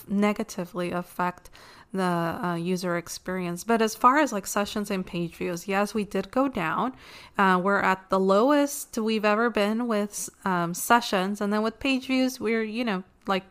negatively 0.07 0.91
affect 0.91 1.49
the 1.91 2.03
uh, 2.03 2.55
user 2.55 2.97
experience. 2.97 3.63
But 3.63 3.81
as 3.81 3.95
far 3.95 4.19
as 4.19 4.31
like 4.31 4.45
sessions 4.45 4.91
and 4.91 5.05
page 5.05 5.35
views, 5.35 5.67
yes, 5.67 5.93
we 5.93 6.03
did 6.03 6.29
go 6.31 6.47
down. 6.47 6.93
Uh, 7.37 7.59
we're 7.63 7.79
at 7.79 8.09
the 8.09 8.19
lowest 8.19 8.97
we've 8.97 9.25
ever 9.25 9.49
been 9.49 9.87
with 9.87 10.29
um, 10.45 10.73
sessions, 10.73 11.41
and 11.41 11.51
then 11.51 11.63
with 11.63 11.79
page 11.79 12.07
views, 12.07 12.39
we're 12.39 12.63
you 12.63 12.83
know 12.83 13.03
like 13.27 13.43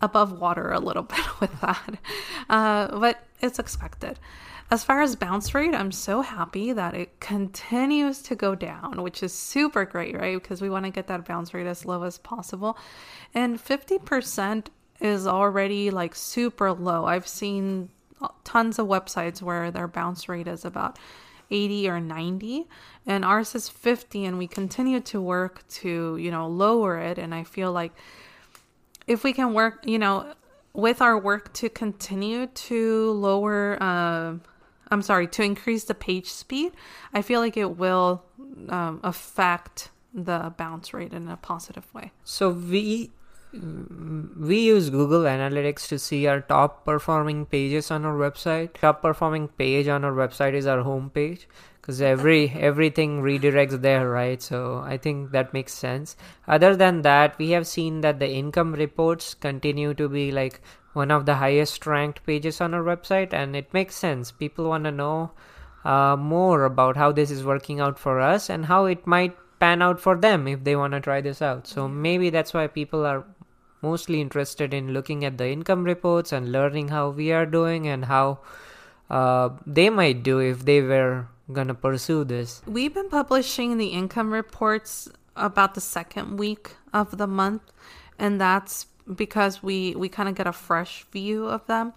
above 0.00 0.38
water 0.38 0.72
a 0.72 0.80
little 0.80 1.02
bit 1.14 1.40
with 1.40 1.60
that, 1.60 1.98
uh, 2.48 2.98
but 2.98 3.24
it's 3.40 3.58
expected. 3.58 4.18
As 4.68 4.82
far 4.82 5.00
as 5.00 5.14
bounce 5.14 5.54
rate, 5.54 5.74
I'm 5.74 5.92
so 5.92 6.22
happy 6.22 6.72
that 6.72 6.94
it 6.94 7.20
continues 7.20 8.20
to 8.22 8.34
go 8.34 8.56
down, 8.56 9.00
which 9.00 9.22
is 9.22 9.32
super 9.32 9.84
great, 9.84 10.16
right? 10.16 10.42
Because 10.42 10.60
we 10.60 10.68
want 10.68 10.84
to 10.86 10.90
get 10.90 11.06
that 11.06 11.24
bounce 11.24 11.54
rate 11.54 11.68
as 11.68 11.84
low 11.84 12.02
as 12.02 12.18
possible. 12.18 12.76
And 13.32 13.58
50% 13.58 14.66
is 15.00 15.26
already 15.26 15.90
like 15.90 16.16
super 16.16 16.72
low. 16.72 17.04
I've 17.04 17.28
seen 17.28 17.90
tons 18.42 18.80
of 18.80 18.88
websites 18.88 19.40
where 19.40 19.70
their 19.70 19.86
bounce 19.86 20.28
rate 20.28 20.48
is 20.48 20.64
about 20.64 20.98
80 21.50 21.88
or 21.88 22.00
90 22.00 22.66
and 23.06 23.24
ours 23.24 23.54
is 23.54 23.68
50 23.68 24.24
and 24.24 24.38
we 24.38 24.48
continue 24.48 25.00
to 25.00 25.20
work 25.20 25.66
to, 25.68 26.16
you 26.16 26.30
know, 26.30 26.48
lower 26.48 26.98
it 26.98 27.18
and 27.18 27.34
I 27.34 27.44
feel 27.44 27.70
like 27.70 27.92
if 29.06 29.24
we 29.24 29.32
can 29.32 29.54
work, 29.54 29.86
you 29.86 29.98
know, 29.98 30.34
with 30.72 31.00
our 31.00 31.18
work 31.18 31.52
to 31.54 31.68
continue 31.68 32.46
to 32.46 33.10
lower 33.12 33.82
uh, 33.82 34.34
I'm 34.88 35.02
sorry, 35.02 35.26
to 35.28 35.42
increase 35.42 35.84
the 35.84 35.94
page 35.94 36.30
speed, 36.30 36.72
I 37.12 37.22
feel 37.22 37.40
like 37.40 37.56
it 37.56 37.76
will 37.76 38.22
um, 38.68 39.00
affect 39.02 39.90
the 40.14 40.54
bounce 40.56 40.94
rate 40.94 41.12
in 41.12 41.28
a 41.28 41.36
positive 41.36 41.92
way. 41.92 42.12
So 42.24 42.50
we 42.50 43.10
we 43.52 44.58
use 44.58 44.90
Google 44.90 45.22
Analytics 45.22 45.88
to 45.88 45.98
see 45.98 46.26
our 46.26 46.40
top 46.40 46.84
performing 46.84 47.46
pages 47.46 47.90
on 47.90 48.04
our 48.04 48.14
website. 48.14 48.74
Top 48.74 49.00
performing 49.00 49.48
page 49.48 49.88
on 49.88 50.04
our 50.04 50.12
website 50.12 50.52
is 50.52 50.66
our 50.66 50.82
home 50.82 51.10
page 51.10 51.48
because 51.86 52.02
every 52.02 52.50
everything 52.50 53.22
redirects 53.22 53.80
there, 53.80 54.10
right? 54.10 54.42
So 54.42 54.82
I 54.84 54.96
think 54.96 55.30
that 55.30 55.52
makes 55.54 55.72
sense. 55.72 56.16
Other 56.48 56.74
than 56.74 57.02
that, 57.02 57.38
we 57.38 57.50
have 57.50 57.64
seen 57.64 58.00
that 58.00 58.18
the 58.18 58.28
income 58.28 58.72
reports 58.72 59.34
continue 59.34 59.94
to 59.94 60.08
be 60.08 60.32
like 60.32 60.60
one 60.94 61.12
of 61.12 61.26
the 61.26 61.36
highest 61.36 61.86
ranked 61.86 62.26
pages 62.26 62.60
on 62.60 62.74
our 62.74 62.82
website, 62.82 63.32
and 63.32 63.54
it 63.54 63.72
makes 63.72 63.94
sense. 63.94 64.32
People 64.32 64.68
want 64.68 64.82
to 64.82 64.90
know 64.90 65.30
uh, 65.84 66.16
more 66.16 66.64
about 66.64 66.96
how 66.96 67.12
this 67.12 67.30
is 67.30 67.44
working 67.44 67.78
out 67.78 68.00
for 68.00 68.20
us 68.20 68.50
and 68.50 68.66
how 68.66 68.86
it 68.86 69.06
might 69.06 69.36
pan 69.60 69.80
out 69.80 70.00
for 70.00 70.16
them 70.16 70.48
if 70.48 70.64
they 70.64 70.74
want 70.74 70.92
to 70.92 71.00
try 71.00 71.20
this 71.20 71.40
out. 71.40 71.68
So 71.68 71.86
maybe 71.86 72.30
that's 72.30 72.52
why 72.52 72.66
people 72.66 73.06
are 73.06 73.24
mostly 73.80 74.20
interested 74.20 74.74
in 74.74 74.92
looking 74.92 75.24
at 75.24 75.38
the 75.38 75.48
income 75.48 75.84
reports 75.84 76.32
and 76.32 76.50
learning 76.50 76.88
how 76.88 77.10
we 77.10 77.30
are 77.30 77.46
doing 77.46 77.86
and 77.86 78.06
how 78.06 78.40
uh, 79.08 79.50
they 79.64 79.88
might 79.88 80.24
do 80.24 80.40
if 80.40 80.64
they 80.64 80.82
were 80.82 81.28
gonna 81.52 81.74
pursue 81.74 82.24
this. 82.24 82.62
We've 82.66 82.92
been 82.92 83.08
publishing 83.08 83.78
the 83.78 83.88
income 83.88 84.32
reports 84.32 85.08
about 85.36 85.74
the 85.74 85.80
second 85.80 86.38
week 86.38 86.72
of 86.92 87.18
the 87.18 87.26
month, 87.26 87.62
and 88.18 88.40
that's 88.40 88.86
because 89.14 89.62
we 89.62 89.94
we 89.94 90.08
kind 90.08 90.28
of 90.28 90.34
get 90.34 90.46
a 90.46 90.52
fresh 90.52 91.04
view 91.12 91.46
of 91.46 91.66
them. 91.66 91.92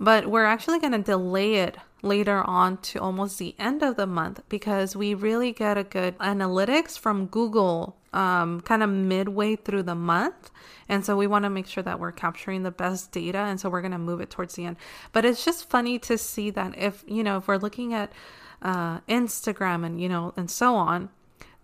But 0.00 0.26
we're 0.26 0.44
actually 0.44 0.80
to 0.80 0.98
delay 0.98 1.54
it 1.56 1.78
later 2.02 2.42
on 2.42 2.76
to 2.76 3.00
almost 3.00 3.38
the 3.38 3.54
end 3.58 3.82
of 3.82 3.96
the 3.96 4.06
month 4.06 4.42
because 4.48 4.94
we 4.94 5.14
really 5.14 5.52
get 5.52 5.78
a 5.78 5.84
good 5.84 6.18
analytics 6.18 6.98
from 6.98 7.26
Google 7.26 7.96
um, 8.12 8.60
kind 8.60 8.82
of 8.82 8.90
midway 8.90 9.56
through 9.56 9.82
the 9.84 9.94
month. 9.94 10.50
And 10.88 11.04
so 11.04 11.16
we 11.16 11.26
want 11.26 11.44
to 11.44 11.50
make 11.50 11.66
sure 11.66 11.82
that 11.82 11.98
we're 11.98 12.12
capturing 12.12 12.62
the 12.62 12.70
best 12.70 13.10
data. 13.10 13.38
And 13.38 13.58
so 13.58 13.70
we're 13.70 13.80
going 13.80 13.92
to 13.92 13.98
move 13.98 14.20
it 14.20 14.30
towards 14.30 14.54
the 14.54 14.66
end. 14.66 14.76
But 15.12 15.24
it's 15.24 15.44
just 15.44 15.68
funny 15.68 15.98
to 16.00 16.18
see 16.18 16.50
that 16.50 16.76
if, 16.76 17.04
you 17.06 17.24
know, 17.24 17.38
if 17.38 17.48
we're 17.48 17.56
looking 17.56 17.94
at 17.94 18.12
uh, 18.64 19.00
Instagram 19.00 19.84
and, 19.84 20.00
you 20.00 20.08
know, 20.08 20.32
and 20.36 20.50
so 20.50 20.74
on, 20.74 21.10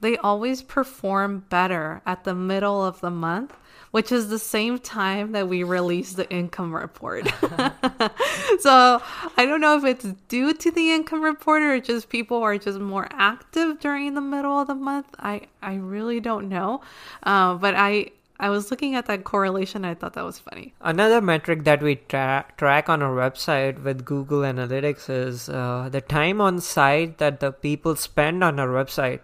they 0.00 0.16
always 0.16 0.62
perform 0.62 1.46
better 1.50 2.02
at 2.06 2.24
the 2.24 2.34
middle 2.34 2.84
of 2.84 3.00
the 3.00 3.10
month 3.10 3.54
which 3.90 4.12
is 4.12 4.28
the 4.28 4.38
same 4.38 4.78
time 4.78 5.32
that 5.32 5.48
we 5.48 5.62
release 5.62 6.12
the 6.12 6.28
income 6.30 6.74
report. 6.74 7.26
so 8.60 9.02
I 9.36 9.46
don't 9.46 9.60
know 9.60 9.76
if 9.76 9.84
it's 9.84 10.04
due 10.28 10.54
to 10.54 10.70
the 10.70 10.92
income 10.92 11.22
report 11.22 11.62
or 11.62 11.80
just 11.80 12.08
people 12.08 12.38
are 12.42 12.56
just 12.56 12.78
more 12.78 13.08
active 13.10 13.80
during 13.80 14.14
the 14.14 14.20
middle 14.20 14.60
of 14.60 14.68
the 14.68 14.74
month. 14.74 15.06
I, 15.18 15.42
I 15.60 15.74
really 15.74 16.20
don't 16.20 16.48
know. 16.48 16.82
Uh, 17.22 17.54
but 17.54 17.74
I, 17.74 18.10
I 18.40 18.48
was 18.48 18.70
looking 18.70 18.94
at 18.94 19.04
that 19.06 19.22
correlation. 19.24 19.84
I 19.84 19.94
thought 19.94 20.14
that 20.14 20.24
was 20.24 20.38
funny. 20.38 20.72
Another 20.80 21.20
metric 21.20 21.64
that 21.64 21.82
we 21.82 21.96
tra- 21.96 22.46
track 22.56 22.88
on 22.88 23.02
our 23.02 23.14
website 23.14 23.82
with 23.84 24.06
Google 24.06 24.40
Analytics 24.40 25.10
is 25.10 25.50
uh, 25.50 25.90
the 25.92 26.00
time 26.00 26.40
on 26.40 26.58
site 26.60 27.18
that 27.18 27.40
the 27.40 27.52
people 27.52 27.96
spend 27.96 28.42
on 28.42 28.58
our 28.58 28.68
website. 28.68 29.20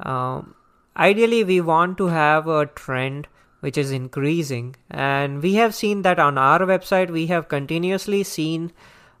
Um, 0.00 0.54
ideally, 0.96 1.44
we 1.44 1.60
want 1.60 1.98
to 1.98 2.06
have 2.06 2.48
a 2.48 2.64
trend 2.64 3.28
which 3.60 3.76
is 3.76 3.90
increasing. 3.90 4.74
And 4.90 5.42
we 5.42 5.54
have 5.54 5.74
seen 5.74 6.00
that 6.02 6.18
on 6.18 6.38
our 6.38 6.60
website, 6.60 7.10
we 7.10 7.26
have 7.26 7.48
continuously 7.48 8.22
seen 8.22 8.72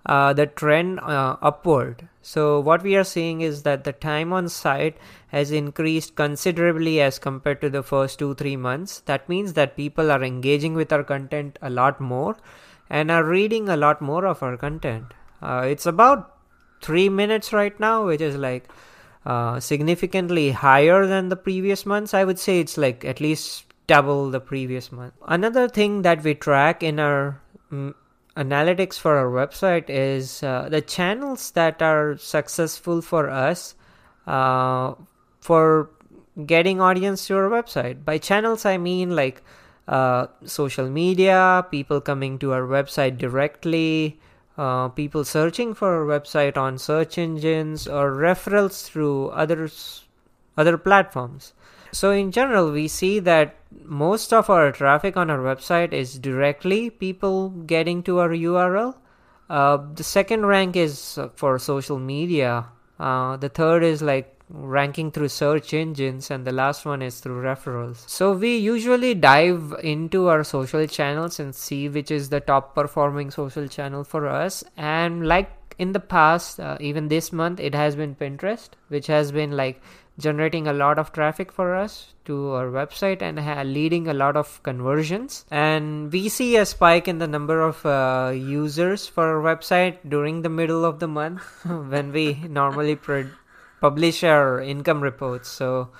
uh, 0.06 0.32
the 0.32 0.46
trend 0.46 1.00
uh, 1.00 1.36
upward. 1.42 2.08
So, 2.22 2.60
what 2.60 2.82
we 2.82 2.96
are 2.96 3.04
seeing 3.04 3.40
is 3.40 3.62
that 3.64 3.84
the 3.84 3.92
time 3.92 4.32
on 4.32 4.48
site 4.48 4.96
has 5.28 5.50
increased 5.50 6.14
considerably 6.16 7.00
as 7.00 7.18
compared 7.18 7.60
to 7.60 7.70
the 7.70 7.82
first 7.82 8.18
two, 8.18 8.34
three 8.34 8.56
months. 8.56 9.00
That 9.06 9.28
means 9.28 9.52
that 9.54 9.76
people 9.76 10.10
are 10.10 10.22
engaging 10.22 10.74
with 10.74 10.92
our 10.92 11.04
content 11.04 11.58
a 11.62 11.70
lot 11.70 12.00
more 12.00 12.36
and 12.88 13.10
are 13.10 13.24
reading 13.24 13.68
a 13.68 13.76
lot 13.76 14.00
more 14.00 14.26
of 14.26 14.42
our 14.42 14.56
content. 14.56 15.12
Uh, 15.42 15.66
it's 15.68 15.86
about 15.86 16.36
three 16.80 17.08
minutes 17.08 17.52
right 17.52 17.78
now, 17.80 18.06
which 18.06 18.20
is 18.20 18.36
like 18.36 18.68
uh, 19.24 19.58
significantly 19.58 20.52
higher 20.52 21.06
than 21.06 21.28
the 21.28 21.36
previous 21.36 21.84
months. 21.84 22.14
I 22.14 22.24
would 22.24 22.38
say 22.38 22.60
it's 22.60 22.76
like 22.76 23.04
at 23.04 23.20
least 23.20 23.64
double 23.86 24.30
the 24.30 24.40
previous 24.40 24.92
month. 24.92 25.14
Another 25.26 25.68
thing 25.68 26.02
that 26.02 26.22
we 26.22 26.34
track 26.34 26.82
in 26.82 26.98
our 26.98 27.40
mm, 27.72 27.94
analytics 28.36 28.98
for 28.98 29.16
our 29.16 29.30
website 29.30 29.88
is 29.88 30.42
uh, 30.42 30.68
the 30.68 30.80
channels 30.80 31.50
that 31.52 31.80
are 31.80 32.16
successful 32.18 33.00
for 33.00 33.30
us 33.30 33.74
uh, 34.26 34.94
for 35.40 35.90
getting 36.44 36.80
audience 36.80 37.26
to 37.26 37.36
our 37.36 37.48
website. 37.48 38.04
By 38.04 38.18
channels, 38.18 38.66
I 38.66 38.76
mean 38.76 39.16
like 39.16 39.42
uh, 39.88 40.26
social 40.44 40.90
media, 40.90 41.66
people 41.70 42.00
coming 42.00 42.38
to 42.40 42.52
our 42.52 42.62
website 42.62 43.16
directly, 43.16 44.20
uh, 44.58 44.88
people 44.88 45.24
searching 45.24 45.74
for 45.74 45.96
our 45.96 46.20
website 46.20 46.56
on 46.56 46.78
search 46.78 47.18
engines, 47.18 47.86
or 47.88 48.12
referrals 48.12 48.84
through 48.84 49.28
others, 49.28 50.04
other 50.56 50.76
platforms. 50.76 51.52
So, 51.92 52.10
in 52.10 52.32
general, 52.32 52.72
we 52.72 52.88
see 52.88 53.18
that 53.20 53.56
most 53.84 54.32
of 54.32 54.50
our 54.50 54.72
traffic 54.72 55.16
on 55.16 55.30
our 55.30 55.38
website 55.38 55.92
is 55.92 56.18
directly 56.18 56.90
people 56.90 57.50
getting 57.50 58.02
to 58.04 58.18
our 58.18 58.30
URL. 58.30 58.94
Uh, 59.48 59.78
the 59.94 60.04
second 60.04 60.46
rank 60.46 60.76
is 60.76 61.18
for 61.36 61.58
social 61.58 61.98
media. 61.98 62.66
Uh, 62.98 63.36
the 63.36 63.48
third 63.48 63.82
is 63.82 64.02
like 64.02 64.36
ranking 64.48 65.10
through 65.10 65.28
search 65.28 65.74
engines 65.74 66.30
and 66.30 66.46
the 66.46 66.52
last 66.52 66.86
one 66.86 67.02
is 67.02 67.18
through 67.18 67.42
referrals 67.42 68.08
so 68.08 68.32
we 68.32 68.56
usually 68.56 69.12
dive 69.12 69.74
into 69.82 70.28
our 70.28 70.44
social 70.44 70.86
channels 70.86 71.40
and 71.40 71.52
see 71.52 71.88
which 71.88 72.12
is 72.12 72.28
the 72.28 72.38
top 72.38 72.74
performing 72.74 73.28
social 73.30 73.66
channel 73.66 74.04
for 74.04 74.28
us 74.28 74.62
and 74.76 75.26
like 75.26 75.50
in 75.78 75.92
the 75.92 76.00
past 76.00 76.60
uh, 76.60 76.76
even 76.80 77.08
this 77.08 77.32
month 77.32 77.58
it 77.58 77.74
has 77.74 77.96
been 77.96 78.14
pinterest 78.14 78.70
which 78.88 79.08
has 79.08 79.32
been 79.32 79.50
like 79.50 79.82
generating 80.18 80.66
a 80.66 80.72
lot 80.72 80.98
of 80.98 81.12
traffic 81.12 81.52
for 81.52 81.74
us 81.74 82.14
to 82.24 82.50
our 82.52 82.68
website 82.68 83.22
and 83.22 83.38
ha- 83.38 83.62
leading 83.62 84.08
a 84.08 84.14
lot 84.14 84.36
of 84.36 84.62
conversions. 84.62 85.44
And 85.50 86.12
we 86.12 86.28
see 86.28 86.56
a 86.56 86.66
spike 86.66 87.08
in 87.08 87.18
the 87.18 87.28
number 87.28 87.60
of 87.60 87.84
uh, 87.84 88.32
users 88.34 89.06
for 89.06 89.36
our 89.36 89.56
website 89.56 89.98
during 90.08 90.42
the 90.42 90.48
middle 90.48 90.84
of 90.84 90.98
the 90.98 91.08
month 91.08 91.42
when 91.64 92.12
we 92.12 92.34
normally 92.48 92.98
publish 93.80 94.24
our 94.24 94.60
income 94.60 95.02
reports. 95.02 95.48
So 95.48 95.90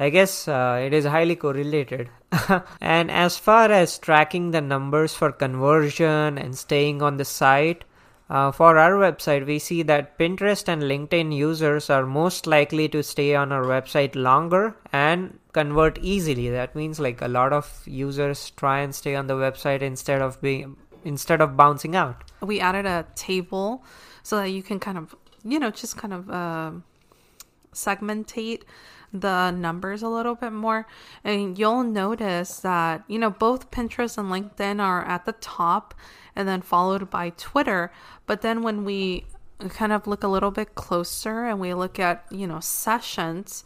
i 0.00 0.10
guess 0.10 0.46
uh, 0.46 0.80
it 0.80 0.92
is 0.94 1.04
highly 1.04 1.36
correlated. 1.36 2.08
And 2.80 3.10
as 3.10 3.36
far 3.36 3.70
as 3.72 3.98
tracking 3.98 4.52
the 4.52 4.60
numbers 4.60 5.14
for 5.14 5.32
conversion 5.32 6.38
and 6.38 6.56
staying 6.56 7.02
on 7.02 7.16
the 7.16 7.24
site 7.24 7.84
uh, 8.30 8.52
for 8.52 8.76
our 8.76 8.92
website, 8.92 9.46
we 9.46 9.58
see 9.58 9.82
that 9.84 10.18
Pinterest 10.18 10.68
and 10.68 10.82
LinkedIn 10.82 11.34
users 11.34 11.88
are 11.88 12.04
most 12.04 12.46
likely 12.46 12.86
to 12.90 13.02
stay 13.02 13.34
on 13.34 13.52
our 13.52 13.62
website 13.62 14.14
longer 14.14 14.76
and 14.92 15.38
convert 15.52 15.98
easily. 16.02 16.50
That 16.50 16.76
means 16.76 17.00
like 17.00 17.22
a 17.22 17.28
lot 17.28 17.54
of 17.54 17.82
users 17.86 18.50
try 18.50 18.80
and 18.80 18.94
stay 18.94 19.14
on 19.14 19.28
the 19.28 19.34
website 19.34 19.80
instead 19.80 20.20
of 20.20 20.40
being 20.42 20.76
instead 21.04 21.40
of 21.40 21.56
bouncing 21.56 21.96
out. 21.96 22.24
We 22.40 22.60
added 22.60 22.84
a 22.84 23.06
table 23.14 23.82
so 24.22 24.36
that 24.36 24.48
you 24.50 24.62
can 24.62 24.78
kind 24.78 24.98
of 24.98 25.16
you 25.42 25.58
know 25.58 25.70
just 25.70 25.96
kind 25.96 26.12
of 26.12 26.28
uh, 26.28 26.72
segmentate 27.72 28.62
the 29.10 29.50
numbers 29.50 30.02
a 30.02 30.08
little 30.08 30.34
bit 30.34 30.52
more 30.52 30.86
and 31.24 31.58
you'll 31.58 31.82
notice 31.82 32.60
that 32.60 33.02
you 33.08 33.18
know 33.18 33.30
both 33.30 33.70
Pinterest 33.70 34.18
and 34.18 34.28
LinkedIn 34.30 34.82
are 34.82 35.02
at 35.02 35.24
the 35.24 35.32
top 35.32 35.94
and 36.38 36.48
then 36.48 36.62
followed 36.62 37.10
by 37.10 37.30
Twitter 37.30 37.92
but 38.26 38.40
then 38.40 38.62
when 38.62 38.84
we 38.84 39.26
kind 39.68 39.92
of 39.92 40.06
look 40.06 40.22
a 40.22 40.28
little 40.28 40.50
bit 40.50 40.74
closer 40.74 41.44
and 41.44 41.60
we 41.60 41.74
look 41.74 41.98
at 41.98 42.24
you 42.30 42.46
know 42.46 42.60
sessions 42.60 43.64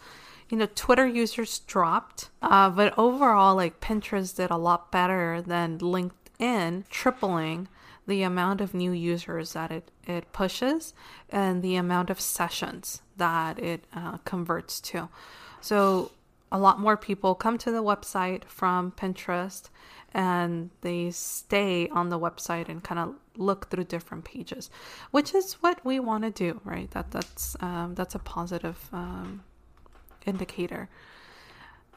you 0.48 0.56
know 0.56 0.66
Twitter 0.74 1.06
users 1.06 1.60
dropped 1.60 2.30
uh, 2.42 2.68
but 2.68 2.98
overall 2.98 3.54
like 3.54 3.80
Pinterest 3.80 4.34
did 4.34 4.50
a 4.50 4.56
lot 4.56 4.90
better 4.90 5.40
than 5.40 5.78
LinkedIn 5.78 6.88
tripling 6.88 7.68
the 8.06 8.22
amount 8.22 8.60
of 8.60 8.74
new 8.74 8.92
users 8.92 9.52
that 9.52 9.70
it, 9.70 9.90
it 10.06 10.32
pushes 10.32 10.92
and 11.28 11.62
the 11.62 11.76
amount 11.76 12.10
of 12.10 12.20
sessions 12.20 13.02
that 13.16 13.58
it 13.58 13.84
uh, 13.94 14.18
converts 14.18 14.80
to. 14.80 15.08
So, 15.60 16.10
a 16.50 16.58
lot 16.58 16.78
more 16.78 16.98
people 16.98 17.34
come 17.34 17.56
to 17.58 17.70
the 17.70 17.82
website 17.82 18.44
from 18.44 18.92
Pinterest 18.92 19.70
and 20.12 20.70
they 20.82 21.10
stay 21.10 21.88
on 21.88 22.08
the 22.10 22.18
website 22.18 22.68
and 22.68 22.82
kind 22.82 22.98
of 22.98 23.14
look 23.36 23.70
through 23.70 23.84
different 23.84 24.24
pages, 24.24 24.70
which 25.10 25.34
is 25.34 25.54
what 25.54 25.84
we 25.84 25.98
want 25.98 26.24
to 26.24 26.30
do, 26.30 26.60
right? 26.64 26.90
That 26.90 27.10
that's 27.10 27.56
um, 27.60 27.94
that's 27.94 28.14
a 28.14 28.18
positive 28.18 28.88
um, 28.92 29.42
indicator. 30.26 30.88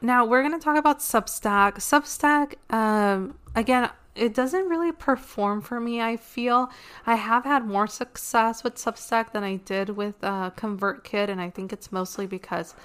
Now 0.01 0.26
we're 0.26 0.41
going 0.41 0.57
to 0.57 0.63
talk 0.63 0.78
about 0.78 0.99
Substack. 0.99 1.76
Substack, 1.76 2.55
um, 2.74 3.38
again, 3.55 3.89
it 4.16 4.34
doesn't 4.34 4.70
really 4.70 4.93
perform 4.93 5.61
for 5.61 5.80
me. 5.80 6.01
I 6.01 6.16
feel 6.16 6.70
I 7.05 7.16
have 7.16 7.43
had 7.43 7.66
more 7.66 7.88
success 7.88 8.63
with 8.63 8.76
Substack 8.76 9.34
than 9.34 9.43
I 9.43 9.57
did 9.57 9.89
with 9.89 10.24
uh, 10.24 10.51
ConvertKit, 10.51 11.30
and 11.30 11.41
I 11.41 11.49
think 11.49 11.74
it's 11.74 11.91
mostly 11.91 12.26
because 12.26 12.76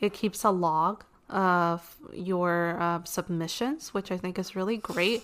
it 0.00 0.12
keeps 0.12 0.44
a 0.44 0.50
log 0.50 1.04
of 1.34 1.96
your 2.12 2.80
uh, 2.80 3.02
submissions, 3.04 3.92
which 3.92 4.10
I 4.12 4.16
think 4.16 4.38
is 4.38 4.56
really 4.56 4.76
great. 4.78 5.22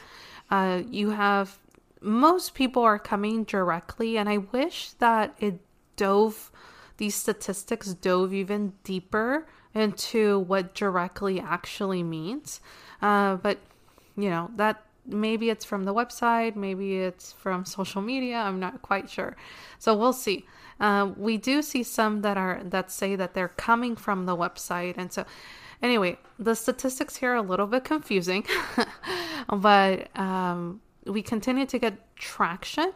Uh, 0.50 0.82
you 0.90 1.10
have 1.10 1.56
most 2.02 2.54
people 2.54 2.82
are 2.82 2.98
coming 2.98 3.44
directly, 3.44 4.18
and 4.18 4.28
I 4.28 4.38
wish 4.38 4.90
that 4.98 5.34
it 5.38 5.60
dove 5.96 6.50
these 6.96 7.14
statistics 7.14 7.94
dove 7.94 8.34
even 8.34 8.74
deeper 8.84 9.46
into 9.74 10.40
what 10.40 10.74
directly 10.74 11.40
actually 11.40 12.02
means. 12.02 12.60
Uh, 13.00 13.36
but 13.36 13.58
you 14.16 14.28
know 14.28 14.50
that 14.56 14.82
maybe 15.06 15.48
it's 15.48 15.64
from 15.64 15.84
the 15.84 15.94
website, 15.94 16.56
maybe 16.56 16.98
it's 16.98 17.32
from 17.32 17.64
social 17.64 18.02
media. 18.02 18.38
I'm 18.38 18.58
not 18.58 18.82
quite 18.82 19.08
sure. 19.08 19.36
So 19.78 19.94
we'll 19.94 20.12
see. 20.12 20.44
Uh, 20.80 21.12
we 21.16 21.36
do 21.36 21.62
see 21.62 21.82
some 21.82 22.22
that 22.22 22.36
are 22.36 22.62
that 22.64 22.90
say 22.90 23.14
that 23.14 23.34
they're 23.34 23.48
coming 23.56 23.94
from 23.94 24.26
the 24.26 24.36
website, 24.36 24.94
and 24.96 25.12
so 25.12 25.24
anyway, 25.82 26.18
the 26.38 26.54
statistics 26.54 27.16
here 27.16 27.32
are 27.32 27.36
a 27.36 27.42
little 27.42 27.66
bit 27.66 27.84
confusing, 27.84 28.44
but 29.48 30.16
um, 30.18 30.80
we 31.06 31.22
continue 31.22 31.66
to 31.66 31.78
get 31.78 32.16
traction, 32.16 32.92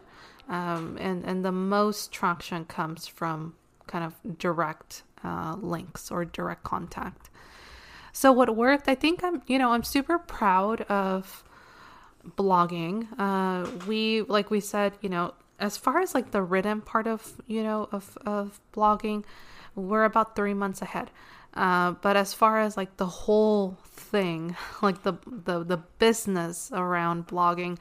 um, 0.49 0.97
and 0.99 1.23
and 1.25 1.43
the 1.43 1.51
most 1.51 2.11
traction 2.11 2.65
comes 2.65 3.07
from 3.07 3.55
kind 3.87 4.03
of 4.03 4.37
direct 4.37 5.03
uh, 5.23 5.55
links 5.59 6.11
or 6.11 6.25
direct 6.25 6.63
contact. 6.63 7.29
So 8.11 8.31
what 8.31 8.55
worked? 8.55 8.87
I 8.87 8.95
think 8.95 9.23
I'm 9.23 9.41
you 9.47 9.57
know 9.57 9.71
I'm 9.71 9.83
super 9.83 10.19
proud 10.19 10.81
of 10.81 11.43
blogging. 12.37 13.07
Uh, 13.17 13.69
we 13.87 14.21
like 14.23 14.49
we 14.49 14.59
said, 14.59 14.93
you 15.01 15.09
know, 15.09 15.33
as 15.59 15.77
far 15.77 15.99
as 15.99 16.13
like 16.13 16.31
the 16.31 16.41
written 16.41 16.81
part 16.81 17.07
of 17.07 17.41
you 17.47 17.63
know 17.63 17.89
of 17.91 18.17
of 18.25 18.59
blogging, 18.73 19.23
we're 19.75 20.05
about 20.05 20.35
three 20.35 20.53
months 20.53 20.81
ahead. 20.81 21.11
Uh, 21.55 21.91
but 22.01 22.17
as 22.17 22.33
far 22.33 22.59
as 22.59 22.75
like 22.75 22.97
the 22.97 23.05
whole 23.05 23.77
thing, 23.85 24.55
like 24.81 25.03
the 25.03 25.13
the 25.25 25.63
the 25.63 25.77
business 25.99 26.71
around 26.73 27.27
blogging, 27.27 27.77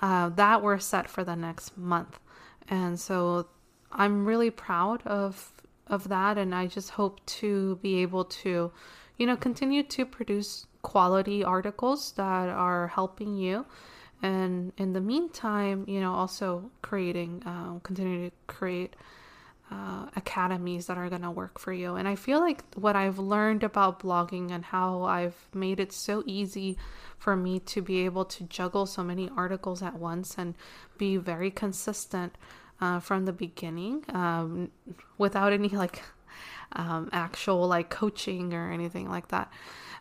uh, 0.00 0.28
that 0.30 0.62
we're 0.62 0.78
set 0.78 1.08
for 1.08 1.24
the 1.24 1.34
next 1.36 1.76
month, 1.76 2.20
and 2.68 2.98
so 2.98 3.48
I'm 3.90 4.24
really 4.24 4.50
proud 4.50 5.04
of 5.06 5.52
of 5.86 6.08
that, 6.08 6.38
and 6.38 6.54
I 6.54 6.66
just 6.66 6.90
hope 6.90 7.24
to 7.26 7.76
be 7.76 7.96
able 8.02 8.24
to, 8.24 8.70
you 9.16 9.26
know, 9.26 9.36
continue 9.36 9.82
to 9.84 10.04
produce 10.04 10.66
quality 10.82 11.42
articles 11.42 12.12
that 12.12 12.48
are 12.48 12.88
helping 12.88 13.36
you. 13.36 13.66
And 14.22 14.72
in 14.76 14.92
the 14.92 15.00
meantime 15.00 15.84
you 15.86 16.00
know 16.00 16.12
also 16.12 16.70
creating 16.82 17.42
uh, 17.46 17.78
continue 17.80 18.30
to 18.30 18.36
create 18.48 18.96
uh, 19.70 20.06
academies 20.16 20.86
that 20.86 20.96
are 20.96 21.08
going 21.08 21.22
to 21.22 21.30
work 21.30 21.58
for 21.58 21.72
you. 21.72 21.96
And 21.96 22.08
i 22.08 22.14
feel 22.14 22.40
like 22.40 22.62
what 22.74 22.96
i've 22.96 23.18
learned 23.18 23.62
about 23.62 24.00
blogging 24.00 24.50
and 24.50 24.64
how 24.64 25.02
i've 25.02 25.36
made 25.54 25.80
it 25.80 25.92
so 25.92 26.22
easy 26.26 26.78
for 27.18 27.36
me 27.36 27.58
to 27.60 27.82
be 27.82 28.04
able 28.04 28.24
to 28.24 28.44
juggle 28.44 28.86
so 28.86 29.02
many 29.02 29.28
articles 29.36 29.82
at 29.82 29.94
once 29.98 30.36
and 30.38 30.54
be 30.96 31.16
very 31.16 31.50
consistent 31.50 32.38
uh, 32.80 33.00
from 33.00 33.24
the 33.24 33.32
beginning 33.32 34.04
um, 34.10 34.70
without 35.18 35.52
any 35.52 35.68
like 35.68 36.00
um, 36.72 37.08
actual 37.12 37.66
like 37.66 37.90
coaching 37.90 38.54
or 38.54 38.70
anything 38.70 39.08
like 39.08 39.28
that. 39.28 39.50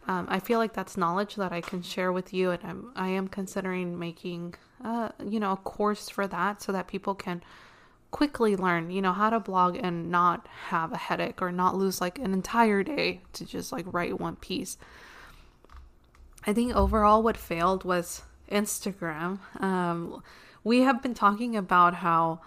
Um, 0.08 0.28
I 0.30 0.40
feel 0.40 0.60
like 0.60 0.74
that's 0.74 0.96
knowledge 0.96 1.36
that 1.36 1.52
I 1.52 1.60
can 1.60 1.82
share 1.82 2.14
with 2.14 2.34
you, 2.34 2.52
and 2.52 2.64
I'm 2.64 2.92
I 2.96 3.10
am 3.10 3.28
considering 3.28 4.00
making, 4.00 4.56
uh, 4.84 5.10
you 5.26 5.40
know, 5.40 5.52
a 5.52 5.58
course 5.58 6.08
for 6.08 6.28
that 6.28 6.62
so 6.62 6.72
that 6.72 6.88
people 6.88 7.14
can 7.14 7.44
quickly 8.12 8.56
learn, 8.56 8.90
you 8.90 9.02
know, 9.02 9.14
how 9.14 9.30
to 9.30 9.40
blog 9.40 9.78
and 9.82 10.10
not 10.10 10.48
have 10.68 10.94
a 10.94 10.98
headache 10.98 11.42
or 11.42 11.52
not 11.52 11.76
lose 11.76 12.00
like 12.00 12.18
an 12.20 12.34
entire 12.34 12.84
day 12.84 13.22
to 13.34 13.46
just 13.46 13.72
like 13.72 13.86
write 13.92 14.20
one 14.20 14.36
piece. 14.38 14.78
I 16.46 16.54
think 16.54 16.76
overall 16.76 17.22
what 17.22 17.36
failed 17.36 17.84
was 17.84 18.22
Instagram. 18.50 19.40
Um, 19.62 20.24
we 20.64 20.82
have 20.82 21.02
been 21.02 21.14
talking 21.14 21.56
about 21.56 21.96
how 21.96 22.40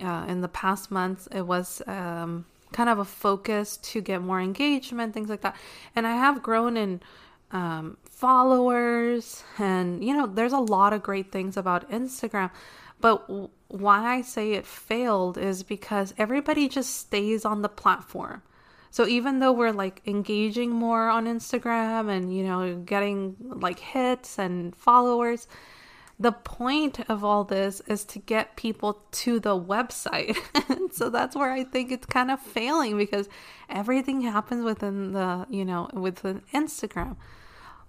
uh, 0.00 0.26
in 0.28 0.40
the 0.40 0.48
past 0.48 0.90
months 0.90 1.28
it 1.32 1.42
was 1.42 1.82
um, 1.86 2.44
kind 2.72 2.88
of 2.88 2.98
a 2.98 3.04
focus 3.04 3.76
to 3.78 4.00
get 4.00 4.20
more 4.20 4.40
engagement, 4.40 5.14
things 5.14 5.28
like 5.28 5.42
that. 5.42 5.56
And 5.94 6.06
I 6.06 6.16
have 6.16 6.42
grown 6.42 6.76
in 6.76 7.00
um, 7.52 7.96
followers, 8.04 9.44
and 9.58 10.04
you 10.04 10.16
know, 10.16 10.26
there's 10.26 10.52
a 10.52 10.58
lot 10.58 10.92
of 10.92 11.02
great 11.02 11.30
things 11.30 11.56
about 11.56 11.88
Instagram. 11.90 12.50
But 13.00 13.30
why 13.68 14.16
I 14.16 14.22
say 14.22 14.52
it 14.52 14.66
failed 14.66 15.38
is 15.38 15.62
because 15.62 16.14
everybody 16.18 16.68
just 16.68 16.96
stays 16.96 17.44
on 17.44 17.62
the 17.62 17.68
platform. 17.68 18.42
So 18.90 19.06
even 19.06 19.40
though 19.40 19.52
we're 19.52 19.72
like 19.72 20.02
engaging 20.06 20.70
more 20.70 21.08
on 21.08 21.26
Instagram 21.26 22.10
and 22.10 22.34
you 22.34 22.44
know 22.44 22.76
getting 22.76 23.36
like 23.40 23.78
hits 23.78 24.38
and 24.38 24.74
followers, 24.74 25.48
the 26.18 26.32
point 26.32 27.00
of 27.10 27.22
all 27.22 27.44
this 27.44 27.82
is 27.86 28.04
to 28.04 28.18
get 28.18 28.56
people 28.56 29.02
to 29.12 29.38
the 29.38 29.58
website. 29.58 30.36
so 30.92 31.10
that's 31.10 31.36
where 31.36 31.52
I 31.52 31.64
think 31.64 31.92
it's 31.92 32.06
kind 32.06 32.30
of 32.30 32.40
failing 32.40 32.96
because 32.96 33.28
everything 33.68 34.22
happens 34.22 34.64
within 34.64 35.12
the, 35.12 35.46
you 35.50 35.64
know, 35.64 35.90
within 35.92 36.42
Instagram. 36.54 37.16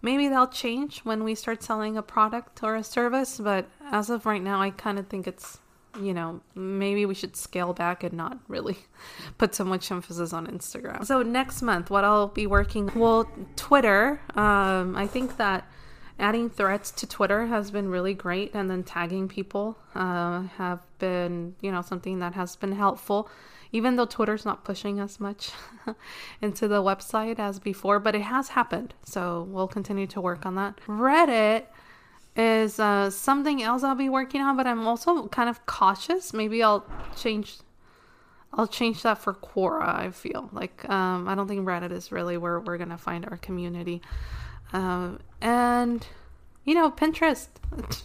Maybe 0.01 0.27
that'll 0.27 0.47
change 0.47 0.99
when 0.99 1.23
we 1.23 1.35
start 1.35 1.63
selling 1.63 1.97
a 1.97 2.03
product 2.03 2.61
or 2.63 2.75
a 2.75 2.83
service, 2.83 3.39
but 3.39 3.67
as 3.91 4.09
of 4.09 4.25
right 4.25 4.43
now, 4.43 4.61
I 4.61 4.71
kind 4.71 4.99
of 4.99 5.07
think 5.07 5.25
it's 5.25 5.59
you 5.99 6.13
know, 6.13 6.41
maybe 6.55 7.05
we 7.05 7.13
should 7.13 7.35
scale 7.35 7.73
back 7.73 8.03
and 8.03 8.13
not 8.13 8.39
really 8.47 8.77
put 9.37 9.55
so 9.55 9.63
much 9.63 9.91
emphasis 9.91 10.33
on 10.33 10.47
Instagram. 10.47 11.05
So 11.05 11.21
next 11.21 11.61
month, 11.61 11.89
what 11.89 12.03
I'll 12.03 12.27
be 12.27 12.47
working 12.47 12.91
well, 12.95 13.29
Twitter. 13.55 14.21
Um, 14.35 14.95
I 14.95 15.07
think 15.07 15.37
that 15.37 15.69
adding 16.19 16.49
threads 16.49 16.91
to 16.91 17.07
Twitter 17.07 17.47
has 17.47 17.71
been 17.71 17.89
really 17.89 18.13
great, 18.13 18.53
and 18.53 18.69
then 18.69 18.83
tagging 18.83 19.27
people 19.27 19.77
uh, 19.95 20.43
have 20.57 20.79
been, 20.99 21.55
you 21.61 21.71
know, 21.71 21.81
something 21.81 22.19
that 22.19 22.33
has 22.33 22.55
been 22.55 22.73
helpful. 22.73 23.29
Even 23.73 23.97
though 23.97 24.05
Twitter's 24.05 24.45
not 24.45 24.63
pushing 24.63 24.97
as 24.99 25.19
much 25.19 25.51
into 26.41 26.69
the 26.69 26.81
website 26.81 27.37
as 27.37 27.59
before, 27.59 27.99
but 27.99 28.15
it 28.15 28.21
has 28.21 28.49
happened. 28.49 28.93
So 29.03 29.45
we'll 29.49 29.67
continue 29.67 30.07
to 30.07 30.21
work 30.21 30.45
on 30.45 30.55
that. 30.55 30.79
Reddit 30.87 31.65
is 32.37 32.79
uh, 32.79 33.09
something 33.09 33.63
else 33.63 33.83
I'll 33.83 33.95
be 33.95 34.09
working 34.09 34.41
on, 34.41 34.55
but 34.55 34.67
I'm 34.67 34.87
also 34.87 35.27
kind 35.27 35.49
of 35.49 35.65
cautious. 35.65 36.33
Maybe 36.33 36.61
I'll 36.61 36.85
change. 37.15 37.57
I'll 38.53 38.67
change 38.67 39.01
that 39.01 39.17
for 39.17 39.33
Quora. 39.33 39.87
I 39.87 40.11
feel 40.11 40.49
like 40.53 40.87
um, 40.89 41.27
I 41.27 41.35
don't 41.35 41.47
think 41.47 41.65
Reddit 41.65 41.91
is 41.91 42.11
really 42.11 42.37
where 42.37 42.59
we're 42.59 42.77
gonna 42.77 42.97
find 42.97 43.25
our 43.25 43.37
community, 43.37 44.01
um, 44.71 45.19
and 45.41 46.05
you 46.63 46.75
know 46.75 46.91
Pinterest. 46.91 47.47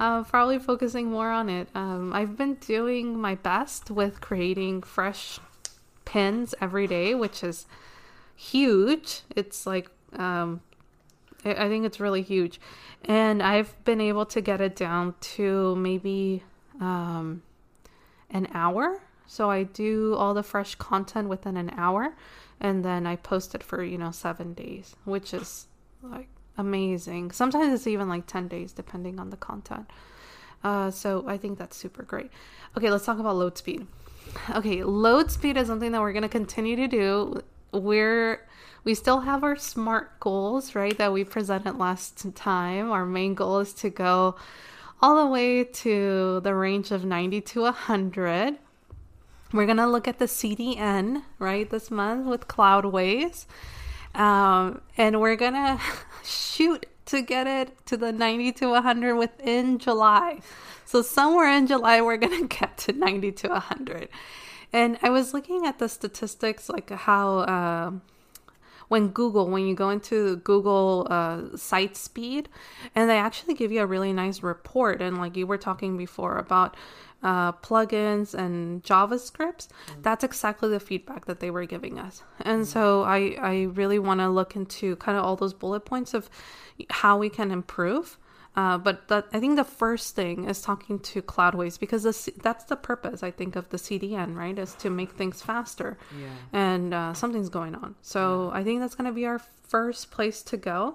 uh, 0.00 0.24
probably 0.24 0.58
focusing 0.58 1.10
more 1.10 1.30
on 1.30 1.48
it. 1.50 1.68
Um, 1.74 2.12
I've 2.14 2.36
been 2.36 2.54
doing 2.54 3.18
my 3.18 3.34
best 3.34 3.90
with 3.90 4.20
creating 4.20 4.82
fresh 4.82 5.38
pins 6.04 6.54
every 6.60 6.86
day, 6.86 7.14
which 7.14 7.44
is 7.44 7.66
huge. 8.34 9.20
It's 9.34 9.66
like 9.66 9.90
um, 10.14 10.60
I 11.44 11.68
think 11.68 11.84
it's 11.84 12.00
really 12.00 12.22
huge. 12.22 12.60
And 13.04 13.42
I've 13.42 13.72
been 13.84 14.00
able 14.00 14.26
to 14.26 14.40
get 14.40 14.60
it 14.60 14.74
down 14.76 15.14
to 15.20 15.76
maybe 15.76 16.42
um, 16.80 17.42
an 18.30 18.48
hour. 18.52 19.00
So 19.26 19.50
I 19.50 19.64
do 19.64 20.14
all 20.14 20.34
the 20.34 20.42
fresh 20.42 20.74
content 20.76 21.28
within 21.28 21.56
an 21.56 21.70
hour 21.76 22.14
and 22.60 22.84
then 22.84 23.06
I 23.06 23.16
post 23.16 23.54
it 23.54 23.62
for, 23.62 23.82
you 23.82 23.98
know, 23.98 24.10
seven 24.10 24.54
days, 24.54 24.96
which 25.04 25.34
is 25.34 25.66
like 26.02 26.28
amazing. 26.56 27.32
Sometimes 27.32 27.72
it's 27.72 27.86
even 27.86 28.08
like 28.08 28.26
10 28.26 28.48
days 28.48 28.72
depending 28.72 29.18
on 29.18 29.30
the 29.30 29.36
content. 29.36 29.90
Uh, 30.64 30.90
so 30.90 31.24
I 31.28 31.36
think 31.36 31.58
that's 31.58 31.76
super 31.76 32.02
great. 32.02 32.30
Okay, 32.76 32.90
let's 32.90 33.04
talk 33.04 33.18
about 33.18 33.36
load 33.36 33.58
speed. 33.58 33.86
Okay, 34.54 34.82
load 34.82 35.30
speed 35.30 35.56
is 35.56 35.68
something 35.68 35.92
that 35.92 36.00
we're 36.00 36.12
going 36.12 36.22
to 36.22 36.28
continue 36.28 36.76
to 36.76 36.88
do. 36.88 37.42
We're 37.72 38.40
we 38.86 38.94
still 38.94 39.18
have 39.18 39.42
our 39.42 39.56
smart 39.56 40.20
goals, 40.20 40.76
right? 40.76 40.96
That 40.96 41.12
we 41.12 41.24
presented 41.24 41.76
last 41.76 42.32
time. 42.36 42.92
Our 42.92 43.04
main 43.04 43.34
goal 43.34 43.58
is 43.58 43.72
to 43.74 43.90
go 43.90 44.36
all 45.02 45.24
the 45.24 45.30
way 45.30 45.64
to 45.64 46.40
the 46.44 46.54
range 46.54 46.92
of 46.92 47.04
90 47.04 47.40
to 47.40 47.62
100. 47.62 48.56
We're 49.52 49.66
going 49.66 49.76
to 49.78 49.88
look 49.88 50.06
at 50.06 50.20
the 50.20 50.26
CDN, 50.26 51.24
right, 51.40 51.68
this 51.68 51.90
month 51.90 52.28
with 52.28 52.46
Cloudways. 52.46 53.46
Um, 54.14 54.80
and 54.96 55.20
we're 55.20 55.34
going 55.34 55.54
to 55.54 55.80
shoot 56.24 56.86
to 57.06 57.22
get 57.22 57.48
it 57.48 57.84
to 57.86 57.96
the 57.96 58.12
90 58.12 58.52
to 58.52 58.68
100 58.68 59.16
within 59.16 59.80
July. 59.80 60.38
So, 60.84 61.02
somewhere 61.02 61.50
in 61.50 61.66
July, 61.66 62.00
we're 62.02 62.18
going 62.18 62.48
to 62.48 62.56
get 62.56 62.78
to 62.78 62.92
90 62.92 63.32
to 63.32 63.48
100. 63.48 64.08
And 64.72 64.96
I 65.02 65.10
was 65.10 65.34
looking 65.34 65.66
at 65.66 65.80
the 65.80 65.88
statistics, 65.88 66.68
like 66.68 66.90
how. 66.90 67.38
Uh, 67.38 67.90
when 68.88 69.08
Google, 69.08 69.48
when 69.48 69.66
you 69.66 69.74
go 69.74 69.90
into 69.90 70.36
Google 70.36 71.06
uh, 71.10 71.56
site 71.56 71.96
speed, 71.96 72.48
and 72.94 73.10
they 73.10 73.18
actually 73.18 73.54
give 73.54 73.72
you 73.72 73.80
a 73.80 73.86
really 73.86 74.12
nice 74.12 74.42
report. 74.42 75.02
And 75.02 75.18
like 75.18 75.36
you 75.36 75.46
were 75.46 75.58
talking 75.58 75.96
before 75.96 76.38
about 76.38 76.76
uh, 77.22 77.52
plugins 77.52 78.34
and 78.34 78.82
JavaScripts, 78.82 79.68
mm-hmm. 79.68 80.02
that's 80.02 80.22
exactly 80.22 80.68
the 80.68 80.80
feedback 80.80 81.24
that 81.26 81.40
they 81.40 81.50
were 81.50 81.66
giving 81.66 81.98
us. 81.98 82.22
And 82.40 82.62
mm-hmm. 82.62 82.70
so 82.70 83.02
I, 83.02 83.36
I 83.40 83.62
really 83.72 83.98
want 83.98 84.20
to 84.20 84.28
look 84.28 84.54
into 84.54 84.96
kind 84.96 85.18
of 85.18 85.24
all 85.24 85.36
those 85.36 85.54
bullet 85.54 85.84
points 85.84 86.14
of 86.14 86.30
how 86.90 87.18
we 87.18 87.28
can 87.28 87.50
improve. 87.50 88.18
Uh, 88.56 88.78
but 88.78 89.08
the, 89.08 89.22
I 89.32 89.38
think 89.38 89.56
the 89.56 89.64
first 89.64 90.16
thing 90.16 90.48
is 90.48 90.62
talking 90.62 90.98
to 91.00 91.20
Cloudways 91.20 91.78
because 91.78 92.04
the, 92.04 92.32
that's 92.42 92.64
the 92.64 92.76
purpose, 92.76 93.22
I 93.22 93.30
think, 93.30 93.54
of 93.54 93.68
the 93.68 93.76
CDN, 93.76 94.34
right? 94.34 94.58
Is 94.58 94.74
to 94.76 94.88
make 94.88 95.12
things 95.12 95.42
faster. 95.42 95.98
Yeah. 96.18 96.28
And 96.52 96.94
uh, 96.94 97.12
something's 97.12 97.50
going 97.50 97.74
on. 97.74 97.96
So 98.00 98.50
yeah. 98.50 98.60
I 98.60 98.64
think 98.64 98.80
that's 98.80 98.94
going 98.94 99.10
to 99.10 99.14
be 99.14 99.26
our 99.26 99.38
first 99.38 100.10
place 100.10 100.42
to 100.44 100.56
go 100.56 100.94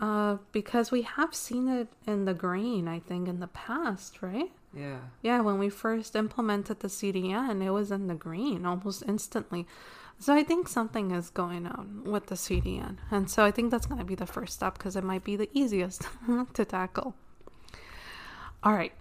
uh, 0.00 0.36
because 0.52 0.92
we 0.92 1.02
have 1.02 1.34
seen 1.34 1.66
it 1.66 1.88
in 2.06 2.24
the 2.24 2.34
green, 2.34 2.86
I 2.86 3.00
think, 3.00 3.26
in 3.26 3.40
the 3.40 3.48
past, 3.48 4.22
right? 4.22 4.52
Yeah. 4.72 4.98
Yeah, 5.22 5.40
when 5.40 5.58
we 5.58 5.68
first 5.68 6.14
implemented 6.14 6.80
the 6.80 6.88
CDN, 6.88 7.64
it 7.64 7.70
was 7.70 7.90
in 7.90 8.06
the 8.06 8.14
green 8.14 8.66
almost 8.66 9.02
instantly. 9.06 9.66
So 10.18 10.34
I 10.34 10.42
think 10.42 10.68
something 10.68 11.10
is 11.10 11.30
going 11.30 11.66
on 11.66 12.04
with 12.04 12.26
the 12.26 12.34
CDN. 12.34 12.96
And 13.10 13.28
so 13.28 13.44
I 13.44 13.50
think 13.50 13.70
that's 13.70 13.86
going 13.86 13.98
to 13.98 14.06
be 14.06 14.14
the 14.14 14.26
first 14.26 14.54
step 14.54 14.78
because 14.78 14.96
it 14.96 15.04
might 15.04 15.24
be 15.24 15.36
the 15.36 15.50
easiest 15.52 16.02
to 16.54 16.64
tackle. 16.64 17.14
All 18.62 18.72
right. 18.72 18.92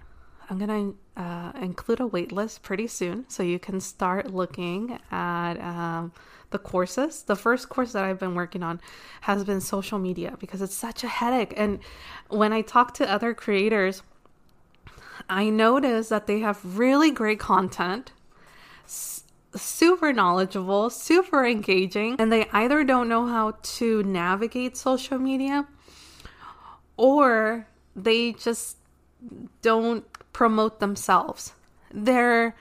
I'm 0.49 0.57
going 0.59 0.95
to 1.15 1.21
uh, 1.21 1.53
include 1.61 2.01
a 2.01 2.07
waitlist 2.07 2.61
pretty 2.61 2.87
soon 2.87 3.25
so 3.29 3.43
you 3.43 3.59
can 3.59 3.79
start 3.79 4.33
looking 4.33 4.99
at 5.09 5.53
um, 5.59 6.11
the 6.49 6.59
courses. 6.59 7.23
The 7.23 7.35
first 7.35 7.69
course 7.69 7.93
that 7.93 8.03
I've 8.03 8.19
been 8.19 8.35
working 8.35 8.61
on 8.61 8.81
has 9.21 9.43
been 9.45 9.61
social 9.61 9.99
media 9.99 10.35
because 10.39 10.61
it's 10.61 10.75
such 10.75 11.03
a 11.03 11.07
headache. 11.07 11.53
And 11.55 11.79
when 12.27 12.51
I 12.51 12.61
talk 12.61 12.93
to 12.95 13.09
other 13.09 13.33
creators, 13.33 14.03
I 15.29 15.49
notice 15.49 16.09
that 16.09 16.27
they 16.27 16.39
have 16.39 16.77
really 16.77 17.11
great 17.11 17.39
content 17.39 18.11
super 19.55 20.13
knowledgeable, 20.13 20.89
super 20.89 21.45
engaging, 21.45 22.15
and 22.19 22.31
they 22.31 22.47
either 22.51 22.83
don't 22.83 23.09
know 23.09 23.27
how 23.27 23.57
to 23.61 24.03
navigate 24.03 24.77
social 24.77 25.17
media 25.17 25.67
or 26.97 27.67
they 27.95 28.33
just 28.33 28.77
don't 29.61 30.05
promote 30.33 30.79
themselves. 30.79 31.53
They're 31.91 32.55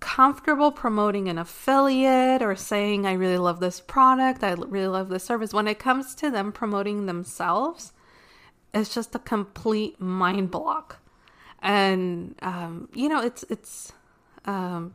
comfortable 0.00 0.72
promoting 0.72 1.28
an 1.28 1.38
affiliate 1.38 2.42
or 2.42 2.54
saying, 2.54 3.06
I 3.06 3.12
really 3.12 3.38
love 3.38 3.60
this 3.60 3.80
product, 3.80 4.44
I 4.44 4.52
really 4.52 4.88
love 4.88 5.08
this 5.08 5.24
service. 5.24 5.52
When 5.52 5.68
it 5.68 5.78
comes 5.78 6.14
to 6.16 6.30
them 6.30 6.52
promoting 6.52 7.06
themselves, 7.06 7.92
it's 8.74 8.94
just 8.94 9.14
a 9.14 9.18
complete 9.18 10.00
mind 10.00 10.50
block. 10.50 10.98
And, 11.62 12.34
um, 12.42 12.88
you 12.94 13.08
know, 13.08 13.22
it's, 13.22 13.44
it's, 13.48 13.92
um, 14.44 14.94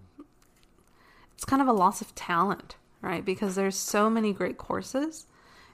it's 1.41 1.45
kind 1.47 1.59
of 1.59 1.67
a 1.67 1.73
loss 1.73 2.01
of 2.01 2.13
talent, 2.13 2.75
right? 3.01 3.25
Because 3.25 3.55
there's 3.55 3.75
so 3.75 4.11
many 4.11 4.31
great 4.31 4.59
courses 4.59 5.25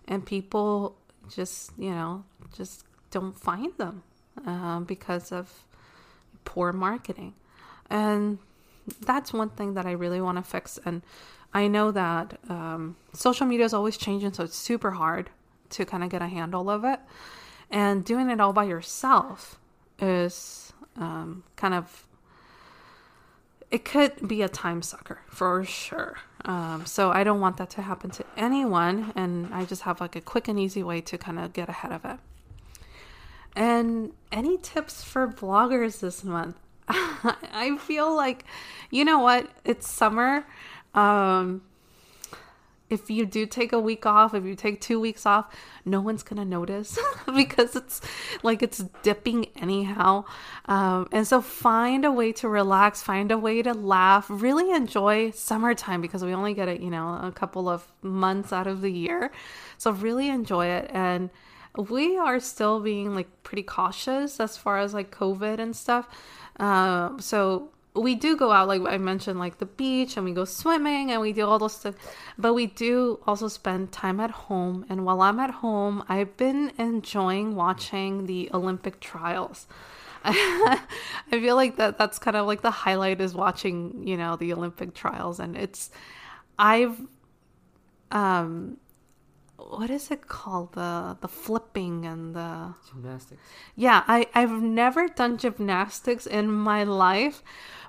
and 0.07 0.26
people 0.26 0.95
just, 1.28 1.74
you 1.78 1.89
know, 1.89 2.24
just 2.55 2.86
don't 3.11 3.38
find 3.38 3.74
them 3.78 4.01
um, 4.45 4.86
because 4.86 5.34
of 5.34 5.65
poor 6.45 6.72
marketing. 6.72 7.34
And 7.89 8.38
that's 9.01 9.34
one 9.34 9.49
thing 9.49 9.74
that 9.74 9.86
I 9.86 9.91
really 9.91 10.22
want 10.22 10.38
to 10.38 10.41
fix. 10.41 10.80
And 10.86 11.01
I 11.53 11.68
know 11.68 11.91
that 11.91 12.39
um, 12.47 12.95
social 13.11 13.45
media 13.45 13.65
is 13.65 13.74
always 13.74 13.97
changing, 13.97 14.32
so 14.32 14.45
it's 14.45 14.55
super 14.55 14.91
hard 14.91 15.30
to 15.72 15.84
kind 15.84 16.01
of 16.01 16.09
get 16.09 16.22
a 16.22 16.28
handle 16.28 16.70
of 16.70 16.86
it. 16.86 17.01
And 17.70 18.05
doing 18.05 18.30
it 18.30 18.39
all 18.39 18.53
by 18.53 18.63
yourself 18.63 19.59
is 19.99 20.72
um, 20.95 21.43
kind 21.57 21.74
of 21.74 22.07
it 23.70 23.84
could 23.84 24.28
be 24.28 24.41
a 24.41 24.49
time 24.49 24.82
sucker 24.82 25.20
for 25.28 25.63
sure. 25.65 26.18
Um, 26.45 26.86
so 26.86 27.11
I 27.11 27.24
don't 27.24 27.41
want 27.41 27.57
that 27.57 27.70
to 27.72 27.82
happen 27.82 28.09
to 28.11 28.26
anyone, 28.38 29.11
and 29.15 29.53
I 29.53 29.65
just 29.65 29.82
have 29.82 29.99
like 29.99 30.15
a 30.15 30.22
quick 30.22 30.47
and 30.47 30.59
easy 30.59 30.84
way 30.84 31.01
to 31.01 31.18
kind 31.18 31.39
of 31.39 31.53
get 31.53 31.68
ahead 31.68 31.91
of 31.91 32.05
it. 32.05 32.18
And 33.55 34.13
any 34.32 34.57
tips 34.57 35.03
for 35.03 35.28
bloggers 35.28 35.99
this 35.99 36.24
month? 36.24 36.55
I 36.88 37.78
feel 37.82 38.15
like, 38.15 38.45
you 38.91 39.03
know 39.03 39.20
what? 39.20 39.49
It's 39.65 39.89
summer. 39.89 40.45
Um, 40.93 41.63
if 42.89 43.09
you 43.09 43.25
do 43.25 43.45
take 43.45 43.73
a 43.73 43.79
week 43.79 44.05
off, 44.05 44.33
if 44.33 44.45
you 44.45 44.55
take 44.55 44.79
two 44.79 44.99
weeks 44.99 45.25
off, 45.25 45.53
no 45.83 45.99
one's 45.99 46.23
gonna 46.23 46.45
notice 46.45 46.97
because 47.35 47.75
it's 47.75 48.01
like 48.43 48.63
it's 48.63 48.83
dipping 49.03 49.47
anyhow. 49.57 50.23
Um, 50.65 51.07
and 51.11 51.27
so 51.27 51.41
find 51.41 52.05
a 52.05 52.11
way 52.11 52.31
to 52.33 52.47
relax, 52.47 53.01
find 53.01 53.31
a 53.31 53.38
way 53.38 53.61
to 53.61 53.73
laugh, 53.73 54.25
really 54.29 54.71
enjoy 54.71 55.31
summertime 55.31 56.01
because 56.01 56.23
we 56.23 56.33
only 56.33 56.53
get 56.53 56.67
it, 56.67 56.81
you 56.81 56.89
know, 56.89 57.19
a 57.21 57.31
couple 57.31 57.67
of 57.67 57.85
months 58.01 58.53
out 58.53 58.67
of 58.67 58.81
the 58.81 58.91
year. 58.91 59.31
So 59.77 59.91
really 59.91 60.29
enjoy 60.29 60.67
it. 60.67 60.89
And 60.93 61.29
we 61.75 62.17
are 62.17 62.39
still 62.39 62.79
being 62.79 63.13
like 63.13 63.27
pretty 63.43 63.63
cautious 63.63 64.39
as 64.39 64.57
far 64.57 64.79
as 64.79 64.93
like 64.93 65.11
COVID 65.11 65.59
and 65.59 65.75
stuff. 65.75 66.07
Uh, 66.59 67.19
so 67.19 67.69
we 67.97 68.15
do 68.15 68.35
go 68.37 68.51
out 68.51 68.67
like 68.67 68.81
i 68.87 68.97
mentioned 68.97 69.39
like 69.39 69.57
the 69.57 69.65
beach 69.65 70.17
and 70.17 70.25
we 70.25 70.31
go 70.31 70.45
swimming 70.45 71.11
and 71.11 71.21
we 71.21 71.33
do 71.33 71.45
all 71.45 71.59
those 71.59 71.75
stuff. 71.75 71.95
But 72.37 72.53
we 72.53 72.67
do 72.67 73.19
also 73.25 73.47
spend 73.47 73.91
time 73.91 74.19
at 74.19 74.31
home 74.31 74.85
and 74.89 75.05
while 75.05 75.21
i'm 75.21 75.39
at 75.39 75.51
home 75.51 76.03
i've 76.07 76.37
been 76.37 76.71
enjoying 76.77 77.55
watching 77.55 78.25
the 78.25 78.49
olympic 78.53 78.99
trials. 78.99 79.67
I 80.23 80.81
feel 81.29 81.55
like 81.55 81.77
that 81.77 81.97
that's 81.97 82.19
kind 82.19 82.35
of 82.35 82.47
like 82.47 82.61
the 82.61 82.71
highlight 82.71 83.21
is 83.21 83.33
watching, 83.33 84.05
you 84.05 84.17
know, 84.17 84.35
the 84.35 84.51
Olympic 84.51 84.93
trials 84.93 85.39
and 85.39 85.55
it's 85.55 85.89
I've 86.59 86.99
um 88.11 88.77
what 89.57 89.89
is 89.89 90.11
it 90.11 90.27
called? 90.27 90.73
The 90.73 91.17
the 91.21 91.27
flipping 91.27 92.05
and 92.05 92.35
the 92.35 92.73
Gymnastics. 92.89 93.41
yeah 93.75 94.03
i 94.07 94.27
i've 94.33 94.51
never 94.61 95.07
done 95.07 95.37
gymnastics 95.37 96.25
in 96.25 96.51
my 96.51 96.83
life 96.83 97.41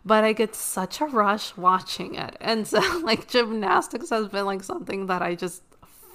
but 0.08 0.24
i 0.24 0.32
get 0.32 0.54
such 0.54 1.00
a 1.00 1.06
rush 1.06 1.56
watching 1.56 2.14
it 2.14 2.36
and 2.40 2.66
so 2.66 2.80
like 3.10 3.28
gymnastics 3.28 4.10
has 4.10 4.28
been 4.28 4.46
like 4.46 4.62
something 4.62 5.06
that 5.06 5.22
i 5.22 5.34
just 5.34 5.62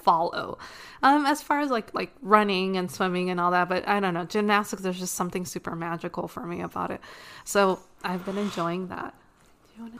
follow 0.04 0.58
um 1.02 1.26
as 1.26 1.42
far 1.42 1.60
as 1.62 1.70
like 1.72 1.94
like 1.94 2.12
running 2.22 2.76
and 2.76 2.92
swimming 2.92 3.30
and 3.30 3.40
all 3.40 3.52
that 3.52 3.70
but 3.70 3.88
i 3.88 4.00
don't 4.02 4.14
know 4.14 4.26
gymnastics 4.26 4.82
there's 4.82 5.00
just 5.00 5.14
something 5.16 5.46
super 5.46 5.76
magical 5.76 6.28
for 6.28 6.46
me 6.46 6.60
about 6.62 6.92
it 6.92 7.00
so 7.46 7.80
i've 8.04 8.26
been 8.26 8.38
enjoying 8.38 8.88
that 8.88 9.14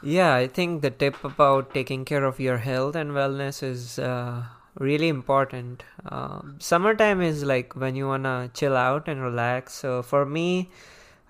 Yeah, 0.02 0.34
I 0.34 0.46
think 0.46 0.82
the 0.82 0.90
tip 0.90 1.24
about 1.24 1.74
taking 1.74 2.04
care 2.04 2.24
of 2.24 2.38
your 2.38 2.58
health 2.58 2.94
and 2.94 3.10
wellness 3.10 3.62
is 3.62 3.98
uh, 3.98 4.44
really 4.78 5.08
important. 5.08 5.82
Uh, 6.06 6.42
summertime 6.58 7.20
is 7.20 7.42
like 7.44 7.74
when 7.74 7.96
you 7.96 8.06
wanna 8.06 8.50
chill 8.54 8.76
out 8.76 9.08
and 9.08 9.20
relax. 9.22 9.74
So 9.74 10.02
for 10.02 10.24
me, 10.24 10.70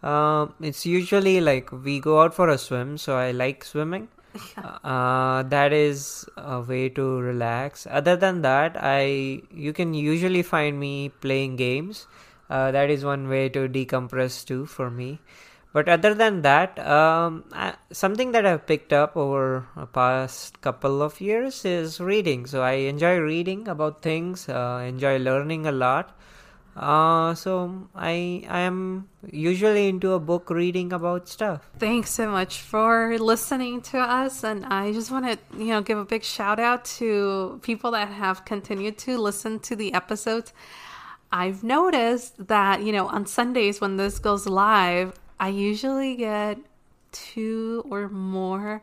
uh, 0.04 0.46
it's 0.60 0.84
usually 0.84 1.40
like 1.40 1.72
we 1.72 1.98
go 1.98 2.20
out 2.20 2.34
for 2.34 2.48
a 2.50 2.58
swim. 2.58 2.98
So 2.98 3.16
I 3.16 3.30
like 3.32 3.64
swimming. 3.64 4.08
Uh, 4.84 5.44
that 5.44 5.72
is 5.72 6.26
a 6.36 6.60
way 6.60 6.88
to 6.88 7.20
relax. 7.20 7.86
Other 7.88 8.16
than 8.16 8.42
that, 8.42 8.76
I 8.78 9.42
you 9.50 9.72
can 9.72 9.94
usually 9.94 10.42
find 10.42 10.78
me 10.78 11.08
playing 11.08 11.54
games. 11.56 12.06
Uh, 12.50 12.70
that 12.72 12.90
is 12.90 13.04
one 13.04 13.28
way 13.28 13.48
to 13.50 13.68
decompress 13.68 14.44
too 14.44 14.66
for 14.66 14.90
me. 14.90 15.20
But 15.72 15.88
other 15.88 16.14
than 16.14 16.42
that, 16.42 16.78
um, 16.80 17.44
I, 17.52 17.74
something 17.92 18.32
that 18.32 18.44
I've 18.46 18.66
picked 18.66 18.92
up 18.92 19.16
over 19.16 19.66
the 19.76 19.86
past 19.86 20.60
couple 20.60 21.02
of 21.02 21.20
years 21.20 21.64
is 21.64 22.00
reading. 22.00 22.46
So 22.46 22.62
I 22.62 22.72
enjoy 22.92 23.18
reading 23.18 23.66
about 23.68 24.02
things. 24.02 24.48
Uh, 24.48 24.84
enjoy 24.86 25.18
learning 25.18 25.66
a 25.66 25.72
lot. 25.72 26.16
Uh, 26.76 27.34
so 27.34 27.88
I 27.94 28.44
I 28.48 28.60
am 28.60 29.08
usually 29.30 29.88
into 29.88 30.12
a 30.12 30.18
book 30.18 30.50
reading 30.50 30.92
about 30.92 31.28
stuff. 31.28 31.70
Thanks 31.78 32.10
so 32.10 32.30
much 32.30 32.60
for 32.60 33.16
listening 33.18 33.80
to 33.82 33.98
us. 33.98 34.42
And 34.42 34.66
I 34.66 34.92
just 34.92 35.10
want 35.10 35.26
to, 35.26 35.38
you 35.56 35.68
know, 35.68 35.82
give 35.82 35.98
a 35.98 36.04
big 36.04 36.24
shout 36.24 36.58
out 36.58 36.84
to 36.96 37.60
people 37.62 37.92
that 37.92 38.08
have 38.08 38.44
continued 38.44 38.98
to 38.98 39.18
listen 39.18 39.60
to 39.60 39.76
the 39.76 39.94
episodes. 39.94 40.52
I've 41.30 41.62
noticed 41.62 42.46
that, 42.48 42.82
you 42.82 42.92
know, 42.92 43.06
on 43.06 43.26
Sundays 43.26 43.80
when 43.80 43.96
this 43.96 44.18
goes 44.18 44.46
live, 44.46 45.18
I 45.38 45.48
usually 45.48 46.16
get 46.16 46.58
two 47.12 47.84
or 47.88 48.08
more 48.08 48.82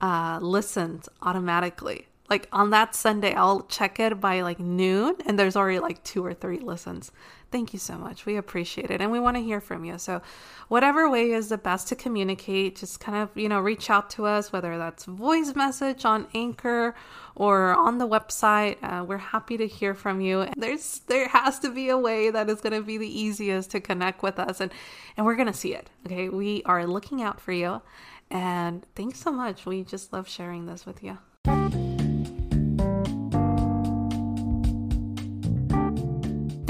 uh, 0.00 0.38
listens 0.40 1.08
automatically. 1.22 2.06
Like 2.30 2.48
on 2.52 2.70
that 2.70 2.94
Sunday, 2.94 3.34
I'll 3.34 3.62
check 3.62 3.98
it 3.98 4.20
by 4.20 4.42
like 4.42 4.60
noon, 4.60 5.16
and 5.26 5.36
there's 5.36 5.56
already 5.56 5.80
like 5.80 6.02
two 6.04 6.24
or 6.24 6.32
three 6.32 6.60
listens. 6.60 7.10
Thank 7.50 7.72
you 7.72 7.80
so 7.80 7.98
much. 7.98 8.24
We 8.26 8.36
appreciate 8.36 8.92
it, 8.92 9.00
and 9.00 9.10
we 9.10 9.18
want 9.18 9.36
to 9.36 9.42
hear 9.42 9.60
from 9.60 9.84
you. 9.84 9.98
So, 9.98 10.22
whatever 10.68 11.10
way 11.10 11.32
is 11.32 11.48
the 11.48 11.58
best 11.58 11.88
to 11.88 11.96
communicate, 11.96 12.76
just 12.76 13.00
kind 13.00 13.18
of 13.18 13.36
you 13.36 13.48
know 13.48 13.58
reach 13.58 13.90
out 13.90 14.10
to 14.10 14.26
us, 14.26 14.52
whether 14.52 14.78
that's 14.78 15.06
voice 15.06 15.56
message 15.56 16.04
on 16.04 16.28
Anchor 16.32 16.94
or 17.34 17.74
on 17.74 17.98
the 17.98 18.06
website. 18.06 18.76
Uh, 18.80 19.04
we're 19.04 19.18
happy 19.18 19.56
to 19.56 19.66
hear 19.66 19.94
from 19.94 20.20
you. 20.20 20.42
And 20.42 20.54
there's 20.56 21.00
there 21.08 21.26
has 21.26 21.58
to 21.60 21.74
be 21.74 21.88
a 21.88 21.98
way 21.98 22.30
that 22.30 22.48
is 22.48 22.60
going 22.60 22.74
to 22.74 22.82
be 22.82 22.96
the 22.96 23.20
easiest 23.20 23.72
to 23.72 23.80
connect 23.80 24.22
with 24.22 24.38
us, 24.38 24.60
and 24.60 24.70
and 25.16 25.26
we're 25.26 25.34
going 25.36 25.48
to 25.48 25.52
see 25.52 25.74
it. 25.74 25.90
Okay, 26.06 26.28
we 26.28 26.62
are 26.64 26.86
looking 26.86 27.22
out 27.22 27.40
for 27.40 27.50
you, 27.50 27.82
and 28.30 28.86
thanks 28.94 29.20
so 29.20 29.32
much. 29.32 29.66
We 29.66 29.82
just 29.82 30.12
love 30.12 30.28
sharing 30.28 30.66
this 30.66 30.86
with 30.86 31.02
you. 31.02 31.18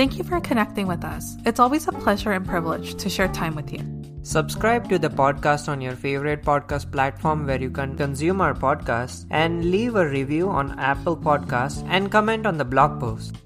Thank 0.01 0.17
you 0.17 0.25
for 0.25 0.41
connecting 0.41 0.87
with 0.87 1.05
us. 1.05 1.37
It's 1.45 1.61
always 1.61 1.87
a 1.87 1.93
pleasure 1.93 2.33
and 2.33 2.47
privilege 2.47 2.95
to 3.03 3.11
share 3.11 3.29
time 3.29 3.55
with 3.55 3.71
you. 3.71 3.81
Subscribe 4.23 4.89
to 4.89 4.99
the 4.99 5.11
podcast 5.11 5.69
on 5.69 5.83
your 5.83 5.95
favorite 5.95 6.43
podcast 6.43 6.91
platform 6.91 7.47
where 7.47 7.61
you 7.61 7.69
can 7.69 7.99
consume 7.99 8.41
our 8.41 8.55
podcast 8.55 9.27
and 9.31 9.67
leave 9.71 9.97
a 9.97 10.09
review 10.09 10.49
on 10.49 10.79
Apple 10.79 11.19
Podcasts 11.19 11.87
and 11.87 12.11
comment 12.11 12.47
on 12.47 12.57
the 12.57 12.65
blog 12.65 12.99
post. 12.99 13.37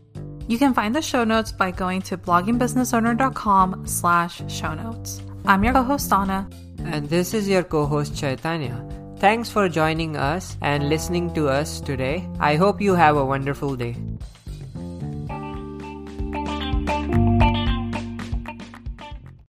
You 0.46 0.56
can 0.56 0.74
find 0.74 0.94
the 0.94 1.02
show 1.02 1.24
notes 1.24 1.50
by 1.50 1.72
going 1.72 2.02
to 2.02 2.16
bloggingbusinessowner.com 2.16 3.88
slash 3.88 4.40
show 4.46 4.74
notes. 4.74 5.20
I'm 5.46 5.64
your 5.64 5.72
co-host 5.72 6.12
Anna. 6.12 6.48
And 6.84 7.08
this 7.08 7.34
is 7.34 7.48
your 7.48 7.64
co-host 7.64 8.16
Chaitanya. 8.16 8.78
Thanks 9.18 9.50
for 9.50 9.68
joining 9.68 10.16
us 10.16 10.56
and 10.60 10.88
listening 10.88 11.34
to 11.34 11.48
us 11.48 11.80
today. 11.80 12.28
I 12.38 12.54
hope 12.54 12.80
you 12.80 12.94
have 12.94 13.16
a 13.16 13.26
wonderful 13.26 13.74
day. 13.74 13.96